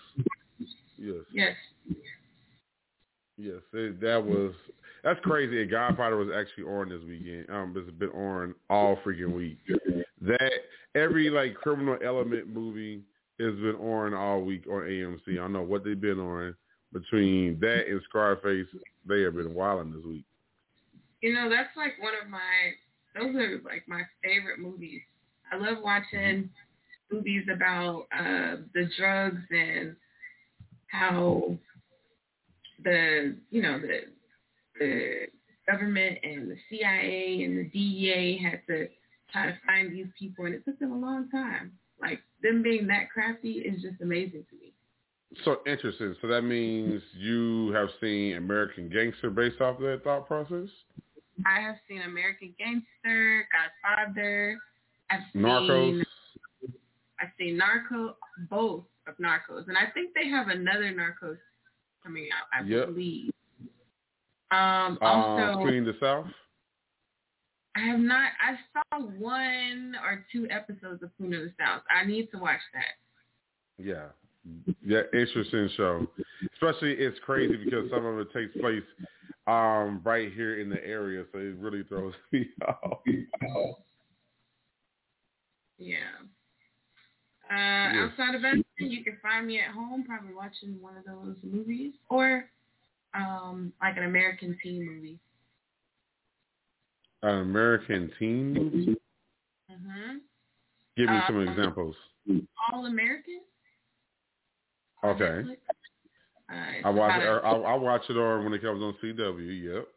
Yes, 0.97 1.17
Yes. 1.31 1.57
yes. 3.37 3.57
It, 3.75 4.01
that 4.01 4.25
was 4.25 4.55
that's 5.05 5.21
crazy. 5.21 5.67
Godfather 5.67 6.17
was 6.17 6.31
actually 6.35 6.65
on 6.65 6.89
this 6.89 7.03
weekend. 7.07 7.51
Um, 7.51 7.75
it's 7.77 7.91
been 7.99 8.09
on 8.09 8.55
all 8.71 8.97
freaking 9.05 9.35
week. 9.35 9.59
That 10.23 10.53
every 10.95 11.29
like 11.29 11.53
criminal 11.57 11.99
element 12.03 12.49
movie 12.49 13.03
has 13.39 13.55
been 13.57 13.77
on 13.77 14.15
all 14.15 14.41
week 14.41 14.67
on 14.67 14.81
AMC. 14.81 15.33
I 15.33 15.35
don't 15.35 15.53
know 15.53 15.61
what 15.61 15.85
they've 15.85 16.01
been 16.01 16.21
on 16.21 16.55
between 16.95 17.61
that 17.61 17.87
and 17.87 18.01
Scarface. 18.09 18.67
They 19.07 19.21
have 19.21 19.35
been 19.35 19.53
wilding 19.53 19.93
this 19.93 20.07
week. 20.07 20.25
You 21.21 21.35
know, 21.35 21.51
that's 21.51 21.77
like 21.77 22.01
one 22.01 22.15
of 22.23 22.31
my, 22.31 22.41
those 23.15 23.37
are 23.37 23.61
like 23.63 23.87
my 23.87 24.05
favorite 24.25 24.59
movies. 24.59 25.03
I 25.53 25.57
love 25.57 25.79
watching 25.83 26.49
movies 27.11 27.45
about 27.53 28.07
uh, 28.19 28.57
the 28.75 28.89
drugs 28.97 29.43
and 29.51 29.95
how 30.87 31.57
the, 32.83 33.37
you 33.51 33.63
know, 33.63 33.79
the, 33.79 34.01
the 34.79 35.27
government 35.71 36.19
and 36.23 36.51
the 36.51 36.57
CIA 36.71 37.45
and 37.45 37.59
the 37.59 37.65
DEA 37.65 38.41
had 38.43 38.61
to 38.69 38.89
try 39.31 39.47
to 39.47 39.59
find 39.67 39.93
these 39.93 40.07
people, 40.19 40.47
and 40.47 40.55
it 40.55 40.65
took 40.65 40.79
them 40.79 40.93
a 40.93 40.99
long 40.99 41.29
time. 41.31 41.73
Like, 42.01 42.21
them 42.43 42.63
being 42.63 42.87
that 42.89 43.11
crafty 43.13 43.59
is 43.59 43.83
just 43.83 44.01
amazing 44.01 44.45
to 44.51 44.57
me. 44.57 44.73
So 45.45 45.59
interesting. 45.67 46.15
So 46.21 46.29
that 46.29 46.43
means 46.43 47.03
you 47.19 47.73
have 47.73 47.89
seen 48.01 48.37
American 48.37 48.89
Gangster 48.89 49.31
based 49.31 49.61
off 49.61 49.77
of 49.77 49.83
that 49.83 50.03
thought 50.05 50.27
process? 50.27 50.69
I 51.47 51.61
have 51.61 51.77
seen 51.89 52.03
American 52.03 52.55
Gangster, 52.59 53.49
Godfather. 53.53 54.59
I've 55.13 55.21
seen 55.33 55.43
Narcos. 55.43 56.05
I've 57.21 57.29
seen 57.39 57.57
Narco, 57.57 58.17
both 58.51 58.85
of 59.07 59.17
Narcos, 59.19 59.69
and 59.69 59.77
I 59.77 59.91
think 59.95 60.15
they 60.15 60.29
have 60.29 60.49
another 60.49 60.93
Narcos 60.93 61.39
coming 62.03 62.29
out. 62.33 62.47
I 62.53 62.63
Yep. 62.67 62.87
believe. 62.87 63.33
Um, 64.51 64.99
Uh, 65.01 65.05
also, 65.05 65.61
Queen 65.63 65.87
of 65.89 65.95
the 65.95 66.01
South. 66.01 66.27
I 67.75 67.81
have 67.81 68.01
not. 68.01 68.33
I 68.41 68.59
saw 68.73 69.01
one 69.01 69.97
or 70.05 70.27
two 70.31 70.47
episodes 70.51 71.03
of 71.03 71.15
Queen 71.17 71.33
of 71.35 71.43
the 71.43 71.53
South. 71.59 71.83
I 71.91 72.05
need 72.05 72.31
to 72.33 72.39
watch 72.39 72.61
that. 72.75 72.97
Yeah. 73.79 74.09
Yeah, 74.85 75.03
interesting 75.15 75.69
show. 75.77 76.07
Especially 76.55 76.93
it's 76.95 77.19
crazy 77.21 77.57
because 77.65 77.89
some 77.91 78.05
of 78.05 78.19
it 78.19 78.33
takes 78.33 78.53
place 78.59 78.83
um 79.47 80.01
right 80.05 80.33
here 80.33 80.61
in 80.61 80.69
the 80.69 80.85
area, 80.85 81.25
so 81.33 81.39
it 81.39 81.57
really 81.59 81.83
throws 81.85 82.15
me 82.33 82.49
off. 82.67 83.01
Yeah. 85.79 85.97
Uh, 87.51 88.05
Outside 88.07 88.35
of 88.35 88.43
that, 88.43 88.63
you 88.79 89.05
can 89.05 89.19
find 89.23 89.47
me 89.47 89.61
at 89.61 89.75
home, 89.75 90.05
probably 90.05 90.35
watching 90.35 90.81
one 90.81 90.97
of 90.97 91.05
those 91.05 91.37
movies, 91.43 91.93
or 92.09 92.49
um, 93.15 93.73
like 93.83 93.97
an 93.97 94.05
American 94.05 94.57
teen 94.63 94.87
movie. 94.87 95.19
An 97.23 97.41
American 97.41 98.11
teen 98.19 98.55
movie? 98.55 98.97
Mm-hmm. 99.71 100.17
Give 100.97 101.09
me 101.09 101.17
Uh, 101.17 101.27
some 101.27 101.49
examples. 101.49 101.97
All 102.73 102.87
American. 102.87 103.41
Okay. 105.05 105.43
Uh, 106.51 106.55
I 106.85 106.91
watch 106.91 107.21
it, 107.23 107.27
I, 107.27 107.51
I 107.51 107.75
watch 107.75 108.03
it 108.09 108.17
on 108.17 108.45
when 108.45 108.53
it 108.53 108.63
comes 108.63 108.83
on 108.83 108.95
CW, 109.03 109.63
yep. 109.75 109.89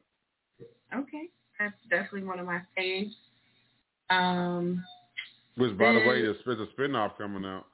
okay, 0.97 1.29
that's 1.59 1.75
definitely 1.89 2.23
one 2.23 2.39
of 2.39 2.45
my 2.45 2.61
faves. 2.77 3.11
Um, 4.09 4.83
Which 5.57 5.77
by 5.77 5.93
the 5.93 5.99
way, 5.99 6.21
there's, 6.21 6.37
there's 6.45 6.59
a 6.59 6.67
spinoff 6.81 7.17
coming 7.17 7.45
out. 7.45 7.65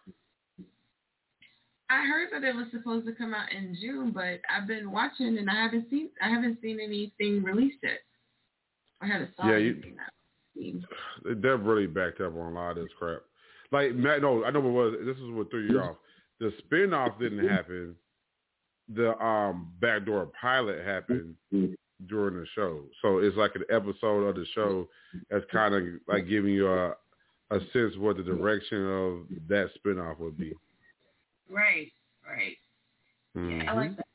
I 1.90 2.06
heard 2.06 2.30
that 2.32 2.48
it 2.48 2.56
was 2.56 2.68
supposed 2.72 3.06
to 3.08 3.12
come 3.14 3.34
out 3.34 3.52
in 3.52 3.76
June, 3.82 4.12
but 4.12 4.40
I've 4.50 4.68
been 4.68 4.92
watching 4.92 5.38
and 5.38 5.50
I 5.50 5.56
haven't 5.56 5.90
seen 5.90 6.10
I 6.24 6.30
haven't 6.30 6.60
seen 6.62 6.80
anything 6.80 7.44
released 7.44 7.80
yet. 7.84 8.00
I 9.02 9.08
haven't 9.08 9.32
saw 9.36 9.50
Yeah, 9.50 9.58
you- 9.58 9.72
anything. 9.74 9.98
Seen. 10.56 10.86
They're 11.24 11.58
really 11.58 11.88
backed 11.88 12.22
up 12.22 12.34
on 12.34 12.52
a 12.52 12.56
lot 12.56 12.78
of 12.78 12.84
this 12.84 12.94
crap. 13.00 13.22
Like, 13.72 13.94
no, 13.96 14.44
I 14.44 14.52
know 14.52 14.60
what 14.60 14.74
was. 14.74 14.96
This 15.06 15.18
is 15.18 15.32
what 15.32 15.50
threw 15.50 15.66
you 15.68 15.80
off. 15.80 15.96
The 16.40 16.52
spinoff 16.64 17.18
didn't 17.20 17.48
happen. 17.48 17.96
The 18.94 19.18
um 19.24 19.72
backdoor 19.80 20.28
pilot 20.40 20.86
happened 20.86 21.36
during 22.08 22.36
the 22.36 22.46
show, 22.54 22.84
so 23.02 23.20
it's 23.20 23.38
like 23.38 23.56
an 23.56 23.64
episode 23.70 24.24
of 24.24 24.36
the 24.36 24.46
show 24.54 24.88
that's 25.30 25.46
kind 25.52 25.74
of 25.74 25.84
like 26.08 26.28
giving 26.28 26.54
you 26.54 26.68
a 26.72 26.96
a 27.52 27.60
sense 27.74 27.96
what 27.98 28.18
the 28.18 28.24
direction 28.24 28.86
of 28.88 29.48
that 29.50 29.70
spinoff 29.78 30.20
would 30.20 30.38
be. 30.38 30.54
Right, 31.50 31.92
right. 32.28 32.58
Yeah, 33.36 33.72
I 33.72 33.76
like 33.76 33.96
that. 33.98 34.06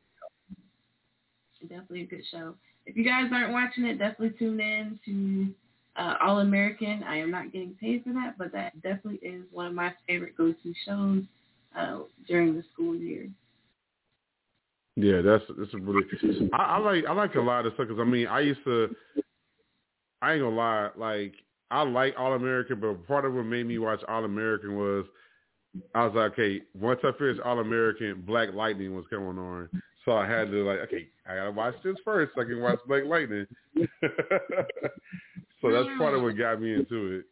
Definitely 1.62 2.02
a 2.02 2.06
good 2.06 2.22
show. 2.30 2.54
If 2.86 2.96
you 2.96 3.04
guys 3.04 3.28
aren't 3.32 3.52
watching 3.52 3.84
it, 3.84 3.98
definitely 3.98 4.38
tune 4.38 4.60
in 4.60 4.98
to 5.04 6.00
uh, 6.00 6.14
All 6.22 6.40
American. 6.40 7.02
I 7.02 7.18
am 7.18 7.30
not 7.30 7.52
getting 7.52 7.74
paid 7.80 8.04
for 8.04 8.12
that, 8.12 8.38
but 8.38 8.52
that 8.52 8.80
definitely 8.82 9.26
is 9.28 9.42
one 9.50 9.66
of 9.66 9.74
my 9.74 9.92
favorite 10.06 10.36
go-to 10.36 10.74
shows 10.84 11.22
uh, 11.76 12.00
during 12.28 12.54
the 12.54 12.62
school 12.72 12.94
year. 12.94 13.28
Yeah, 14.96 15.20
that's 15.20 15.44
that's 15.58 15.74
a 15.74 15.78
really. 15.78 16.04
I, 16.54 16.56
I 16.56 16.78
like 16.78 17.04
I 17.06 17.12
like 17.12 17.34
a 17.34 17.40
lot 17.40 17.66
of 17.66 17.74
stuff 17.74 17.88
because 17.88 18.00
I 18.00 18.04
mean 18.04 18.26
I 18.28 18.40
used 18.40 18.64
to. 18.64 18.94
I 20.22 20.32
ain't 20.32 20.42
gonna 20.42 20.56
lie, 20.56 20.88
like 20.96 21.34
I 21.70 21.82
like 21.82 22.14
All 22.18 22.34
American, 22.34 22.80
but 22.80 23.06
part 23.06 23.24
of 23.24 23.34
what 23.34 23.44
made 23.44 23.66
me 23.66 23.78
watch 23.78 24.00
All 24.08 24.24
American 24.24 24.76
was 24.76 25.04
I 25.94 26.06
was 26.06 26.14
like, 26.14 26.32
okay, 26.32 26.62
once 26.74 27.00
I 27.04 27.10
finished 27.18 27.40
All 27.40 27.58
American, 27.60 28.22
Black 28.22 28.54
Lightning 28.54 28.94
was 28.94 29.04
coming 29.10 29.38
on, 29.38 29.68
so 30.04 30.12
I 30.12 30.26
had 30.26 30.50
to 30.50 30.64
like, 30.64 30.78
okay, 30.80 31.08
I 31.28 31.34
gotta 31.36 31.50
watch 31.50 31.74
this 31.84 31.96
first 32.04 32.32
so 32.34 32.40
I 32.42 32.44
can 32.44 32.60
watch 32.62 32.78
Black 32.86 33.04
Lightning. 33.04 33.46
so 35.60 35.70
that's 35.70 35.88
part 35.98 36.14
of 36.14 36.22
what 36.22 36.36
got 36.38 36.60
me 36.60 36.74
into 36.74 37.18
it. 37.18 37.24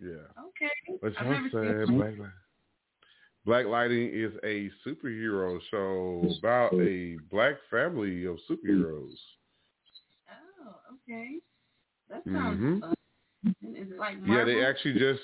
Yeah. 0.00 0.42
Okay. 0.48 0.98
But 1.00 1.12
I've 1.18 1.26
y'all 1.26 1.34
never 1.34 1.48
said 1.50 1.86
seen 1.88 1.96
Black 1.98 2.10
Lightning. 2.10 2.32
Black 3.46 3.66
Lightning 3.66 4.10
is 4.12 4.32
a 4.42 4.70
superhero 4.88 5.60
show 5.70 6.34
about 6.38 6.72
a 6.80 7.18
black 7.30 7.56
family 7.70 8.24
of 8.24 8.38
superheroes. 8.50 9.14
Oh, 10.66 10.74
okay. 11.08 11.38
That 12.08 12.24
sounds 12.24 12.60
Mhm. 12.60 12.80
fun. 12.80 12.94
Is 13.46 13.90
it 13.90 13.98
like 13.98 14.16
Yeah, 14.24 14.44
they 14.44 14.64
actually 14.64 14.94
just, 14.94 15.20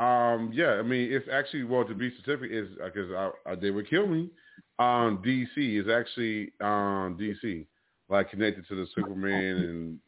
um, 0.00 0.50
yeah, 0.52 0.72
I 0.72 0.82
mean, 0.82 1.12
it's 1.12 1.28
actually 1.32 1.64
well 1.64 1.84
to 1.84 1.94
be 1.94 2.10
specific 2.18 2.50
is 2.50 2.68
because 2.84 3.10
I, 3.12 3.30
I, 3.50 3.54
they 3.54 3.70
would 3.70 3.88
kill 3.88 4.06
me. 4.06 4.30
Um, 4.78 5.22
DC 5.24 5.80
is 5.80 5.88
actually 5.88 6.52
um 6.60 7.16
DC, 7.18 7.66
like 8.08 8.30
connected 8.30 8.66
to 8.68 8.74
the 8.76 8.86
Superman 8.94 9.56
and 9.56 9.98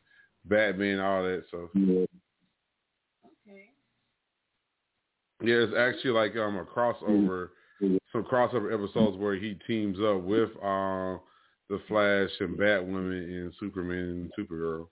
Batman, 0.44 1.00
all 1.00 1.22
that. 1.22 1.44
So 1.50 1.70
Okay. 3.46 3.70
yeah, 5.42 5.54
it's 5.54 5.74
actually 5.76 6.10
like 6.10 6.36
um 6.36 6.56
a 6.56 6.64
crossover, 6.64 7.50
some 8.12 8.24
crossover 8.24 8.72
episodes 8.74 9.16
where 9.16 9.36
he 9.36 9.54
teams 9.66 9.98
up 10.00 10.22
with 10.22 10.50
um 10.62 11.20
the 11.70 11.80
Flash 11.86 12.30
and 12.40 12.58
Batwoman 12.58 13.24
and 13.24 13.54
Superman 13.60 14.30
and 14.30 14.32
Supergirl. 14.38 14.88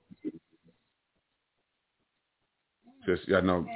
Just 3.07 3.23
yeah, 3.29 3.41
no. 3.41 3.67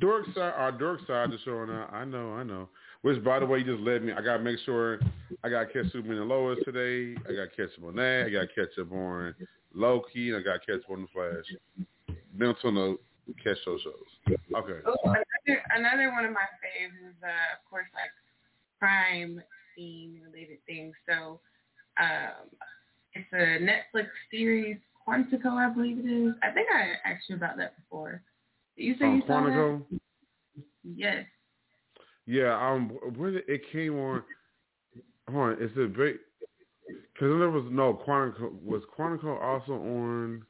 Dork 0.00 0.26
side, 0.34 0.52
our 0.56 0.72
dork 0.72 1.00
side 1.06 1.32
is 1.32 1.40
showing 1.44 1.70
up. 1.70 1.92
I 1.92 2.04
know, 2.04 2.32
I 2.32 2.42
know. 2.42 2.68
Which, 3.02 3.22
by 3.24 3.38
the 3.38 3.46
way, 3.46 3.60
you 3.60 3.64
just 3.64 3.80
led 3.80 4.02
me. 4.02 4.12
I 4.12 4.20
gotta 4.20 4.42
make 4.42 4.58
sure 4.66 4.98
I 5.42 5.48
got 5.48 5.60
to 5.60 5.72
catch 5.72 5.92
Superman 5.92 6.18
and 6.18 6.28
Lois 6.28 6.58
today. 6.64 7.18
I 7.28 7.32
got 7.32 7.50
to 7.50 7.56
catch 7.56 7.78
up 7.78 7.84
on 7.88 7.96
that. 7.96 8.24
I 8.26 8.30
got 8.30 8.40
to 8.40 8.46
catch 8.48 8.78
up 8.78 8.92
on 8.92 9.34
Loki, 9.74 10.30
and 10.30 10.36
I 10.36 10.42
got 10.42 10.60
to 10.60 10.66
catch 10.66 10.84
up 10.84 10.90
on 10.90 11.02
the 11.02 11.08
Flash. 11.14 11.86
Mental 12.34 12.72
note: 12.72 13.00
catch 13.42 13.56
those 13.64 13.80
shows. 13.80 14.36
Okay. 14.54 14.80
Oh, 14.86 14.96
another 15.04 15.62
another 15.74 16.12
one 16.12 16.24
of 16.24 16.32
my 16.32 16.46
faves 16.60 17.08
is 17.08 17.16
uh, 17.22 17.56
of 17.56 17.70
course 17.70 17.86
like 17.94 18.10
crime 18.78 19.42
scene 19.74 20.20
related 20.26 20.58
things. 20.66 20.94
So 21.08 21.40
um, 21.98 22.50
it's 23.14 23.28
a 23.32 23.62
Netflix 23.64 24.08
series, 24.30 24.76
Quantico, 25.06 25.52
I 25.52 25.72
believe 25.72 25.98
it 25.98 26.08
is. 26.08 26.34
I 26.42 26.50
think 26.50 26.68
I 26.74 27.08
asked 27.08 27.24
you 27.28 27.36
about 27.36 27.56
that 27.56 27.76
before. 27.76 28.22
You 28.80 28.94
say 28.98 29.04
Um, 29.06 29.16
you 29.16 29.20
saw 29.22 29.44
that? 29.44 29.52
Quantico. 29.52 30.00
Yes. 30.84 31.26
Yeah. 32.26 32.56
Um. 32.58 32.88
Where 33.16 33.30
did 33.32 33.48
it 33.48 33.62
came 33.70 33.98
on? 33.98 34.22
Hold 35.28 35.58
on. 35.58 35.62
Is 35.62 35.70
it 35.76 35.96
big? 35.96 36.18
Because 36.88 37.38
there 37.38 37.50
was 37.50 37.64
no 37.70 37.94
Quantico. 37.94 38.52
Was 38.62 38.82
Quantico 38.96 39.40
also 39.40 39.72
on? 39.74 40.46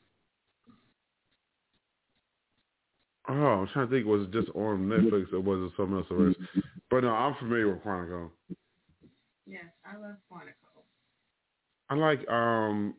Oh, 3.28 3.32
I'm 3.34 3.66
trying 3.68 3.88
to 3.88 3.92
think. 3.94 4.06
Was 4.06 4.22
it 4.22 4.32
just 4.32 4.48
on 4.54 4.88
Netflix 4.88 5.32
or 5.32 5.40
was 5.40 5.70
it 5.70 5.76
something 5.76 5.96
else? 5.96 6.06
Or 6.10 6.32
but 6.90 7.02
no, 7.02 7.10
I'm 7.10 7.34
familiar 7.36 7.72
with 7.72 7.82
Quantico. 7.82 8.30
Yes, 9.46 9.64
I 9.84 9.96
love 9.96 10.16
Quantico. 10.30 10.84
I 11.88 11.94
like. 11.94 12.28
Um. 12.28 12.94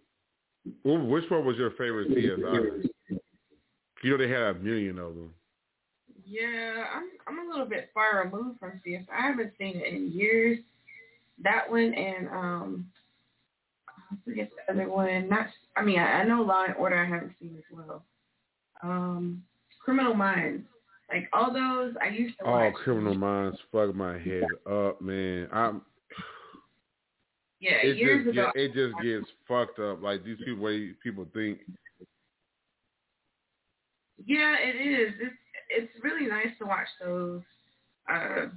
Which 0.84 1.30
one 1.30 1.46
was 1.46 1.58
your 1.58 1.72
favorite 1.72 2.10
CSI? 2.10 2.84
You 4.04 4.12
know 4.12 4.18
they 4.18 4.30
had 4.30 4.42
a 4.42 4.54
million 4.56 4.98
of 5.00 5.14
them. 5.16 5.34
Yeah, 6.26 6.86
I'm 6.96 7.10
I'm 7.28 7.46
a 7.48 7.50
little 7.52 7.66
bit 7.68 7.90
far 7.94 8.24
removed 8.24 8.60
from 8.60 8.82
CSI. 8.86 9.06
I 9.12 9.28
haven't 9.28 9.54
seen 9.58 9.78
it 9.78 9.94
in 9.94 10.12
years. 10.12 10.60
That 11.44 11.70
one 11.70 11.94
and 11.94 12.28
um, 12.30 12.86
I 13.88 14.16
forget 14.26 14.50
the 14.68 14.74
other 14.74 14.90
one. 14.90 15.28
Not, 15.30 15.48
I 15.76 15.84
mean, 15.84 16.00
I, 16.00 16.22
I 16.22 16.24
know 16.24 16.42
Law 16.42 16.66
and 16.66 16.76
Order. 16.76 16.98
I 16.98 17.06
haven't 17.06 17.34
seen 17.40 17.56
as 17.58 17.64
well. 17.76 18.04
Um, 18.84 19.44
Criminal 19.84 20.14
Minds. 20.14 20.66
Like 21.12 21.28
all 21.34 21.52
those, 21.54 21.94
I 22.02 22.08
used 22.10 22.38
to 22.40 22.46
Oh, 22.46 22.52
watch. 22.52 22.74
Criminal 22.76 23.16
Minds 23.16 23.58
fuck 23.72 23.94
my 23.96 24.18
head 24.20 24.44
up, 24.72 25.02
man. 25.02 25.48
I'm. 25.52 25.82
Yeah, 27.60 27.74
It 27.84 27.98
years 27.98 28.26
just 28.26 28.38
ago. 28.38 28.52
get, 28.56 28.62
it 28.64 28.74
just 28.74 28.96
gets 29.04 29.26
fucked 29.48 29.80
up. 29.80 30.02
Like 30.02 30.24
these 30.24 30.38
people, 30.46 30.64
way 30.64 30.92
people 31.04 31.28
think. 31.34 31.60
Yeah, 34.26 34.56
it 34.60 34.76
is. 34.76 35.14
It's 35.22 35.36
it's 35.70 36.04
really 36.04 36.28
nice 36.28 36.58
to 36.60 36.66
watch 36.66 36.88
those 37.04 37.42
uh 38.12 38.48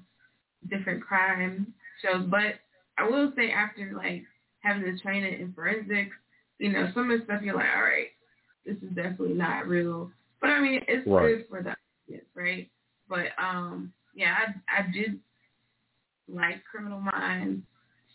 different 0.68 1.02
crime 1.02 1.72
shows, 2.02 2.26
but 2.30 2.60
I 2.98 3.08
will 3.08 3.32
say 3.36 3.50
after 3.50 3.92
like 3.96 4.24
having 4.60 4.82
the 4.82 4.98
training 5.00 5.40
in 5.40 5.52
forensics, 5.52 6.16
you 6.58 6.72
know, 6.72 6.88
some 6.94 7.10
of 7.10 7.18
the 7.18 7.24
stuff 7.24 7.42
you're 7.42 7.54
like, 7.54 7.66
all 7.76 7.82
right, 7.82 8.08
this 8.66 8.76
is 8.76 8.94
definitely 8.94 9.34
not 9.34 9.66
real. 9.66 10.10
But 10.40 10.50
I 10.50 10.60
mean, 10.60 10.80
it's 10.88 11.06
Right. 11.06 11.36
good 11.36 11.46
for 11.48 11.62
the 11.62 11.74
audience, 12.08 12.28
right? 12.34 12.68
But 13.08 13.26
um, 13.38 13.92
yeah, 14.14 14.34
I 14.68 14.80
I 14.80 14.92
did 14.92 15.18
like 16.28 16.64
Criminal 16.70 17.00
Minds, 17.00 17.62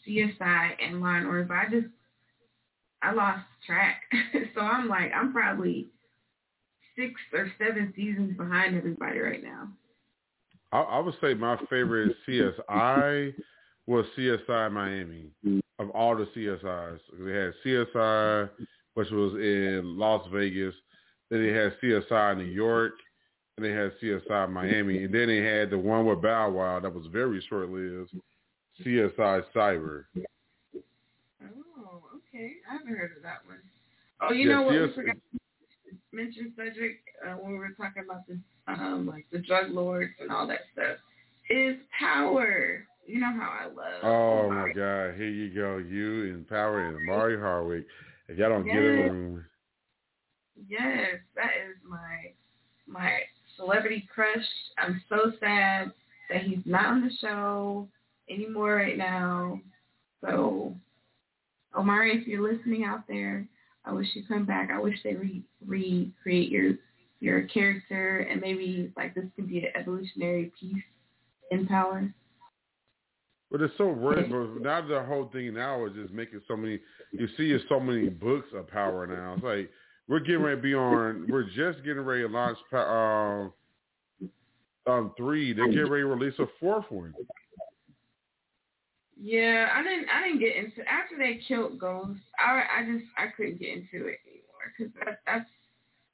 CSI, 0.07 0.71
and 0.81 1.01
Law 1.01 1.15
and 1.15 1.27
Order, 1.27 1.43
but 1.43 1.57
I 1.57 1.65
just 1.69 1.87
I 3.01 3.11
lost 3.13 3.45
track. 3.65 4.01
so 4.55 4.61
I'm 4.61 4.87
like, 4.87 5.11
I'm 5.15 5.31
probably 5.31 5.87
six 6.99 7.13
or 7.33 7.51
seven 7.57 7.93
seasons 7.95 8.35
behind 8.37 8.75
everybody 8.75 9.19
right 9.19 9.43
now. 9.43 9.67
I, 10.71 10.81
I 10.81 10.99
would 10.99 11.15
say 11.21 11.33
my 11.33 11.57
favorite 11.69 12.15
CSI 12.27 13.33
was 13.87 14.05
CSI 14.17 14.71
Miami 14.71 15.31
of 15.79 15.89
all 15.91 16.15
the 16.15 16.27
CSIs. 16.35 16.99
They 17.19 17.31
had 17.31 17.53
CSI, 17.65 18.49
which 18.93 19.09
was 19.09 19.33
in 19.33 19.97
Las 19.97 20.27
Vegas. 20.31 20.75
Then 21.29 21.43
they 21.43 21.53
had 21.53 21.73
CSI 21.81 22.37
New 22.37 22.43
York, 22.43 22.93
and 23.57 23.65
they 23.65 23.71
had 23.71 23.91
CSI 24.01 24.51
Miami, 24.51 25.03
and 25.03 25.13
then 25.13 25.27
they 25.27 25.37
had 25.37 25.69
the 25.69 25.77
one 25.77 26.05
with 26.05 26.21
Bow 26.21 26.49
Wow 26.51 26.79
that 26.79 26.93
was 26.93 27.05
very 27.11 27.43
short-lived, 27.49 28.11
CSI 28.85 29.43
Cyber. 29.55 30.05
Oh, 31.41 32.01
okay. 32.17 32.53
I 32.69 32.73
haven't 32.73 32.95
heard 32.95 33.11
of 33.15 33.23
that 33.23 33.39
one. 33.47 33.57
Oh, 34.21 34.33
you 34.33 34.49
Yeah, 34.49 34.55
know 34.55 34.61
what? 34.63 34.73
CS 34.73 34.89
We 34.89 34.93
forgot 35.03 35.15
to 35.15 35.38
mention 36.11 36.53
Cedric 36.55 36.99
uh, 37.25 37.33
when 37.33 37.53
we 37.53 37.57
were 37.57 37.75
talking 37.77 38.03
about 38.03 38.27
the 38.27 38.39
um, 38.67 39.07
like 39.07 39.25
the 39.31 39.39
drug 39.39 39.71
lords 39.71 40.13
and 40.19 40.31
all 40.31 40.47
that 40.47 40.59
stuff. 40.73 40.97
Is 41.49 41.77
Power. 41.97 42.85
You 43.07 43.19
know 43.19 43.33
how 43.33 43.57
I 43.61 43.65
love. 43.65 44.03
Oh 44.03 44.49
my 44.49 44.67
God! 44.67 45.15
Here 45.15 45.29
you 45.29 45.49
go, 45.53 45.77
you 45.77 46.33
and 46.33 46.47
Power 46.47 46.85
and 46.85 46.95
Omari 46.97 47.39
Hardwick. 47.39 47.85
If 48.27 48.37
y'all 48.37 48.49
don't 48.49 48.65
get 48.65 48.75
it, 48.75 49.07
him, 49.07 49.43
Yes, 50.67 51.19
that 51.35 51.51
is 51.67 51.75
my 51.87 52.31
my 52.87 53.19
celebrity 53.55 54.07
crush. 54.13 54.45
I'm 54.77 55.01
so 55.09 55.31
sad 55.39 55.91
that 56.29 56.43
he's 56.43 56.65
not 56.65 56.85
on 56.85 57.01
the 57.01 57.11
show 57.19 57.87
anymore 58.29 58.75
right 58.75 58.97
now. 58.97 59.59
So, 60.21 60.75
Omari, 61.75 62.19
if 62.19 62.27
you're 62.27 62.51
listening 62.51 62.83
out 62.83 63.07
there, 63.07 63.47
I 63.85 63.93
wish 63.93 64.07
you 64.13 64.23
come 64.27 64.45
back. 64.45 64.69
I 64.71 64.79
wish 64.79 64.97
they 65.03 65.15
re- 65.15 65.43
recreate 65.65 66.49
your 66.49 66.73
your 67.21 67.43
character 67.43 68.19
and 68.19 68.39
maybe 68.39 68.93
like 68.95 69.13
this 69.13 69.25
could 69.35 69.49
be 69.49 69.59
an 69.59 69.71
evolutionary 69.75 70.51
piece 70.59 70.83
in 71.51 71.67
power. 71.67 72.13
But 73.51 73.61
it's 73.61 73.73
so 73.77 73.91
weird. 73.91 74.29
But 74.29 74.61
now 74.61 74.87
the 74.87 75.03
whole 75.03 75.29
thing 75.33 75.53
now 75.53 75.85
is 75.85 75.93
just 75.93 76.13
making 76.13 76.41
so 76.47 76.55
many. 76.55 76.79
You 77.11 77.27
see, 77.35 77.57
so 77.67 77.79
many 77.79 78.09
books 78.09 78.47
of 78.53 78.67
power 78.67 79.07
now. 79.07 79.33
It's 79.33 79.43
like 79.43 79.69
we're 80.07 80.19
getting 80.19 80.43
ready 80.43 80.57
to 80.57 80.61
be 80.61 80.75
on. 80.75 81.25
We're 81.27 81.43
just 81.43 81.83
getting 81.83 82.01
ready 82.01 82.21
to 82.21 82.27
launch 82.27 82.57
um 82.73 83.53
um 84.85 85.13
three. 85.17 85.53
They're 85.53 85.67
getting 85.67 85.89
ready 85.89 86.03
to 86.03 86.07
release 86.07 86.37
a 86.39 86.45
fourth 86.59 86.85
one. 86.89 87.13
Yeah, 89.21 89.69
I 89.75 89.83
didn't. 89.83 90.07
I 90.09 90.23
didn't 90.23 90.39
get 90.39 90.55
into 90.55 90.89
after 90.89 91.17
they 91.17 91.41
killed 91.45 91.77
Ghost. 91.77 92.19
I 92.39 92.63
I 92.79 92.85
just 92.85 93.05
I 93.17 93.27
couldn't 93.35 93.59
get 93.59 93.69
into 93.69 94.07
it 94.07 94.19
anymore 94.25 94.71
because 94.77 94.93
that 95.03 95.19
that's 95.25 95.49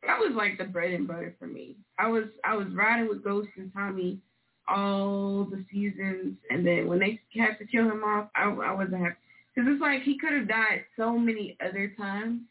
that 0.08 0.20
was 0.20 0.34
like 0.36 0.58
the 0.58 0.64
bread 0.64 0.92
and 0.92 1.08
butter 1.08 1.36
for 1.38 1.46
me. 1.46 1.76
I 2.00 2.08
was 2.08 2.26
I 2.44 2.56
was 2.56 2.68
riding 2.74 3.08
with 3.08 3.24
Ghost 3.24 3.50
and 3.58 3.72
Tommy 3.74 4.20
all 4.68 5.46
the 5.46 5.64
seasons, 5.72 6.36
and 6.50 6.66
then 6.66 6.88
when 6.88 7.00
they 7.00 7.20
had 7.38 7.60
to 7.60 7.68
kill 7.68 7.84
him 7.84 8.04
off, 8.04 8.30
I 8.36 8.46
I 8.46 8.72
wasn't 8.72 9.02
happy 9.02 9.16
because 9.54 9.70
it's 9.72 9.82
like 9.82 10.02
he 10.02 10.18
could 10.18 10.34
have 10.34 10.48
died 10.48 10.86
so 10.98 11.18
many 11.18 11.56
other 11.64 11.94
times, 11.98 12.42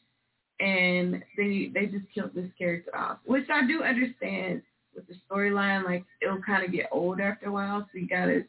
and 0.61 1.23
they 1.37 1.71
they 1.75 1.87
just 1.87 2.07
killed 2.15 2.35
this 2.35 2.51
character 2.57 2.97
off, 2.97 3.19
which 3.25 3.49
I 3.51 3.67
do 3.67 3.83
understand 3.83 4.63
with 4.95 5.09
the 5.09 5.15
storyline. 5.29 5.85
Like 5.85 6.05
it'll 6.23 6.43
kind 6.43 6.65
of 6.65 6.73
get 6.73 6.87
old 6.93 7.21
after 7.21 7.47
a 7.49 7.53
while, 7.53 7.89
so 7.93 7.99
you 7.99 8.07
gotta 8.07 8.45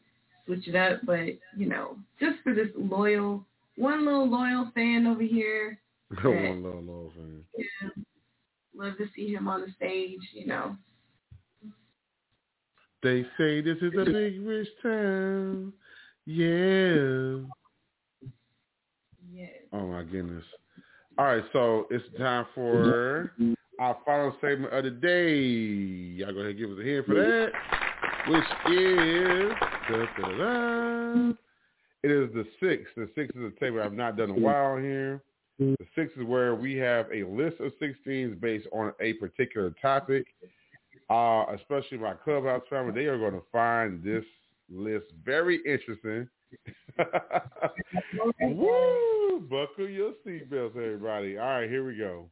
switch 0.45 0.67
it 0.67 0.75
up. 0.75 1.01
But 1.05 1.25
you 1.57 1.67
know, 1.67 1.97
just 2.19 2.37
for 2.43 2.53
this 2.53 2.69
loyal 2.75 3.45
one 3.77 4.05
little 4.05 4.29
loyal 4.29 4.71
fan 4.73 5.07
over 5.07 5.23
here. 5.23 5.79
One 6.23 6.63
little 6.63 6.81
little 6.81 7.11
thing. 7.15 7.43
Yeah, 7.57 7.89
love 8.75 8.95
to 8.99 9.07
see 9.15 9.33
him 9.33 9.47
on 9.47 9.61
the 9.61 9.67
stage. 9.75 10.19
You 10.33 10.45
know, 10.45 10.77
They 13.01 13.23
say 13.37 13.61
this 13.61 13.77
is 13.81 13.91
a 13.99 14.05
big 14.05 14.39
rich 14.45 14.67
town. 14.83 15.73
Yeah. 16.27 17.41
yes. 19.33 19.49
Oh 19.73 19.87
my 19.87 20.03
goodness. 20.03 20.43
All 21.17 21.25
right, 21.25 21.43
so 21.53 21.87
it's 21.89 22.05
time 22.19 22.45
for 22.53 23.31
our 23.79 23.97
final 24.05 24.35
segment 24.41 24.73
of 24.73 24.83
the 24.83 24.91
day. 24.91 25.33
Y'all 26.17 26.31
go 26.31 26.39
ahead 26.41 26.51
and 26.51 26.59
give 26.59 26.69
us 26.69 26.77
a 26.79 26.83
hand 26.83 27.05
for 27.05 27.15
that, 27.15 27.51
which 28.27 28.73
is. 28.77 29.74
It 32.03 32.11
is 32.11 32.33
the 32.33 32.45
six. 32.59 32.89
The 32.95 33.09
six 33.15 33.35
is 33.35 33.43
a 33.55 33.59
table 33.59 33.81
I've 33.81 33.93
not 33.93 34.17
done 34.17 34.31
in 34.31 34.37
a 34.37 34.39
while 34.39 34.77
here. 34.77 35.21
The 35.59 35.75
six 35.95 36.11
is 36.17 36.25
where 36.25 36.55
we 36.55 36.75
have 36.77 37.07
a 37.13 37.23
list 37.23 37.59
of 37.61 37.71
16s 37.81 38.39
based 38.39 38.67
on 38.73 38.93
a 38.99 39.13
particular 39.13 39.73
topic. 39.81 40.25
Uh, 41.09 41.45
especially 41.53 41.97
my 41.99 42.13
clubhouse 42.13 42.63
family, 42.69 42.91
they 42.91 43.07
are 43.07 43.17
going 43.17 43.33
to 43.33 43.43
find 43.51 44.03
this 44.03 44.23
list 44.71 45.05
very 45.23 45.57
interesting. 45.65 46.27
Woo! 48.41 49.39
Buckle 49.49 49.87
your 49.87 50.13
seatbelts, 50.25 50.71
everybody. 50.71 51.37
All 51.37 51.45
right, 51.45 51.69
here 51.69 51.85
we 51.85 51.97
go. 51.97 52.29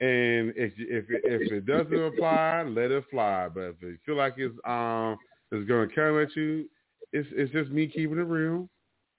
And 0.00 0.52
if 0.56 0.72
if 0.76 1.04
if 1.08 1.52
it 1.52 1.66
doesn't 1.66 1.94
apply, 1.94 2.64
let 2.64 2.90
it 2.90 3.04
fly. 3.10 3.48
But 3.48 3.60
if 3.60 3.82
you 3.82 3.98
feel 4.04 4.16
like 4.16 4.34
it's 4.38 4.54
um 4.66 5.16
it's 5.54 5.68
going 5.68 5.88
to 5.88 5.94
come 5.94 6.20
at 6.20 6.34
you, 6.36 6.66
it's 7.12 7.28
it's 7.32 7.52
just 7.52 7.70
me 7.70 7.86
keeping 7.86 8.18
it 8.18 8.22
real. 8.26 8.68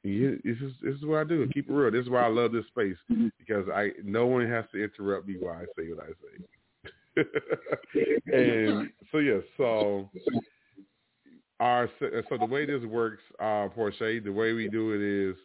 You- 0.03 0.39
This 0.43 0.57
is 0.61 0.73
this 0.81 0.95
is 0.95 1.05
what 1.05 1.19
I 1.19 1.23
do. 1.23 1.47
Keep 1.53 1.69
it 1.69 1.73
real. 1.73 1.91
This 1.91 2.03
is 2.03 2.09
why 2.09 2.23
I 2.25 2.27
love 2.29 2.51
this 2.51 2.65
space 2.67 2.97
because 3.39 3.67
I 3.73 3.89
no 4.03 4.27
one 4.27 4.47
has 4.49 4.65
to 4.73 4.83
interrupt 4.83 5.27
me 5.27 5.35
while 5.39 5.55
I 5.57 5.65
say 5.79 5.89
what 5.91 6.05
I 6.05 6.11
say. 6.21 7.23
and 8.33 8.89
so 9.11 9.17
yeah, 9.19 9.39
so 9.57 10.09
our 11.59 11.89
so 12.29 12.37
the 12.37 12.45
way 12.45 12.65
this 12.65 12.83
works, 12.83 13.21
uh, 13.39 13.67
Portia, 13.69 14.19
the 14.23 14.29
way 14.31 14.53
we 14.53 14.67
do 14.67 14.93
it 14.93 15.01
is 15.01 15.35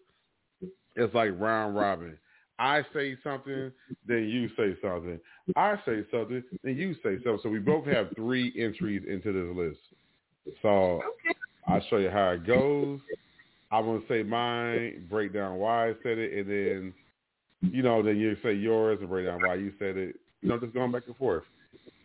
it's 0.96 1.14
like 1.14 1.30
round 1.38 1.76
robin. 1.76 2.16
I 2.58 2.82
say 2.92 3.16
something, 3.24 3.70
then 4.06 4.24
you 4.28 4.48
say 4.56 4.76
something. 4.82 5.18
I 5.56 5.76
say 5.86 6.04
something, 6.10 6.42
then 6.62 6.76
you 6.76 6.94
say 6.96 7.14
something. 7.22 7.38
So 7.42 7.48
we 7.48 7.58
both 7.58 7.86
have 7.86 8.08
three 8.14 8.52
entries 8.58 9.02
into 9.08 9.32
this 9.32 9.56
list. 9.56 9.78
So 10.62 11.02
I'll 11.68 11.84
show 11.88 11.98
you 11.98 12.10
how 12.10 12.30
it 12.30 12.46
goes. 12.46 13.00
I'm 13.72 13.84
gonna 13.84 14.00
say 14.08 14.22
mine, 14.22 15.06
break 15.08 15.32
down 15.32 15.56
why 15.56 15.90
I 15.90 15.94
said 16.02 16.18
it, 16.18 16.32
and 16.32 16.50
then 16.50 16.94
you 17.72 17.82
know, 17.82 18.02
then 18.02 18.18
you 18.18 18.36
say 18.42 18.54
yours 18.54 18.98
and 19.00 19.08
break 19.08 19.26
down 19.26 19.42
why 19.42 19.56
you 19.56 19.72
said 19.78 19.96
it. 19.96 20.16
You 20.42 20.48
know, 20.48 20.58
just 20.58 20.74
going 20.74 20.90
back 20.92 21.02
and 21.06 21.16
forth. 21.16 21.44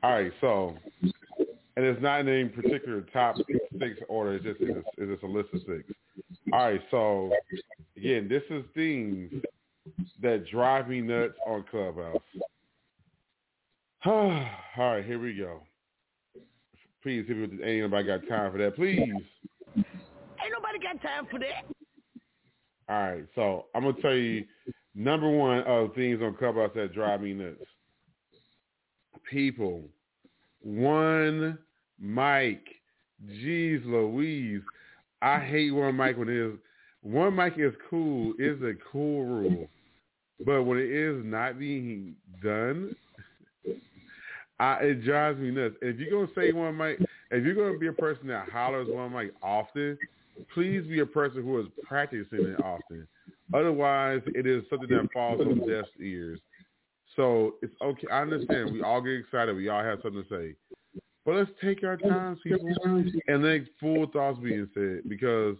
All 0.04 0.12
right, 0.12 0.32
so 0.42 0.78
and 1.78 1.86
it's 1.86 2.02
not 2.02 2.22
in 2.22 2.30
any 2.30 2.50
particular 2.50 3.02
top 3.14 3.38
six 3.80 4.00
order. 4.08 4.36
It's 4.36 4.46
just 4.46 4.58
it's 4.62 4.88
it's 4.98 5.12
just 5.12 5.24
a 5.24 5.28
list 5.28 5.50
of 5.54 5.62
six. 5.66 5.84
All 6.54 6.60
right, 6.60 6.82
so 6.92 7.32
again, 7.98 8.28
this 8.28 8.44
is 8.50 8.64
things 8.74 9.32
that 10.22 10.46
drive 10.52 10.88
me 10.90 11.02
nuts 11.02 11.34
on 11.48 11.64
Clubhouse. 11.70 12.22
All 14.06 14.48
right, 14.78 15.04
here 15.06 15.20
we 15.20 15.36
go. 15.36 15.62
Please, 17.06 17.24
if 17.30 17.52
ain't 17.52 17.62
anybody 17.62 18.08
got 18.08 18.28
time 18.28 18.52
for 18.52 18.58
that, 18.58 18.76
please. 18.76 18.98
Ain't 18.98 19.86
nobody 20.52 20.80
got 20.82 21.00
time 21.04 21.28
for 21.30 21.38
that. 21.38 21.66
All 22.90 23.00
right, 23.00 23.26
so 23.36 23.66
I'm 23.76 23.84
gonna 23.84 24.02
tell 24.02 24.16
you 24.16 24.44
number 24.96 25.30
one 25.30 25.60
of 25.68 25.94
things 25.94 26.20
on 26.24 26.34
Clubhouse 26.34 26.72
that 26.74 26.96
drive 26.96 27.22
me 27.22 27.34
nuts. 27.34 27.60
People, 29.30 29.84
one 30.64 31.60
mic. 32.00 32.64
Jeez 33.24 33.86
Louise, 33.86 34.64
I 35.22 35.40
hate 35.42 35.70
one 35.70 35.96
mic 35.96 36.18
when 36.18 36.28
it 36.28 36.36
is 36.36 36.58
one 37.04 37.36
mic 37.36 37.54
is 37.60 37.76
cool. 37.88 38.34
Is 38.40 38.60
a 38.64 38.74
cool 38.92 39.26
rule, 39.26 39.68
but 40.44 40.64
when 40.64 40.80
it 40.80 40.90
is 40.90 41.24
not 41.24 41.60
being 41.60 42.16
done, 42.42 42.96
I, 44.60 44.76
it 44.82 45.04
drives 45.04 45.40
me 45.40 45.52
nuts. 45.52 45.76
If 45.82 46.00
you're 46.00 46.12
gonna 46.12 46.32
say 46.36 46.52
one 46.52 46.78
mic, 46.78 47.00
if 47.32 47.44
you're 47.44 47.56
gonna 47.56 47.78
be 47.78 47.88
a 47.88 47.94
person 47.94 48.28
that 48.28 48.50
hollers 48.50 48.88
one 48.90 49.14
mic 49.14 49.34
often, 49.42 49.98
please 50.54 50.86
be 50.88 51.00
a 51.00 51.06
person 51.06 51.44
who 51.44 51.60
is 51.60 51.68
practicing 51.84 52.46
it 52.46 52.64
often. 52.64 53.08
Otherwise, 53.54 54.22
it 54.28 54.48
is 54.48 54.64
something 54.70 54.90
that 54.90 55.08
falls 55.14 55.42
on 55.42 55.60
deaf 55.68 55.86
ears. 56.00 56.40
So 57.16 57.56
it's 57.62 57.74
okay. 57.82 58.08
I 58.12 58.22
understand. 58.22 58.74
We 58.74 58.82
all 58.82 59.02
get 59.02 59.14
excited. 59.14 59.56
We 59.56 59.70
all 59.70 59.84
have 59.84 60.00
something 60.02 60.24
to 60.24 60.30
say. 60.30 60.56
But 61.26 61.36
let's 61.36 61.52
take 61.62 61.84
our 61.84 61.98
time, 61.98 62.38
people, 62.44 62.68
and 63.28 63.44
let 63.44 63.62
full 63.80 64.08
thoughts 64.08 64.40
being 64.40 64.70
said. 64.74 65.02
Because 65.08 65.56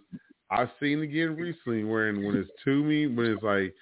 I've 0.50 0.70
seen 0.80 1.02
again 1.02 1.36
recently 1.36 1.84
when 1.84 2.24
when 2.24 2.36
it's 2.36 2.50
to 2.64 2.82
me, 2.84 3.06
when 3.06 3.26
it's 3.26 3.42
like 3.42 3.74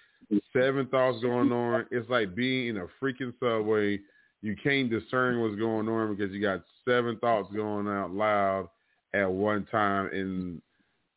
seven 0.52 0.86
thoughts 0.86 1.20
going 1.20 1.52
on, 1.52 1.86
it's 1.90 2.08
like 2.08 2.34
being 2.34 2.68
in 2.68 2.76
a 2.78 2.86
freaking 3.02 3.32
subway. 3.40 3.98
You 4.44 4.54
can't 4.62 4.90
discern 4.90 5.40
what's 5.40 5.56
going 5.56 5.88
on 5.88 6.14
because 6.14 6.30
you 6.30 6.42
got 6.42 6.62
seven 6.86 7.16
thoughts 7.16 7.48
going 7.56 7.88
out 7.88 8.10
loud 8.12 8.68
at 9.14 9.24
one 9.24 9.66
time, 9.72 10.10
and 10.12 10.60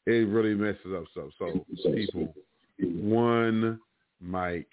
it 0.06 0.30
really 0.30 0.56
messes 0.56 0.94
up 0.96 1.04
stuff. 1.12 1.26
So 1.38 1.66
people, 1.94 2.34
one 2.80 3.82
mic. 4.22 4.68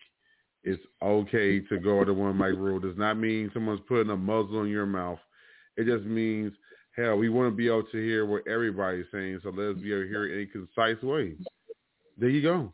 It's 0.62 0.80
okay 1.02 1.62
to 1.62 1.78
go 1.78 2.04
to 2.04 2.14
one 2.14 2.38
mic 2.38 2.54
rule. 2.54 2.78
Does 2.78 2.96
not 2.96 3.18
mean 3.18 3.50
someone's 3.52 3.80
putting 3.88 4.10
a 4.10 4.16
muzzle 4.16 4.62
in 4.62 4.68
your 4.68 4.86
mouth. 4.86 5.18
It 5.76 5.86
just 5.86 6.04
means, 6.04 6.52
hell, 6.96 7.16
we 7.16 7.30
want 7.30 7.50
to 7.50 7.56
be 7.56 7.66
able 7.66 7.82
to 7.82 7.98
hear 7.98 8.24
what 8.24 8.46
everybody's 8.46 9.06
saying, 9.10 9.40
so 9.42 9.48
let's 9.48 9.80
be 9.80 9.92
able 9.92 10.04
to 10.04 10.08
hear 10.08 10.26
it 10.26 10.38
in 10.38 10.42
a 10.42 10.46
concise 10.46 11.02
way. 11.02 11.34
There 12.18 12.28
you 12.28 12.40
go. 12.40 12.72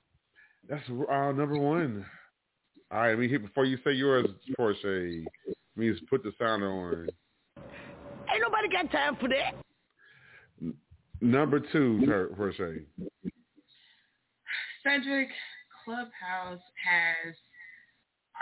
That's 0.68 0.86
uh, 0.90 1.32
number 1.32 1.56
one. 1.56 2.04
All 2.92 3.00
right, 3.00 3.10
let 3.10 3.18
me 3.18 3.28
hit 3.28 3.40
before 3.40 3.64
you 3.64 3.78
say 3.82 3.92
yours, 3.92 4.26
Portia. 4.58 5.24
Means 5.80 5.98
put 6.10 6.22
the 6.22 6.30
sound 6.38 6.62
on. 6.62 7.08
Ain't 7.56 8.42
nobody 8.42 8.68
got 8.70 8.92
time 8.92 9.16
for 9.18 9.30
that. 9.30 9.54
Number 11.22 11.58
two, 11.72 12.04
Ter- 12.04 12.28
Portia. 12.36 12.80
Cedric 14.84 15.28
Clubhouse 15.82 16.60
has 16.84 17.34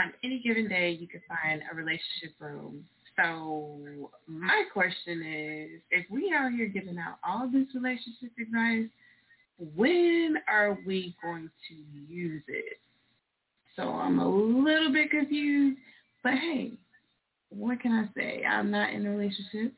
on 0.00 0.12
any 0.24 0.42
given 0.44 0.68
day 0.68 0.90
you 0.90 1.06
can 1.06 1.20
find 1.28 1.62
a 1.70 1.76
relationship 1.76 2.34
room. 2.40 2.84
So 3.16 4.10
my 4.26 4.64
question 4.72 5.22
is, 5.22 5.80
if 5.92 6.10
we 6.10 6.34
out 6.36 6.50
here 6.50 6.66
giving 6.66 6.98
out 6.98 7.18
all 7.24 7.48
this 7.48 7.68
relationship 7.72 8.32
advice, 8.40 8.90
when 9.76 10.38
are 10.48 10.76
we 10.84 11.14
going 11.22 11.50
to 11.68 12.12
use 12.12 12.42
it? 12.48 12.80
So 13.76 13.82
I'm 13.90 14.18
a 14.18 14.28
little 14.28 14.92
bit 14.92 15.12
confused, 15.12 15.78
but 16.24 16.32
hey, 16.32 16.72
what 17.50 17.80
can 17.80 17.92
I 17.92 18.08
say? 18.18 18.44
I'm 18.44 18.70
not 18.70 18.92
in 18.92 19.06
a 19.06 19.10
relationship 19.10 19.72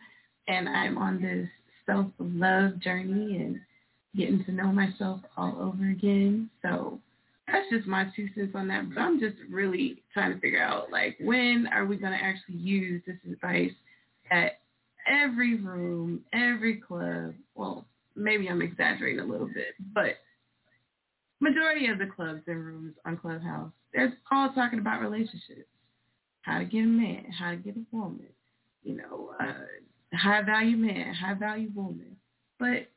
and 0.49 0.69
I'm 0.69 0.99
on 0.99 1.21
this 1.21 1.49
self-love 1.87 2.81
journey 2.81 3.37
and 3.37 3.61
getting 4.17 4.45
to 4.45 4.53
know 4.53 4.73
myself 4.73 5.21
all 5.37 5.57
over 5.61 5.91
again. 5.91 6.51
So 6.63 6.99
that's 7.47 7.69
just 7.71 7.87
my 7.87 8.07
two 8.17 8.29
cents 8.35 8.53
on 8.55 8.69
that. 8.69 8.89
But 8.89 9.01
I'm 9.01 9.21
just 9.21 9.37
really 9.51 10.03
trying 10.13 10.35
to 10.35 10.41
figure 10.41 10.63
out, 10.63 10.91
like, 10.91 11.17
when 11.21 11.69
are 11.73 11.85
we 11.85 11.97
going 11.97 12.13
to 12.13 12.25
actually 12.25 12.57
use 12.57 13.03
this 13.07 13.17
advice 13.31 13.73
at 14.31 14.61
every 15.11 15.57
room, 15.57 16.21
every 16.33 16.77
club? 16.77 17.35
Well, 17.55 17.87
maybe 18.17 18.49
I'm 18.49 18.63
exaggerating 18.63 19.21
a 19.21 19.25
little 19.25 19.49
bit, 19.49 19.75
but 19.95 20.17
majority 21.41 21.87
of 21.87 21.99
the 21.99 22.07
clubs 22.07 22.43
and 22.47 22.65
rooms 22.65 22.95
on 23.07 23.17
Clubhouse, 23.17 23.71
they're 23.93 24.13
all 24.31 24.53
talking 24.53 24.79
about 24.79 25.01
relationships, 25.01 25.69
how 26.43 26.59
to 26.59 26.65
get 26.65 26.81
a 26.81 26.87
man, 26.87 27.27
how 27.39 27.51
to 27.51 27.57
get 27.57 27.77
a 27.77 27.85
woman, 27.93 28.27
you 28.83 28.97
know, 28.97 29.31
uh, 29.41 30.17
high 30.17 30.43
value 30.43 30.77
man, 30.77 31.15
high 31.15 31.35
value 31.35 31.71
woman. 31.75 32.17
But 32.59 32.89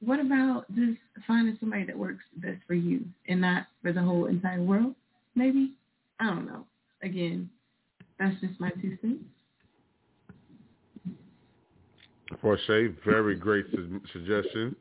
what 0.00 0.20
about 0.20 0.64
just 0.74 0.98
finding 1.26 1.56
somebody 1.60 1.84
that 1.84 1.98
works 1.98 2.24
best 2.36 2.58
for 2.66 2.74
you 2.74 3.04
and 3.28 3.40
not 3.40 3.66
for 3.82 3.92
the 3.92 4.02
whole 4.02 4.26
entire 4.26 4.62
world? 4.62 4.94
Maybe? 5.34 5.72
I 6.20 6.26
don't 6.26 6.46
know. 6.46 6.64
Again, 7.02 7.48
that's 8.18 8.40
just 8.40 8.58
my 8.60 8.70
two 8.70 8.96
cents. 9.00 9.24
Portia, 12.40 12.88
very 13.04 13.36
great 13.36 13.66
su- 13.72 14.00
suggestion. 14.12 14.76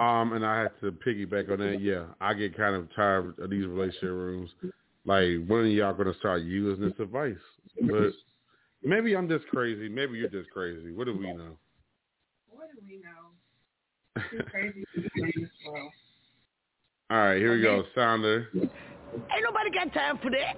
Um, 0.00 0.32
and 0.32 0.44
I 0.44 0.62
had 0.62 0.80
to 0.80 0.90
piggyback 0.90 1.50
on 1.50 1.58
that. 1.58 1.80
Yeah, 1.80 2.04
I 2.20 2.34
get 2.34 2.56
kind 2.56 2.74
of 2.74 2.88
tired 2.94 3.38
of 3.38 3.50
these 3.50 3.66
relationship 3.66 4.08
rooms. 4.10 4.50
Like, 5.04 5.44
when 5.46 5.60
are 5.60 5.66
y'all 5.66 5.94
going 5.94 6.12
to 6.12 6.18
start 6.18 6.42
using 6.42 6.84
this 6.84 6.98
advice? 7.00 7.34
But 7.80 8.12
maybe 8.82 9.16
I'm 9.16 9.28
just 9.28 9.46
crazy. 9.48 9.88
Maybe 9.88 10.18
you're 10.18 10.28
just 10.28 10.50
crazy. 10.50 10.92
What 10.92 11.06
do 11.06 11.16
we 11.16 11.32
know? 11.32 11.56
What 12.48 12.68
do 12.72 12.80
we 12.86 12.98
know? 12.98 14.22
Too 14.30 14.44
crazy 14.50 14.84
to 14.94 15.00
be 15.00 15.22
in 15.22 15.42
this 15.42 15.50
world. 15.66 15.90
All 17.10 17.18
right, 17.18 17.38
here 17.38 17.54
we 17.54 17.62
go. 17.62 17.84
Sounder. 17.94 18.48
Ain't 18.54 19.44
nobody 19.44 19.70
got 19.70 19.92
time 19.92 20.18
for 20.22 20.30
that. 20.30 20.56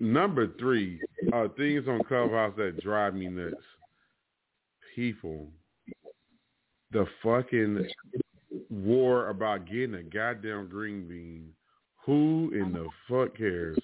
Number 0.00 0.48
three, 0.58 1.00
uh, 1.32 1.48
things 1.56 1.88
on 1.88 2.04
Clubhouse 2.04 2.54
that 2.56 2.80
drive 2.82 3.14
me 3.14 3.28
nuts. 3.28 3.56
People, 4.94 5.48
the 6.92 7.06
fucking 7.22 7.86
war 8.70 9.28
about 9.28 9.66
getting 9.66 9.94
a 9.94 10.02
goddamn 10.02 10.68
green 10.68 11.08
bean. 11.08 11.52
Who 12.08 12.50
in 12.54 12.72
the 12.72 12.88
fuck 13.06 13.36
cares? 13.36 13.76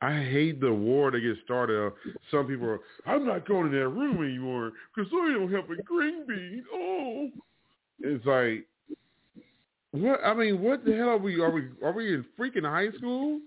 I 0.00 0.14
hate 0.24 0.58
the 0.58 0.72
war 0.72 1.10
that 1.10 1.20
gets 1.20 1.38
started. 1.44 1.92
Some 2.30 2.46
people 2.46 2.66
are, 2.66 2.80
I'm 3.06 3.26
not 3.26 3.46
going 3.46 3.66
in 3.66 3.72
that 3.72 3.88
room 3.88 4.24
anymore 4.24 4.72
because 4.96 5.12
I 5.12 5.34
don't 5.34 5.52
have 5.52 5.68
a 5.68 5.82
green 5.82 6.26
bean. 6.26 6.64
Oh, 6.72 7.28
it's 8.00 8.24
like, 8.24 8.64
what? 9.90 10.20
I 10.24 10.32
mean, 10.32 10.62
what 10.62 10.82
the 10.82 10.96
hell 10.96 11.10
are 11.10 11.18
we? 11.18 11.42
Are 11.42 11.50
we? 11.50 11.68
Are 11.84 11.92
we 11.92 12.14
in 12.14 12.24
freaking 12.40 12.64
high 12.64 12.96
school? 12.96 13.40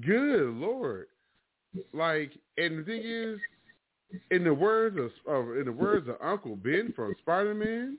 Good 0.00 0.54
lord! 0.54 1.08
Like, 1.92 2.32
and 2.56 2.78
the 2.78 2.84
thing 2.84 3.02
is, 3.04 3.38
in 4.30 4.44
the 4.44 4.54
words 4.54 4.96
of, 4.96 5.10
of 5.30 5.58
in 5.58 5.66
the 5.66 5.72
words 5.72 6.08
of 6.08 6.16
Uncle 6.22 6.56
Ben 6.56 6.94
from 6.96 7.14
Spider 7.20 7.54
Man, 7.54 7.98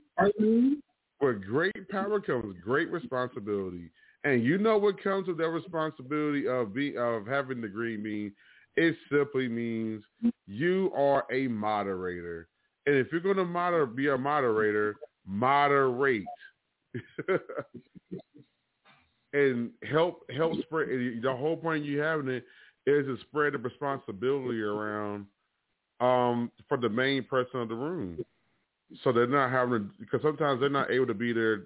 with 1.20 1.44
great 1.44 1.88
power 1.88 2.20
comes 2.20 2.56
great 2.62 2.90
responsibility. 2.90 3.90
And 4.24 4.42
you 4.42 4.58
know 4.58 4.76
what 4.78 5.02
comes 5.02 5.28
with 5.28 5.38
that 5.38 5.48
responsibility 5.48 6.48
of 6.48 6.74
be 6.74 6.96
of 6.96 7.26
having 7.26 7.60
the 7.60 7.68
green 7.68 8.02
bean? 8.02 8.32
It 8.76 8.96
simply 9.10 9.48
means 9.48 10.02
you 10.46 10.92
are 10.94 11.24
a 11.32 11.48
moderator. 11.48 12.48
And 12.86 12.96
if 12.96 13.08
you're 13.10 13.20
gonna 13.20 13.44
moder 13.44 13.86
be 13.86 14.08
a 14.08 14.18
moderator, 14.18 14.96
moderate. 15.26 16.24
and 19.32 19.70
help 19.90 20.22
help 20.34 20.60
spread 20.62 20.88
the 21.22 21.36
whole 21.36 21.56
point 21.56 21.84
you 21.84 21.98
having 21.98 22.28
it 22.28 22.44
is 22.86 23.04
to 23.06 23.18
spread 23.28 23.52
the 23.52 23.58
responsibility 23.58 24.62
around 24.62 25.26
um 26.00 26.50
for 26.68 26.78
the 26.78 26.88
main 26.88 27.22
person 27.24 27.60
of 27.60 27.68
the 27.68 27.74
room. 27.74 28.24
So 29.02 29.12
they're 29.12 29.26
not 29.26 29.50
having 29.50 29.72
to 29.72 29.90
because 30.00 30.22
sometimes 30.22 30.60
they're 30.60 30.70
not 30.70 30.90
able 30.90 31.06
to 31.06 31.14
be 31.14 31.32
there 31.32 31.64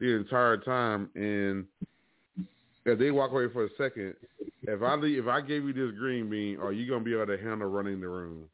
the 0.00 0.16
entire 0.16 0.56
time 0.58 1.08
and 1.14 1.64
if 2.86 3.00
they 3.00 3.10
walk 3.10 3.32
away 3.32 3.48
for 3.52 3.64
a 3.64 3.68
second, 3.76 4.14
if 4.62 4.80
I 4.80 4.94
leave, 4.94 5.18
if 5.18 5.26
I 5.26 5.40
gave 5.40 5.64
you 5.64 5.72
this 5.72 5.98
green 5.98 6.30
bean, 6.30 6.58
are 6.58 6.72
you 6.72 6.88
gonna 6.88 7.04
be 7.04 7.14
able 7.14 7.26
to 7.26 7.36
handle 7.36 7.68
running 7.68 8.00
the 8.00 8.08
room? 8.08 8.44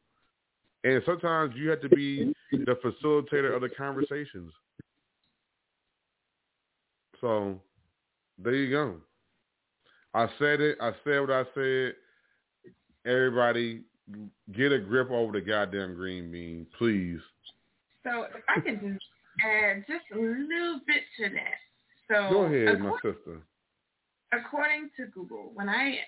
And 0.83 1.01
sometimes 1.05 1.53
you 1.55 1.69
have 1.69 1.81
to 1.81 1.89
be 1.89 2.33
the 2.51 2.77
facilitator 2.83 3.55
of 3.55 3.61
the 3.61 3.69
conversations. 3.69 4.51
So 7.21 7.61
there 8.37 8.55
you 8.55 8.71
go. 8.71 8.95
I 10.13 10.27
said 10.39 10.59
it. 10.59 10.77
I 10.81 10.91
said 11.03 11.19
what 11.19 11.31
I 11.31 11.43
said. 11.55 11.93
Everybody, 13.05 13.81
get 14.51 14.71
a 14.71 14.79
grip 14.79 15.11
over 15.11 15.31
the 15.31 15.41
goddamn 15.41 15.95
green 15.95 16.31
bean, 16.31 16.65
please. 16.77 17.19
So 18.03 18.23
if 18.23 18.43
I 18.49 18.59
can 18.59 18.75
just 18.75 19.05
add 19.43 19.85
just 19.87 20.05
a 20.13 20.17
little 20.17 20.79
bit 20.85 21.03
to 21.19 21.29
that. 21.29 21.59
So 22.09 22.29
Go 22.29 22.41
ahead, 22.43 22.79
my 22.79 22.95
sister. 23.01 23.41
according 24.31 24.89
to 24.97 25.05
Google, 25.07 25.51
when 25.53 25.69
I 25.69 25.99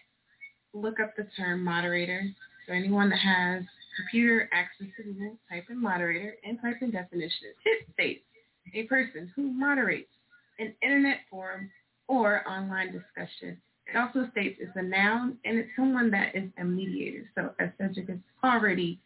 look 0.74 1.00
up 1.00 1.16
the 1.16 1.28
term 1.38 1.64
moderator, 1.64 2.22
so 2.68 2.74
anyone 2.74 3.10
that 3.10 3.20
has 3.20 3.64
computer 3.96 4.50
access 4.52 4.88
to 4.98 5.04
Google, 5.04 5.38
type 5.50 5.66
in 5.70 5.82
moderator 5.82 6.36
and 6.43 6.60
type 6.62 6.78
in 6.82 6.91
definition. 6.91 7.54
It 7.64 7.88
states 7.93 8.24
a 8.74 8.84
person 8.84 9.32
who 9.36 9.43
moderates 9.43 10.10
an 10.60 10.74
internet 10.82 11.20
forum 11.30 11.70
or 12.08 12.48
online 12.48 12.88
discussion. 12.88 13.58
It 13.88 13.98
also 13.98 14.28
states 14.32 14.58
it's 14.60 14.72
a 14.76 14.82
noun 14.82 15.38
and 15.46 15.60
it's 15.60 15.70
someone 15.76 16.10
that 16.12 16.36
is 16.36 16.50
a 16.60 16.64
mediator. 16.64 17.30
So 17.36 17.52
as 17.60 17.70
Cedric 17.78 18.10
has 18.10 18.18
already 18.43 19.00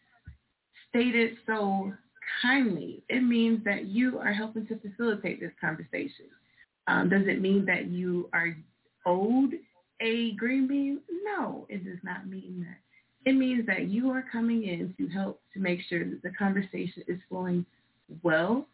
stated 0.90 1.38
so 1.46 1.94
kindly, 2.42 3.04
it 3.10 3.22
means 3.22 3.64
that 3.66 3.86
you 3.86 4.20
are 4.20 4.34
helping 4.34 4.68
to 4.68 4.80
facilitate 4.80 5.40
this 5.40 5.52
conversation. 5.60 6.26
Um, 6.88 7.10
does 7.10 7.28
it 7.28 7.42
mean 7.42 7.66
that 7.66 7.88
you 7.88 8.30
are 8.34 8.56
owed 9.06 9.54
a 10.02 10.34
green 10.34 10.68
bean? 10.68 11.00
No, 11.24 11.66
it 11.70 11.86
does 11.86 12.00
not 12.04 12.28
mean 12.28 12.66
that. 12.68 13.30
It 13.30 13.34
means 13.34 13.66
that 13.68 13.90
you 13.90 14.10
are 14.12 14.26
coming 14.32 14.64
in 14.64 14.94
to 14.98 15.08
help 15.08 15.42
to 15.54 15.60
make 15.60 15.82
sure 15.90 16.04
that 16.06 16.24
the 16.24 16.32
conversation 16.32 17.04
is 17.08 17.20
flowing 17.28 17.66
well 18.24 18.66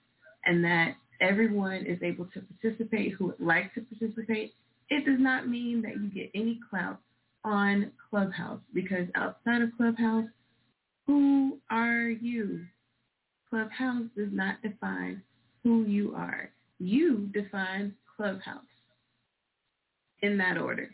and 0.46 0.64
that 0.64 0.96
everyone 1.20 1.86
is 1.86 2.02
able 2.04 2.26
to 2.26 2.42
participate 2.42 3.14
who 3.14 3.28
would 3.28 3.40
like 3.40 3.74
to 3.74 3.82
participate. 3.82 4.54
It 4.90 5.06
does 5.06 5.20
not 5.20 5.48
mean 5.50 5.82
that 5.82 5.96
you 5.96 6.10
get 6.10 6.30
any 6.36 6.60
clout 6.70 7.00
on 7.44 7.92
Clubhouse 8.10 8.60
because 8.74 9.08
outside 9.16 9.62
of 9.62 9.70
Clubhouse, 9.78 10.26
who 11.08 11.58
are 11.70 12.10
you? 12.10 12.66
Clubhouse 13.50 14.04
does 14.18 14.30
not 14.32 14.62
define 14.62 15.22
who 15.64 15.86
you 15.86 16.14
are. 16.16 16.50
You 16.80 17.30
define 17.34 17.94
Clubhouse 18.16 18.64
in 20.22 20.38
that 20.38 20.58
order. 20.58 20.90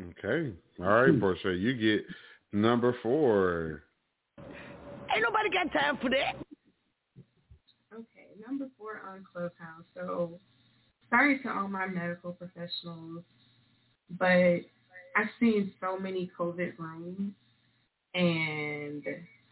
Okay. 0.00 0.52
All 0.78 0.86
right, 0.86 1.20
Portia, 1.20 1.52
you 1.52 1.74
get 1.74 2.04
number 2.52 2.94
four. 3.02 3.82
Ain't 4.38 5.22
nobody 5.22 5.50
got 5.50 5.72
time 5.72 5.98
for 6.00 6.10
that. 6.10 6.36
Okay, 7.92 8.28
number 8.46 8.68
four 8.78 9.02
on 9.08 9.24
Clubhouse. 9.32 9.84
So 9.94 10.38
sorry 11.10 11.40
to 11.40 11.50
all 11.50 11.68
my 11.68 11.86
medical 11.86 12.32
professionals, 12.32 13.24
but 14.18 14.60
I've 15.16 15.28
seen 15.40 15.72
so 15.80 15.98
many 15.98 16.30
COVID 16.38 16.78
rooms 16.78 17.32
and 18.14 19.02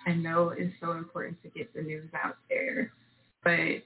I 0.09 0.15
know 0.15 0.55
it's 0.57 0.73
so 0.81 0.93
important 0.93 1.37
to 1.43 1.51
get 1.51 1.75
the 1.75 1.83
news 1.83 2.09
out 2.15 2.37
there. 2.49 2.93
But 3.45 3.85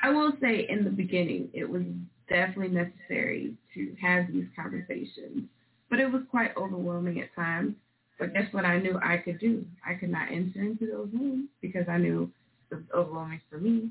I 0.00 0.10
will 0.10 0.32
say 0.40 0.66
in 0.68 0.84
the 0.84 0.90
beginning, 0.90 1.48
it 1.52 1.68
was 1.68 1.82
definitely 2.28 2.68
necessary 2.68 3.54
to 3.74 3.96
have 4.00 4.28
these 4.32 4.46
conversations. 4.54 5.48
But 5.90 5.98
it 5.98 6.06
was 6.10 6.22
quite 6.30 6.56
overwhelming 6.56 7.20
at 7.20 7.34
times. 7.34 7.74
But 8.20 8.34
guess 8.34 8.52
what 8.52 8.64
I 8.64 8.78
knew 8.78 9.00
I 9.02 9.16
could 9.16 9.40
do? 9.40 9.64
I 9.84 9.94
could 9.94 10.10
not 10.10 10.30
enter 10.30 10.62
into 10.62 10.86
those 10.86 11.08
rooms 11.12 11.48
because 11.60 11.86
I 11.88 11.98
knew 11.98 12.30
it 12.70 12.74
was 12.76 12.84
overwhelming 12.94 13.40
for 13.50 13.58
me. 13.58 13.90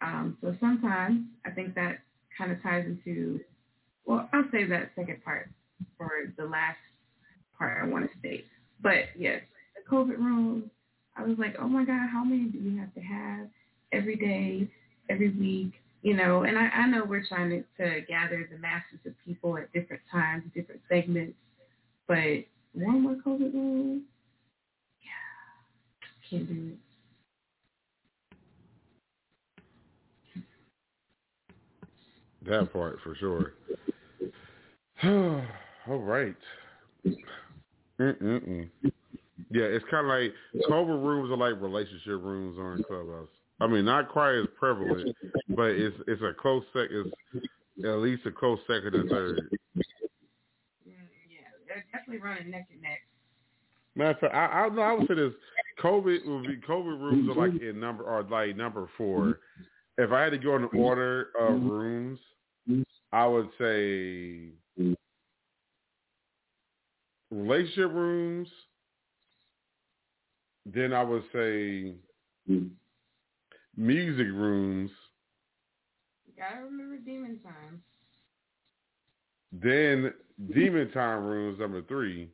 Um, 0.00 0.36
so 0.40 0.56
sometimes 0.58 1.26
I 1.46 1.50
think 1.50 1.76
that 1.76 2.00
kind 2.36 2.50
of 2.50 2.60
ties 2.60 2.86
into, 2.86 3.38
well, 4.04 4.28
I'll 4.32 4.44
save 4.50 4.68
that 4.70 4.90
second 4.96 5.22
part 5.24 5.48
for 5.96 6.10
the 6.36 6.44
last 6.44 6.78
part 7.56 7.80
I 7.80 7.86
want 7.86 8.10
to 8.10 8.18
state. 8.18 8.46
But 8.82 9.04
yes, 9.16 9.42
COVID 9.92 10.16
rooms, 10.18 10.64
I 11.16 11.22
was 11.22 11.36
like, 11.38 11.56
oh 11.60 11.68
my 11.68 11.84
God, 11.84 12.08
how 12.10 12.24
many 12.24 12.44
do 12.44 12.58
we 12.64 12.78
have 12.78 12.94
to 12.94 13.00
have 13.00 13.46
every 13.92 14.16
day, 14.16 14.68
every 15.10 15.30
week? 15.30 15.72
You 16.02 16.16
know, 16.16 16.44
and 16.44 16.58
I, 16.58 16.68
I 16.68 16.86
know 16.88 17.04
we're 17.04 17.26
trying 17.26 17.50
to, 17.50 17.84
to 17.84 18.00
gather 18.06 18.48
the 18.50 18.58
masses 18.58 18.98
of 19.06 19.12
people 19.24 19.56
at 19.58 19.72
different 19.72 20.02
times, 20.10 20.44
different 20.54 20.80
segments, 20.88 21.34
but 22.08 22.44
one 22.72 23.02
more 23.02 23.16
COVID 23.16 23.52
room, 23.52 24.04
yeah, 25.02 26.28
can't 26.28 26.48
do 26.48 26.72
it. 26.72 26.78
That 32.50 32.72
part 32.72 32.98
for 33.04 33.14
sure. 33.14 33.52
All 35.88 35.98
right. 35.98 36.34
Mm-mm-mm. 38.00 38.68
Yeah, 39.50 39.64
it's 39.64 39.84
kind 39.90 40.06
of 40.06 40.10
like 40.10 40.32
COVID 40.70 41.04
rooms 41.04 41.30
are 41.30 41.36
like 41.36 41.60
relationship 41.60 42.22
rooms 42.22 42.58
on 42.58 42.82
Clubhouse. 42.84 43.28
I 43.60 43.66
mean, 43.66 43.84
not 43.84 44.08
quite 44.08 44.34
as 44.34 44.46
prevalent, 44.58 45.14
but 45.50 45.70
it's 45.70 45.96
it's 46.08 46.22
a 46.22 46.32
close 46.40 46.64
sec. 46.72 46.88
It's 46.90 47.10
at 47.84 47.98
least 47.98 48.26
a 48.26 48.32
close 48.32 48.58
second 48.66 48.94
and 48.94 49.08
third. 49.08 49.40
Yeah, 50.84 50.94
they're 51.68 51.84
definitely 51.92 52.22
running 52.22 52.50
neck 52.50 52.66
and 52.72 52.82
neck. 52.82 53.00
Matter 53.94 54.10
of 54.10 54.18
fact, 54.18 54.34
I, 54.34 54.64
I 54.64 54.68
no, 54.68 54.82
I 54.82 54.92
would 54.94 55.06
say 55.06 55.14
this: 55.14 55.32
COVID 55.80 56.26
would 56.26 56.46
be 56.46 56.56
COVID 56.66 57.00
rooms 57.00 57.28
are 57.30 57.48
like 57.48 57.60
in 57.60 57.78
number 57.78 58.06
are 58.06 58.22
like 58.22 58.56
number 58.56 58.88
four. 58.96 59.38
If 59.98 60.10
I 60.10 60.22
had 60.22 60.30
to 60.30 60.38
go 60.38 60.56
in 60.56 60.64
order 60.74 61.28
of 61.38 61.62
rooms, 61.62 62.18
I 63.12 63.26
would 63.26 63.48
say 63.58 64.48
relationship 67.30 67.92
rooms. 67.92 68.48
Then 70.66 70.92
I 70.92 71.02
would 71.02 71.24
say 71.32 71.94
music 73.76 74.26
rooms. 74.28 74.90
You 76.26 76.32
gotta 76.36 76.64
remember 76.64 76.96
demon 76.98 77.38
time. 77.40 77.82
Then 79.52 80.12
demon 80.54 80.90
time 80.92 81.24
rooms 81.24 81.58
number 81.58 81.82
three. 81.82 82.30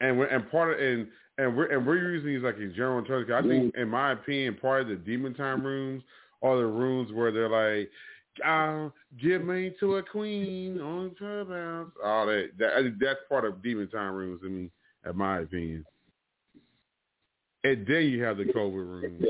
and 0.00 0.18
we're 0.18 0.26
and 0.26 0.50
part 0.50 0.72
of 0.74 0.78
and 0.80 1.08
and 1.38 1.56
we're 1.56 1.66
and 1.66 1.86
we're 1.86 1.96
using 2.12 2.28
these 2.34 2.42
like 2.42 2.58
in 2.58 2.74
general 2.74 3.02
terms. 3.04 3.26
'cause 3.26 3.42
I 3.44 3.48
think, 3.48 3.74
in 3.76 3.88
my 3.88 4.12
opinion, 4.12 4.56
part 4.56 4.82
of 4.82 4.88
the 4.88 4.96
demon 4.96 5.32
time 5.34 5.64
rooms 5.64 6.02
are 6.42 6.56
the 6.58 6.66
rooms 6.66 7.12
where 7.12 7.30
they're 7.32 7.48
like, 7.48 7.90
uh, 8.44 8.90
"Give 9.16 9.42
me 9.42 9.70
to 9.80 9.96
a 9.96 10.02
queen 10.02 10.78
on 10.80 11.14
clubhouse." 11.14 11.92
All 12.04 12.26
that. 12.26 12.50
That 12.58 12.98
that's 13.00 13.20
part 13.28 13.44
of 13.46 13.62
demon 13.62 13.88
time 13.88 14.14
rooms 14.14 14.40
I 14.44 14.48
mean, 14.48 14.70
in 15.06 15.16
my 15.16 15.38
opinion. 15.40 15.86
And 17.66 17.84
then 17.84 18.04
you 18.04 18.22
have 18.22 18.36
the 18.36 18.44
COVID 18.44 18.74
rooms. 18.74 19.24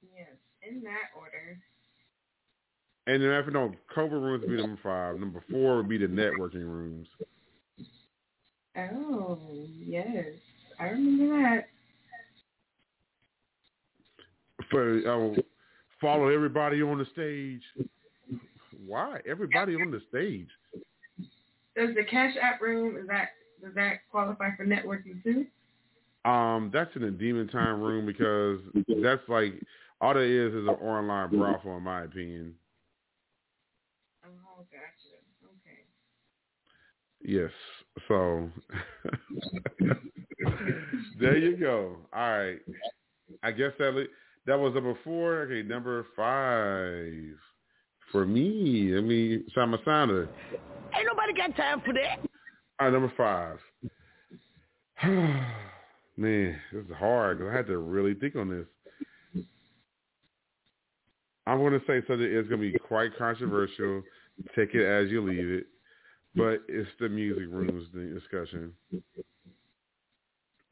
Yes, 0.00 0.28
in 0.62 0.80
that 0.84 1.10
order. 1.18 1.58
And 3.08 3.20
then 3.20 3.30
after 3.30 3.50
no, 3.50 3.72
COVID 3.96 4.12
rooms 4.12 4.42
would 4.42 4.56
be 4.56 4.62
number 4.62 4.78
five. 4.80 5.18
Number 5.18 5.42
four 5.50 5.78
would 5.78 5.88
be 5.88 5.98
the 5.98 6.06
networking 6.06 6.64
rooms. 6.64 7.08
Oh, 8.76 9.40
yes. 9.76 10.26
I 10.78 10.84
remember 10.84 11.42
that. 11.42 11.68
For 14.70 14.98
uh, 14.98 15.40
follow 16.00 16.28
everybody 16.28 16.80
on 16.80 16.98
the 16.98 17.06
stage. 17.06 17.62
Why 18.86 19.18
everybody 19.28 19.74
on 19.74 19.90
the 19.90 20.00
stage? 20.08 20.48
Does 21.76 21.92
the 21.96 22.04
Cash 22.08 22.34
App 22.40 22.60
room 22.60 22.96
is 22.96 23.08
that 23.08 23.30
does 23.60 23.74
that 23.74 24.08
qualify 24.12 24.54
for 24.56 24.64
networking 24.64 25.24
too? 25.24 25.46
Um, 26.26 26.70
that's 26.72 26.90
in 26.96 27.02
the 27.02 27.10
demon 27.10 27.46
time 27.48 27.80
room 27.80 28.04
because 28.04 28.58
that's 29.02 29.22
like 29.28 29.54
all 30.00 30.12
that 30.14 30.20
is 30.20 30.52
is 30.52 30.66
an 30.66 30.74
online 30.74 31.30
brothel, 31.30 31.76
in 31.76 31.82
my 31.84 32.02
opinion. 32.02 32.54
Oh, 34.24 34.64
gotcha. 34.72 35.14
Okay. 35.62 35.84
Yes. 37.22 37.52
So 38.08 38.50
there 41.20 41.36
you 41.36 41.56
go. 41.56 41.96
All 42.12 42.38
right. 42.38 42.58
I 43.42 43.52
guess 43.52 43.72
that 43.78 43.94
li- 43.94 44.08
that 44.46 44.58
was 44.58 44.74
number 44.74 44.98
four. 45.04 45.42
Okay, 45.42 45.62
number 45.62 46.06
five 46.16 47.38
for 48.10 48.26
me. 48.26 48.96
I 48.96 49.00
mean, 49.00 49.44
Sama 49.54 49.78
Sana. 49.84 50.28
Ain't 50.96 51.06
nobody 51.06 51.32
got 51.36 51.56
time 51.56 51.80
for 51.84 51.92
that. 51.94 52.18
All 52.80 52.86
right, 52.88 52.92
number 52.92 53.12
five. 53.16 53.58
Man, 56.16 56.56
this 56.72 56.84
is 56.84 56.90
hard 56.98 57.38
because 57.38 57.52
I 57.52 57.56
had 57.56 57.66
to 57.66 57.78
really 57.78 58.14
think 58.14 58.36
on 58.36 58.48
this. 58.48 59.44
I'm 61.46 61.58
going 61.58 61.74
to 61.74 61.86
say 61.86 62.02
something 62.08 62.34
that's 62.34 62.48
going 62.48 62.60
to 62.60 62.72
be 62.72 62.78
quite 62.78 63.16
controversial. 63.16 64.02
Take 64.56 64.74
it 64.74 64.84
as 64.84 65.10
you 65.10 65.22
leave 65.22 65.48
it. 65.48 65.66
But 66.34 66.62
it's 66.68 66.88
the 67.00 67.08
music 67.08 67.44
rooms 67.50 67.88
discussion. 67.92 68.72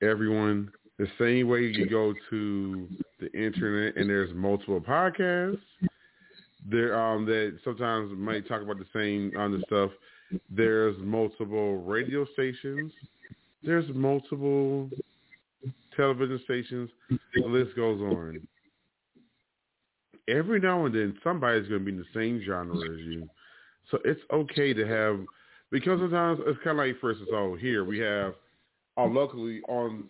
Everyone, 0.02 0.70
the 0.98 1.06
same 1.18 1.48
way 1.48 1.60
you 1.60 1.88
go 1.88 2.12
to 2.30 2.88
the 3.20 3.32
internet 3.32 3.96
and 3.96 4.08
there's 4.08 4.34
multiple 4.34 4.80
podcasts, 4.80 5.58
there 6.70 6.98
um 6.98 7.26
that 7.26 7.58
sometimes 7.64 8.10
might 8.16 8.46
talk 8.48 8.62
about 8.62 8.78
the 8.78 8.86
same 8.94 9.32
on 9.38 9.52
the 9.52 9.62
stuff. 9.66 9.90
There's 10.50 10.96
multiple 10.98 11.82
radio 11.82 12.26
stations. 12.32 12.92
There's 13.62 13.86
multiple 13.94 14.90
television 15.96 16.40
stations. 16.44 16.90
The 17.34 17.46
list 17.46 17.76
goes 17.76 18.00
on. 18.00 18.46
Every 20.28 20.60
now 20.60 20.86
and 20.86 20.94
then, 20.94 21.18
somebody's 21.22 21.68
going 21.68 21.80
to 21.80 21.84
be 21.84 21.92
in 21.92 21.98
the 21.98 22.04
same 22.14 22.42
genre 22.44 22.76
as 22.76 23.00
you. 23.00 23.28
So 23.90 23.98
it's 24.04 24.20
okay 24.32 24.72
to 24.72 24.86
have, 24.86 25.20
because 25.70 26.00
sometimes 26.00 26.40
it's 26.46 26.58
kind 26.64 26.78
of 26.80 26.86
like, 26.86 26.98
for 27.00 27.10
instance, 27.10 27.30
oh, 27.32 27.56
here 27.56 27.84
we 27.84 27.98
have, 27.98 28.34
uh, 28.96 29.04
locally 29.04 29.60
on 29.68 30.04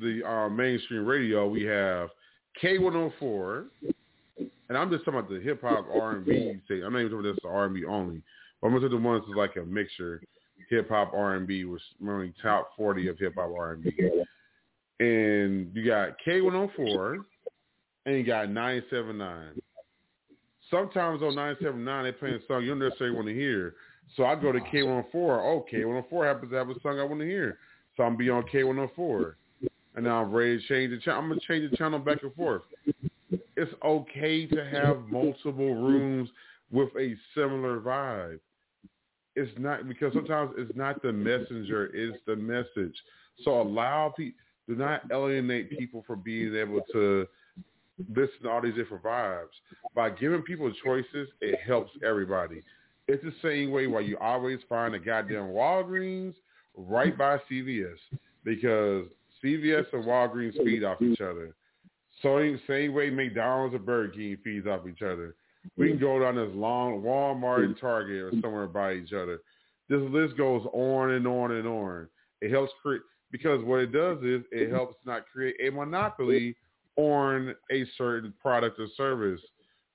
the 0.00 0.26
uh, 0.26 0.48
mainstream 0.48 1.04
radio, 1.04 1.46
we 1.46 1.64
have 1.64 2.08
K104, 2.62 3.66
and 4.68 4.78
I'm 4.78 4.90
just 4.90 5.04
talking 5.04 5.20
about 5.20 5.30
the 5.30 5.40
hip 5.40 5.60
hop 5.60 5.86
R&B. 5.92 6.60
Say, 6.68 6.82
I'm 6.82 6.94
not 6.94 7.00
even 7.00 7.12
talking 7.12 7.26
about 7.26 7.34
this 7.34 7.44
R&B 7.44 7.84
only. 7.84 8.22
But 8.60 8.68
I'm 8.68 8.72
going 8.72 8.82
to 8.82 8.88
the 8.88 8.96
ones 8.96 9.24
that's 9.26 9.36
like 9.36 9.56
a 9.56 9.66
mixture, 9.66 10.22
hip 10.70 10.88
hop 10.88 11.12
R&B, 11.14 11.64
was 11.66 11.82
running 12.00 12.32
top 12.40 12.70
40 12.76 13.08
of 13.08 13.18
hip 13.18 13.34
hop 13.36 13.50
R&B. 13.54 13.90
And 15.00 15.70
you 15.74 15.84
got 15.84 16.16
K104, 16.26 17.24
and 18.06 18.16
you 18.16 18.24
got 18.24 18.50
979. 18.50 19.60
Sometimes 20.70 21.22
on 21.22 21.34
979, 21.34 22.04
they 22.04 22.12
playing 22.12 22.34
a 22.36 22.46
song 22.46 22.62
you 22.62 22.70
don't 22.70 22.78
necessarily 22.78 23.14
want 23.14 23.28
to 23.28 23.34
hear. 23.34 23.74
So 24.16 24.24
I 24.24 24.34
go 24.34 24.52
to 24.52 24.60
K104. 24.60 25.14
Oh, 25.14 25.64
K104 25.72 26.26
happens 26.26 26.50
to 26.50 26.56
have 26.56 26.70
a 26.70 26.80
song 26.80 27.00
I 27.00 27.04
want 27.04 27.20
to 27.20 27.26
hear. 27.26 27.58
So 27.96 28.02
I'm 28.02 28.16
be 28.16 28.30
on 28.30 28.44
K104. 28.44 29.34
And 29.94 30.04
now 30.04 30.22
I'm 30.22 30.32
ready 30.32 30.58
to 30.58 30.66
change 30.66 30.90
the 30.90 30.98
channel. 30.98 31.20
I'm 31.20 31.28
going 31.28 31.40
to 31.40 31.46
change 31.46 31.70
the 31.70 31.76
channel 31.76 31.98
back 31.98 32.22
and 32.22 32.34
forth. 32.34 32.62
It's 33.56 33.72
okay 33.84 34.46
to 34.46 34.64
have 34.64 35.08
multiple 35.08 35.74
rooms 35.74 36.30
with 36.70 36.88
a 36.98 37.14
similar 37.34 37.80
vibe. 37.80 38.40
It's 39.36 39.52
not 39.58 39.88
because 39.88 40.12
sometimes 40.14 40.52
it's 40.56 40.76
not 40.76 41.02
the 41.02 41.12
messenger, 41.12 41.90
it's 41.94 42.18
the 42.26 42.36
message. 42.36 42.94
So 43.44 43.60
allow 43.60 44.12
people, 44.16 44.38
do 44.68 44.76
not 44.76 45.02
alienate 45.10 45.76
people 45.76 46.04
from 46.06 46.20
being 46.20 46.54
able 46.54 46.82
to 46.92 47.26
listen 48.08 48.42
to 48.42 48.50
all 48.50 48.62
these 48.62 48.74
different 48.74 49.02
vibes. 49.02 49.48
By 49.94 50.10
giving 50.10 50.42
people 50.42 50.72
choices, 50.84 51.28
it 51.40 51.58
helps 51.66 51.90
everybody. 52.04 52.62
It's 53.08 53.22
the 53.22 53.34
same 53.42 53.70
way 53.70 53.86
why 53.86 54.00
you 54.00 54.16
always 54.18 54.60
find 54.68 54.94
a 54.94 54.98
goddamn 54.98 55.48
Walgreens 55.48 56.34
right 56.76 57.16
by 57.16 57.38
CVS 57.50 57.96
because 58.44 59.06
CVS 59.42 59.86
and 59.92 60.04
Walgreens 60.04 60.56
feed 60.64 60.84
off 60.84 61.02
each 61.02 61.20
other. 61.20 61.54
So 62.22 62.56
same 62.68 62.94
way 62.94 63.10
McDonald's 63.10 63.74
and 63.74 63.84
Burger 63.84 64.12
King 64.12 64.36
feeds 64.44 64.66
off 64.66 64.86
each 64.88 65.02
other. 65.02 65.34
We 65.76 65.88
can 65.88 65.98
go 65.98 66.20
down 66.20 66.36
this 66.36 66.50
long 66.54 67.02
Walmart 67.02 67.64
and 67.64 67.78
Target 67.78 68.22
or 68.22 68.32
somewhere 68.40 68.66
by 68.66 68.94
each 68.94 69.12
other. 69.12 69.40
This 69.88 70.00
list 70.00 70.36
goes 70.36 70.66
on 70.72 71.10
and 71.10 71.26
on 71.26 71.52
and 71.52 71.66
on. 71.66 72.08
It 72.40 72.50
helps 72.50 72.72
create 72.82 73.02
because 73.32 73.64
what 73.64 73.80
it 73.80 73.92
does 73.92 74.18
is 74.22 74.42
it 74.52 74.70
helps 74.70 74.96
not 75.04 75.24
create 75.26 75.56
a 75.66 75.70
monopoly 75.70 76.54
on 76.96 77.54
a 77.72 77.84
certain 77.96 78.32
product 78.40 78.78
or 78.78 78.86
service 78.96 79.40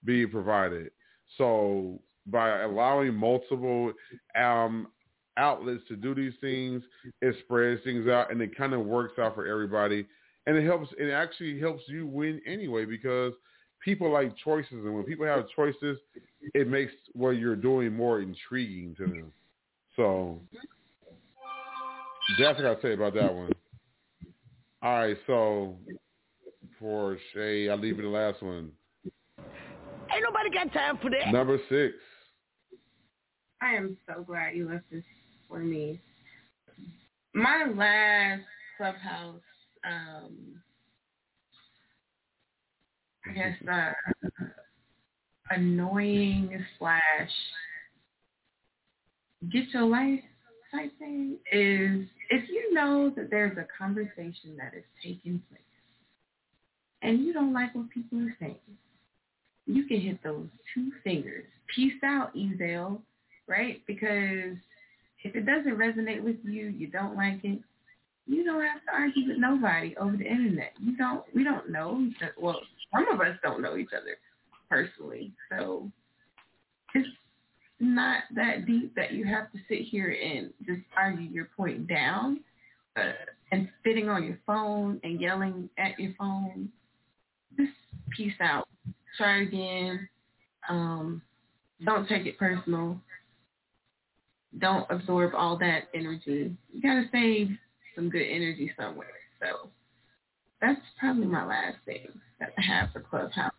being 0.04 0.30
provided. 0.30 0.90
So 1.38 2.02
by 2.26 2.62
allowing 2.62 3.14
multiple 3.14 3.94
um, 4.40 4.88
outlets 5.38 5.84
to 5.88 5.96
do 5.96 6.16
these 6.16 6.34
things, 6.42 6.84
it 7.22 7.36
spreads 7.44 7.82
things 7.84 8.08
out 8.08 8.32
and 8.32 8.42
it 8.42 8.58
kind 8.58 8.74
of 8.74 8.86
works 8.86 9.20
out 9.20 9.36
for 9.36 9.46
everybody. 9.46 10.06
And 10.48 10.58
it 10.58 10.66
helps. 10.66 10.90
It 10.98 11.12
actually 11.12 11.60
helps 11.60 11.84
you 11.88 12.08
win 12.08 12.42
anyway 12.48 12.86
because 12.86 13.34
people 13.84 14.12
like 14.12 14.34
choices, 14.38 14.72
and 14.72 14.96
when 14.96 15.04
people 15.04 15.26
have 15.26 15.46
choices, 15.54 15.98
it 16.54 16.70
makes 16.70 16.94
what 17.14 17.32
you're 17.32 17.58
doing 17.58 17.94
more 17.94 18.22
intriguing 18.22 18.96
to 18.96 19.08
them. 19.08 19.34
So 19.98 20.40
that's 22.40 22.60
what 22.60 22.66
I 22.66 22.82
say 22.82 22.94
about 22.94 23.14
that 23.14 23.34
one. 23.34 23.52
All 24.82 25.00
right, 25.00 25.18
so 25.26 25.78
for 26.80 27.18
Shay, 27.34 27.70
I'll 27.70 27.78
leave 27.78 27.98
you 27.98 28.04
the 28.04 28.10
last 28.10 28.42
one. 28.42 28.72
Ain't 29.40 30.24
nobody 30.24 30.50
got 30.50 30.72
time 30.74 30.98
for 31.02 31.10
that. 31.10 31.32
Number 31.32 31.58
six. 31.70 31.96
I 33.62 33.76
am 33.76 33.98
so 34.08 34.24
glad 34.24 34.56
you 34.56 34.70
left 34.70 34.86
this 34.92 35.04
for 35.48 35.60
me. 35.60 36.00
My 37.34 37.66
last 37.76 38.44
clubhouse, 38.78 39.42
um, 39.90 40.62
I 43.26 43.34
guess, 43.34 43.56
uh, 43.72 43.92
annoying 45.50 46.64
slash 46.78 47.02
get 49.52 49.70
your 49.74 49.86
life 49.86 50.20
is 50.84 52.08
if 52.30 52.50
you 52.50 52.74
know 52.74 53.12
that 53.16 53.30
there's 53.30 53.58
a 53.58 53.66
conversation 53.78 54.58
that 54.58 54.74
is 54.78 54.84
taking 55.04 55.42
place 55.50 55.62
and 57.02 57.20
you 57.20 57.34
don't 57.34 57.54
like 57.54 57.74
what 57.76 57.90
people 57.90 58.20
are 58.20 58.36
saying, 58.40 58.56
you 59.66 59.86
can 59.86 60.00
hit 60.00 60.24
those 60.24 60.48
two 60.74 60.92
fingers. 61.04 61.46
Peace 61.76 62.02
out, 62.04 62.36
Ezel, 62.36 63.00
right? 63.48 63.82
Because 63.86 64.58
if 65.24 65.36
it 65.36 65.46
doesn't 65.46 65.78
resonate 65.78 66.24
with 66.24 66.38
you, 66.44 66.68
you 66.68 66.88
don't 66.88 67.16
like 67.16 67.44
it, 67.44 67.60
you 68.26 68.44
don't 68.44 68.62
have 68.62 68.84
to 68.86 68.94
argue 68.94 69.28
with 69.28 69.38
nobody 69.38 69.96
over 69.98 70.18
the 70.18 70.26
internet. 70.26 70.74
You 70.80 70.98
don't, 70.98 71.24
we 71.34 71.44
don't 71.44 71.70
know 71.70 72.02
each 72.02 72.18
other. 72.22 72.36
Well, 72.40 72.60
some 72.94 73.08
of 73.10 73.22
us 73.22 73.38
don't 73.44 73.62
know 73.62 73.78
each 73.78 73.90
other 73.96 74.18
personally. 74.70 75.32
So 75.50 75.90
it's 76.94 77.08
not 77.80 78.24
that 78.36 78.66
deep 78.66 78.96
that 78.96 79.14
you 79.14 79.26
have 79.26 79.52
to 79.52 79.60
sit 79.70 79.80
here 79.82 80.16
and 80.24 80.52
just 80.66 80.82
argue 80.96 81.30
your 81.30 81.50
point 81.58 81.88
down 81.88 82.40
uh, 82.98 83.12
and 83.52 83.70
sitting 83.86 84.10
on 84.10 84.24
your 84.24 84.40
phone 84.46 85.00
and 85.04 85.22
yelling 85.22 85.70
at 85.78 86.00
your 86.00 86.14
phone. 86.18 86.70
Just 87.58 87.72
peace 88.16 88.34
out. 88.42 88.68
Try 89.18 89.42
again. 89.44 90.10
Um, 90.70 91.22
don't 91.86 92.08
take 92.10 92.26
it 92.26 92.38
personal. 92.40 93.00
don't 94.60 94.88
absorb 94.90 95.34
all 95.36 95.58
that 95.60 95.90
energy. 95.94 96.56
You 96.74 96.82
gotta 96.82 97.06
save 97.12 97.50
some 97.96 98.10
good 98.10 98.24
energy 98.24 98.72
somewhere. 98.80 99.08
So 99.40 99.70
that's 100.62 100.82
probably 101.00 101.28
my 101.28 101.46
last 101.46 101.78
thing 101.86 102.08
that 102.40 102.50
I 102.58 102.62
have 102.62 102.90
for 102.92 103.02
Clubhouse. 103.02 103.52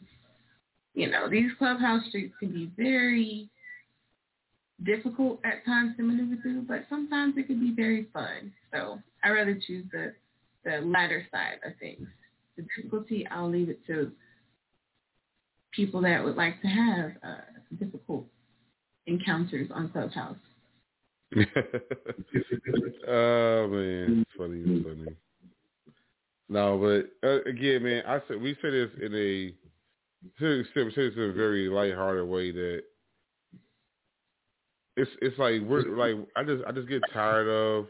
You 0.94 1.10
know, 1.10 1.30
these 1.30 1.50
Clubhouse 1.58 2.02
streets 2.08 2.34
can 2.40 2.52
be 2.52 2.70
very 2.76 3.48
difficult 4.84 5.40
at 5.44 5.64
times 5.64 5.96
to 5.96 6.02
maneuver 6.02 6.40
through, 6.40 6.62
but 6.62 6.84
sometimes 6.88 7.34
it 7.36 7.46
can 7.46 7.60
be 7.60 7.74
very 7.74 8.06
fun. 8.12 8.52
So 8.72 8.98
I 9.24 9.30
rather 9.30 9.58
choose 9.66 9.84
the 9.92 10.14
the 10.64 10.80
latter 10.84 11.26
side 11.30 11.58
of 11.64 11.72
things. 11.78 12.06
The 12.56 12.64
difficulty, 12.76 13.26
I'll 13.30 13.50
leave 13.50 13.68
it 13.68 13.84
to 13.86 14.10
people 15.72 16.00
that 16.02 16.22
would 16.22 16.36
like 16.36 16.60
to 16.62 16.68
have 16.68 17.12
uh, 17.22 17.40
difficult 17.78 18.24
encounters 19.06 19.68
on 19.72 19.90
Clubhouse. 19.90 20.36
oh 21.36 21.40
man, 23.68 24.22
it's 24.22 24.30
funny, 24.36 24.62
it's 24.64 24.86
funny. 24.86 25.16
No, 26.48 26.78
but 26.78 27.28
uh, 27.28 27.42
again, 27.44 27.82
man, 27.82 28.02
I 28.06 28.20
said 28.26 28.40
we 28.40 28.54
say 28.62 28.70
this 28.70 28.90
in 29.00 29.14
a 29.14 29.52
say 30.40 30.62
this 30.74 31.14
in 31.16 31.30
a 31.30 31.32
very 31.32 31.68
lighthearted 31.68 32.26
way 32.26 32.50
that 32.50 32.82
it's 34.98 35.10
it's 35.22 35.38
like 35.38 35.62
we're 35.62 35.96
like 35.96 36.16
I 36.36 36.42
just 36.42 36.62
I 36.66 36.72
just 36.72 36.88
get 36.88 37.02
tired 37.12 37.48
of 37.48 37.86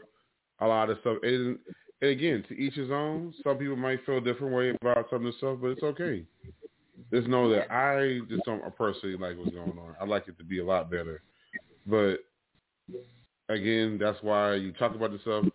a 0.61 0.67
lot 0.67 0.89
of 0.89 0.99
stuff. 1.01 1.17
And, 1.23 1.57
and 2.01 2.11
again, 2.11 2.45
to 2.47 2.55
each 2.55 2.75
his 2.75 2.91
own. 2.91 3.33
Some 3.43 3.57
people 3.57 3.75
might 3.75 4.05
feel 4.05 4.17
a 4.17 4.21
different 4.21 4.53
way 4.53 4.69
about 4.69 5.07
some 5.09 5.25
of 5.25 5.33
the 5.33 5.37
stuff, 5.37 5.57
but 5.61 5.69
it's 5.69 5.83
okay. 5.83 6.23
Just 7.11 7.27
know 7.27 7.49
that 7.49 7.71
I 7.71 8.19
just 8.29 8.43
don't 8.45 8.61
personally 8.77 9.17
like 9.17 9.37
what's 9.37 9.51
going 9.51 9.77
on. 9.79 9.95
I 9.99 10.05
like 10.05 10.27
it 10.27 10.37
to 10.37 10.43
be 10.43 10.59
a 10.59 10.65
lot 10.65 10.91
better. 10.91 11.23
But 11.87 12.17
again, 13.49 13.97
that's 13.99 14.21
why 14.21 14.55
you 14.55 14.71
talk 14.73 14.95
about 14.95 15.11
this 15.11 15.21
stuff. 15.21 15.45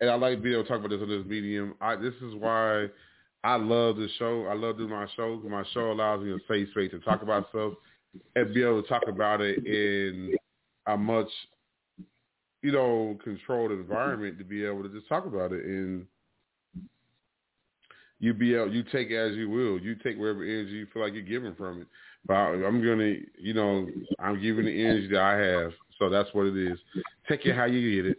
And 0.00 0.08
I 0.08 0.14
like 0.14 0.42
being 0.42 0.54
able 0.54 0.62
to 0.62 0.68
talk 0.68 0.78
about 0.78 0.90
this 0.90 1.02
on 1.02 1.08
this 1.08 1.26
medium. 1.26 1.74
I 1.80 1.96
this 1.96 2.14
is 2.22 2.34
why 2.36 2.86
I 3.42 3.56
love 3.56 3.96
this 3.96 4.10
show. 4.18 4.46
I 4.46 4.54
love 4.54 4.78
doing 4.78 4.90
my 4.90 5.06
show. 5.16 5.40
My 5.48 5.64
show 5.74 5.90
allows 5.90 6.22
me 6.22 6.32
a 6.32 6.38
safe 6.48 6.68
space 6.70 6.92
to 6.92 7.00
talk 7.00 7.22
about 7.22 7.48
stuff 7.48 7.72
and 8.36 8.54
be 8.54 8.62
able 8.62 8.82
to 8.82 8.88
talk 8.88 9.02
about 9.08 9.40
it 9.40 9.66
in 9.66 10.36
a 10.94 10.96
much, 10.96 11.28
you 12.62 12.72
know, 12.72 13.18
controlled 13.22 13.72
environment 13.72 14.38
to 14.38 14.44
be 14.44 14.64
able 14.64 14.82
to 14.82 14.88
just 14.88 15.08
talk 15.08 15.26
about 15.26 15.52
it 15.52 15.64
and 15.64 16.06
you 18.18 18.34
be 18.34 18.54
able, 18.54 18.72
you 18.72 18.82
take 18.84 19.10
as 19.10 19.34
you 19.34 19.48
will. 19.48 19.80
You 19.80 19.94
take 19.96 20.18
wherever 20.18 20.42
energy 20.42 20.72
you 20.72 20.86
feel 20.92 21.02
like 21.02 21.14
you're 21.14 21.22
giving 21.22 21.54
from 21.54 21.82
it. 21.82 21.86
But 22.26 22.34
I'm 22.34 22.84
gonna, 22.84 23.14
you 23.38 23.54
know, 23.54 23.88
I'm 24.18 24.40
giving 24.42 24.66
the 24.66 24.84
energy 24.84 25.08
that 25.08 25.22
I 25.22 25.36
have, 25.38 25.72
so 25.98 26.10
that's 26.10 26.28
what 26.34 26.46
it 26.46 26.56
is. 26.56 26.78
Take 27.28 27.46
it 27.46 27.56
how 27.56 27.64
you 27.64 28.02
get 28.02 28.10
it. 28.12 28.18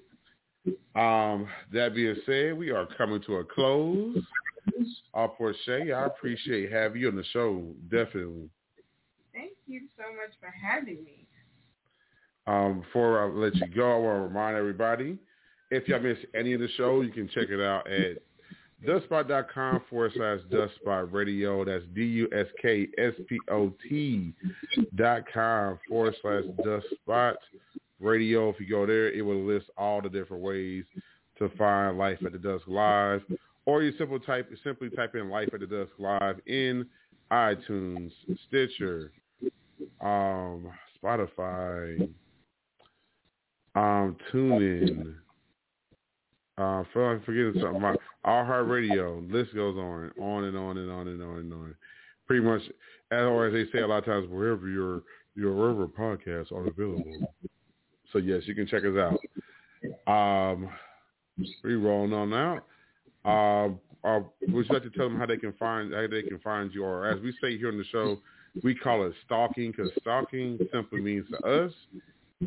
Um, 0.95 1.47
that 1.71 1.93
being 1.93 2.15
said, 2.25 2.57
we 2.57 2.71
are 2.71 2.87
coming 2.97 3.21
to 3.27 3.37
a 3.37 3.45
close. 3.45 4.17
Uh, 5.13 5.27
Portia, 5.27 5.93
I 5.93 6.05
appreciate 6.05 6.71
having 6.71 7.01
you 7.01 7.09
on 7.09 7.15
the 7.15 7.23
show. 7.31 7.63
Definitely. 7.89 8.49
Thank 9.33 9.51
you 9.67 9.81
so 9.97 10.03
much 10.13 10.33
for 10.39 10.49
having 10.49 11.03
me. 11.03 11.20
Um, 12.47 12.81
before 12.81 13.21
I 13.21 13.27
let 13.27 13.55
you 13.55 13.67
go, 13.67 13.91
I 13.91 13.97
want 13.99 14.17
to 14.17 14.21
remind 14.23 14.57
everybody, 14.57 15.17
if 15.69 15.87
y'all 15.87 15.99
missed 15.99 16.25
any 16.35 16.53
of 16.53 16.59
the 16.59 16.67
show, 16.75 17.01
you 17.01 17.11
can 17.11 17.29
check 17.29 17.49
it 17.49 17.61
out 17.61 17.89
at 17.89 18.17
duskspot.com 18.85 19.81
forward 19.89 20.11
slash 20.15 20.39
duskspot 20.51 21.11
radio. 21.13 21.63
That's 21.63 21.85
D-U-S-K-S-P-O-T 21.93 22.33
dot 24.95 25.23
com 25.31 25.79
forward 25.87 26.15
slash 26.21 26.43
duskspot 26.65 27.35
radio. 27.99 28.49
If 28.49 28.59
you 28.59 28.67
go 28.67 28.85
there, 28.85 29.11
it 29.11 29.21
will 29.21 29.45
list 29.45 29.67
all 29.77 30.01
the 30.01 30.09
different 30.09 30.43
ways 30.43 30.83
to 31.37 31.49
find 31.57 31.97
Life 31.97 32.19
After 32.25 32.37
Dusk 32.37 32.63
Live. 32.67 33.21
Or 33.65 33.83
you 33.83 33.93
simply 33.97 34.19
type 34.19 34.49
simply 34.63 34.89
type 34.89 35.15
in 35.15 35.29
Life 35.29 35.49
After 35.53 35.67
Dusk 35.67 35.91
Live 35.99 36.39
in 36.47 36.85
iTunes, 37.31 38.11
Stitcher, 38.47 39.11
um, 40.01 40.67
Spotify, 41.01 42.09
um, 43.75 44.17
TuneIn, 44.31 45.15
uh, 46.57 46.83
feel 46.93 47.13
like 47.13 47.25
forgetting 47.25 47.61
something. 47.61 47.81
My 47.81 47.95
iHeartRadio. 48.25 49.31
List 49.31 49.55
goes 49.55 49.77
on, 49.77 50.11
on 50.21 50.43
and 50.45 50.57
on 50.57 50.77
and 50.77 50.91
on 50.91 51.07
and 51.07 51.23
on 51.23 51.37
and 51.39 51.53
on. 51.53 51.75
Pretty 52.27 52.43
much, 52.43 52.61
as 53.11 53.23
or 53.23 53.47
as 53.47 53.53
they 53.53 53.71
say 53.71 53.83
a 53.83 53.87
lot 53.87 53.99
of 53.99 54.05
times, 54.05 54.29
wherever 54.29 54.67
your 54.67 55.01
your 55.35 55.55
wherever 55.55 55.87
podcasts 55.87 56.51
are 56.51 56.67
available. 56.67 57.33
So 58.11 58.19
yes, 58.19 58.43
you 58.45 58.55
can 58.55 58.67
check 58.67 58.83
us 58.83 59.17
out. 60.07 60.53
Um, 60.53 60.69
we 61.63 61.75
rolling 61.75 62.13
on 62.13 62.29
now. 62.29 62.61
Uh, 63.23 63.69
uh, 64.07 64.19
would 64.49 64.65
you 64.67 64.73
like 64.73 64.83
to 64.83 64.89
tell 64.89 65.07
them 65.07 65.17
how 65.17 65.25
they 65.25 65.37
can 65.37 65.53
find 65.53 65.93
how 65.93 66.07
they 66.09 66.23
can 66.23 66.39
find 66.39 66.73
you, 66.73 66.83
or 66.83 67.07
as 67.07 67.21
we 67.21 67.33
say 67.41 67.57
here 67.57 67.69
on 67.69 67.77
the 67.77 67.85
show, 67.85 68.17
we 68.63 68.75
call 68.75 69.05
it 69.05 69.13
stalking 69.25 69.71
because 69.71 69.91
stalking 70.01 70.59
simply 70.73 71.01
means 71.01 71.25
to 71.29 71.37
us 71.45 71.71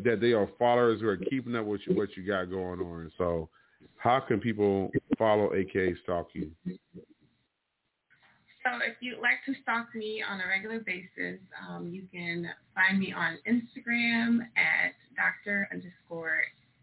that 0.03 0.19
they 0.19 0.33
are 0.33 0.49
followers 0.59 1.01
who 1.01 1.07
are 1.07 1.17
keeping 1.17 1.55
up 1.55 1.65
with 1.65 1.81
you, 1.87 1.95
what 1.95 2.15
you 2.17 2.25
got 2.25 2.45
going 2.45 2.81
on. 2.81 3.11
So 3.17 3.49
how 3.97 4.19
can 4.19 4.39
people 4.39 4.91
follow 5.17 5.53
AKA 5.53 5.95
Stalk 6.03 6.27
You? 6.33 6.51
So 6.65 8.69
if 8.83 8.95
you'd 8.99 9.19
like 9.19 9.45
to 9.45 9.53
stalk 9.61 9.93
me 9.93 10.23
on 10.27 10.41
a 10.41 10.47
regular 10.47 10.79
basis, 10.79 11.39
um, 11.67 11.91
you 11.93 12.03
can 12.11 12.49
find 12.73 12.99
me 12.99 13.13
on 13.13 13.37
Instagram 13.47 14.39
at 14.57 14.93
Dr. 15.15 15.69
underscore 15.71 16.41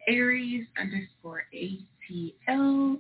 Aries 0.09 0.67
underscore 0.79 1.45
ATL. 1.53 2.99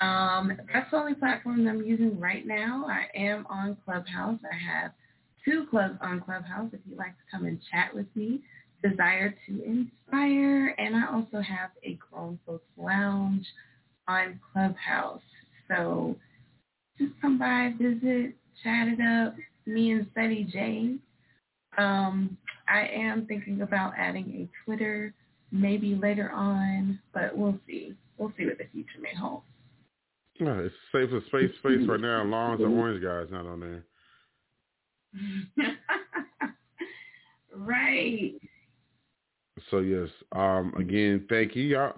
Um, 0.00 0.58
that's 0.72 0.90
the 0.90 0.96
only 0.96 1.14
platform 1.14 1.66
I'm 1.68 1.82
using 1.82 2.18
right 2.18 2.44
now. 2.44 2.86
I 2.88 3.06
am 3.16 3.46
on 3.48 3.76
Clubhouse. 3.84 4.40
I 4.50 4.56
have 4.56 4.92
two 5.44 5.66
clubs 5.70 5.96
on 6.02 6.20
Clubhouse 6.20 6.70
if 6.72 6.80
you'd 6.88 6.98
like 6.98 7.12
to 7.12 7.22
come 7.30 7.46
and 7.46 7.60
chat 7.70 7.94
with 7.94 8.06
me. 8.16 8.40
Desire 8.82 9.34
to 9.46 9.64
Inspire, 9.64 10.74
and 10.78 10.96
I 10.96 11.06
also 11.12 11.40
have 11.40 11.70
a 11.84 11.98
Grown 12.10 12.38
Folks 12.46 12.66
Lounge 12.76 13.46
on 14.08 14.40
Clubhouse. 14.52 15.22
So 15.68 16.16
just 16.98 17.12
come 17.20 17.38
by, 17.38 17.72
visit, 17.78 18.34
chat 18.62 18.88
it 18.88 19.00
up. 19.00 19.34
Me 19.66 19.92
and 19.92 20.06
Ceddy 20.14 20.50
J. 20.50 20.96
Um, 21.78 22.36
I 22.68 22.86
am 22.88 23.26
thinking 23.26 23.62
about 23.62 23.92
adding 23.96 24.26
a 24.34 24.64
Twitter 24.64 25.14
maybe 25.52 25.94
later 25.94 26.30
on, 26.32 26.98
but 27.14 27.36
we'll 27.36 27.58
see. 27.66 27.94
We'll 28.18 28.32
see 28.36 28.46
what 28.46 28.58
the 28.58 28.64
future 28.72 28.98
may 29.00 29.14
hold. 29.14 29.42
Yeah, 30.40 30.54
it's 30.58 30.74
safe 30.90 31.10
for 31.10 31.20
space 31.26 31.50
space 31.58 31.86
right 31.86 32.00
now. 32.00 32.24
Long 32.24 32.54
as 32.54 32.58
the 32.60 32.66
orange 32.66 33.02
guy's 33.02 33.30
not 33.30 33.46
on 33.46 33.60
there. 33.60 33.84
right. 37.56 38.32
So 39.72 39.78
yes, 39.78 40.08
um, 40.32 40.74
again, 40.78 41.24
thank 41.28 41.56
you. 41.56 41.62
Y'all. 41.62 41.94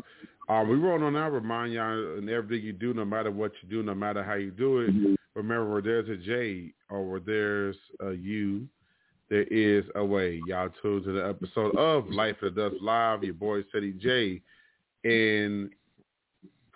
Uh, 0.49 0.63
we 0.63 0.79
want 0.79 1.03
to 1.03 1.11
now 1.11 1.29
remind 1.29 1.73
y'all 1.73 2.19
in 2.19 2.29
everything 2.29 2.65
you 2.65 2.73
do, 2.73 2.95
no 2.95 3.05
matter 3.05 3.31
what 3.31 3.51
you 3.63 3.69
do, 3.69 3.83
no 3.83 3.95
matter 3.95 4.23
how 4.23 4.35
you 4.35 4.51
do 4.51 4.81
it, 4.81 5.19
remember 5.35 5.73
where 5.73 5.83
there's 5.83 6.09
a 6.09 6.17
J 6.17 6.73
or 6.89 7.09
where 7.11 7.19
there's 7.19 7.77
a 8.01 8.13
U, 8.13 8.69
there 9.29 9.45
is 9.45 9.85
a 9.97 10.05
way. 10.05 10.41
Y'all 10.47 10.69
tuned 10.83 11.05
to 11.05 11.13
the 11.13 11.27
episode 11.27 11.75
of 11.77 12.09
Life 12.11 12.37
After 12.37 12.51
Dusk 12.51 12.77
Live, 12.81 13.25
your 13.25 13.35
boy 13.35 13.63
Ceddy 13.75 13.99
J. 13.99 14.41
And 15.03 15.71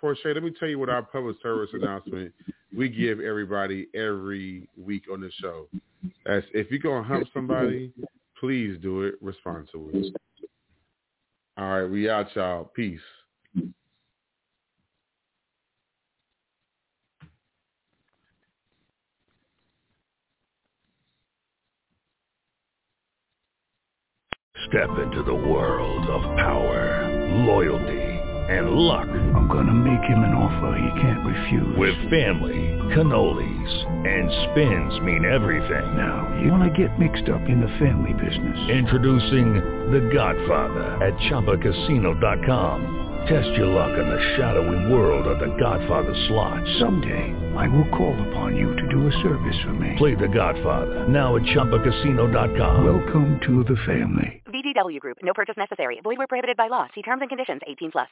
Portia, 0.01 0.33
let 0.33 0.43
me 0.43 0.51
tell 0.59 0.67
you 0.67 0.79
what 0.79 0.89
our 0.89 1.03
public 1.03 1.37
service 1.41 1.69
announcement 1.71 2.33
we 2.75 2.89
give 2.89 3.21
everybody 3.21 3.87
every 3.95 4.67
week 4.75 5.03
on 5.13 5.21
the 5.21 5.31
show. 5.39 5.67
As 6.25 6.43
if 6.53 6.69
you're 6.71 6.79
gonna 6.79 7.07
hump 7.07 7.27
somebody, 7.33 7.93
please 8.39 8.77
do 8.81 9.03
it 9.03 9.15
responsibly. 9.21 10.11
All 11.59 11.67
right, 11.67 11.91
we 11.91 12.09
out, 12.09 12.33
y'all. 12.37 12.71
Peace. 12.73 13.01
Step 24.69 24.89
into 25.03 25.21
the 25.23 25.35
world 25.35 26.09
of 26.09 26.21
power, 26.37 27.09
loyalty, 27.45 27.98
and 28.49 28.71
luck. 28.71 29.07
I'm 29.07 29.47
gonna 29.47 29.73
make 29.73 30.03
him 30.09 30.23
an 30.23 30.33
offer 30.33 30.75
he 30.75 31.01
can't 31.01 31.23
refuse. 31.25 31.77
With 31.77 31.95
family, 32.09 32.75
cannolis, 32.95 33.85
and 34.07 34.31
spins 34.49 35.01
mean 35.01 35.23
everything. 35.25 35.95
Now, 35.95 36.27
you 36.41 36.51
wanna 36.51 36.71
get 36.75 36.97
mixed 36.99 37.29
up 37.29 37.47
in 37.47 37.61
the 37.61 37.69
family 37.77 38.13
business. 38.13 38.57
Introducing 38.69 39.53
The 39.91 40.09
Godfather 40.11 40.97
at 41.05 41.13
ChumbaCasino.com. 41.29 42.95
Test 43.27 43.49
your 43.57 43.67
luck 43.67 43.91
in 43.99 44.09
the 44.09 44.35
shadowy 44.35 44.91
world 44.91 45.27
of 45.27 45.39
The 45.39 45.55
Godfather 45.59 46.15
slot. 46.27 46.63
Someday, 46.79 47.35
I 47.55 47.67
will 47.67 47.87
call 47.89 48.15
upon 48.29 48.55
you 48.55 48.75
to 48.75 48.87
do 48.89 49.07
a 49.07 49.11
service 49.21 49.59
for 49.63 49.73
me. 49.73 49.95
Play 49.97 50.15
The 50.15 50.27
Godfather 50.27 51.07
now 51.07 51.35
at 51.35 51.43
ChumbaCasino.com. 51.43 52.83
Welcome 52.83 53.39
to 53.45 53.63
the 53.63 53.77
family. 53.85 54.41
VGW 54.47 54.99
Group. 54.99 55.17
No 55.21 55.33
purchase 55.33 55.57
necessary. 55.57 55.99
Void 56.03 56.17
where 56.17 56.27
prohibited 56.27 56.57
by 56.57 56.67
law. 56.67 56.87
See 56.95 57.03
terms 57.03 57.21
and 57.21 57.29
conditions. 57.29 57.61
18 57.67 57.91
plus. 57.91 58.09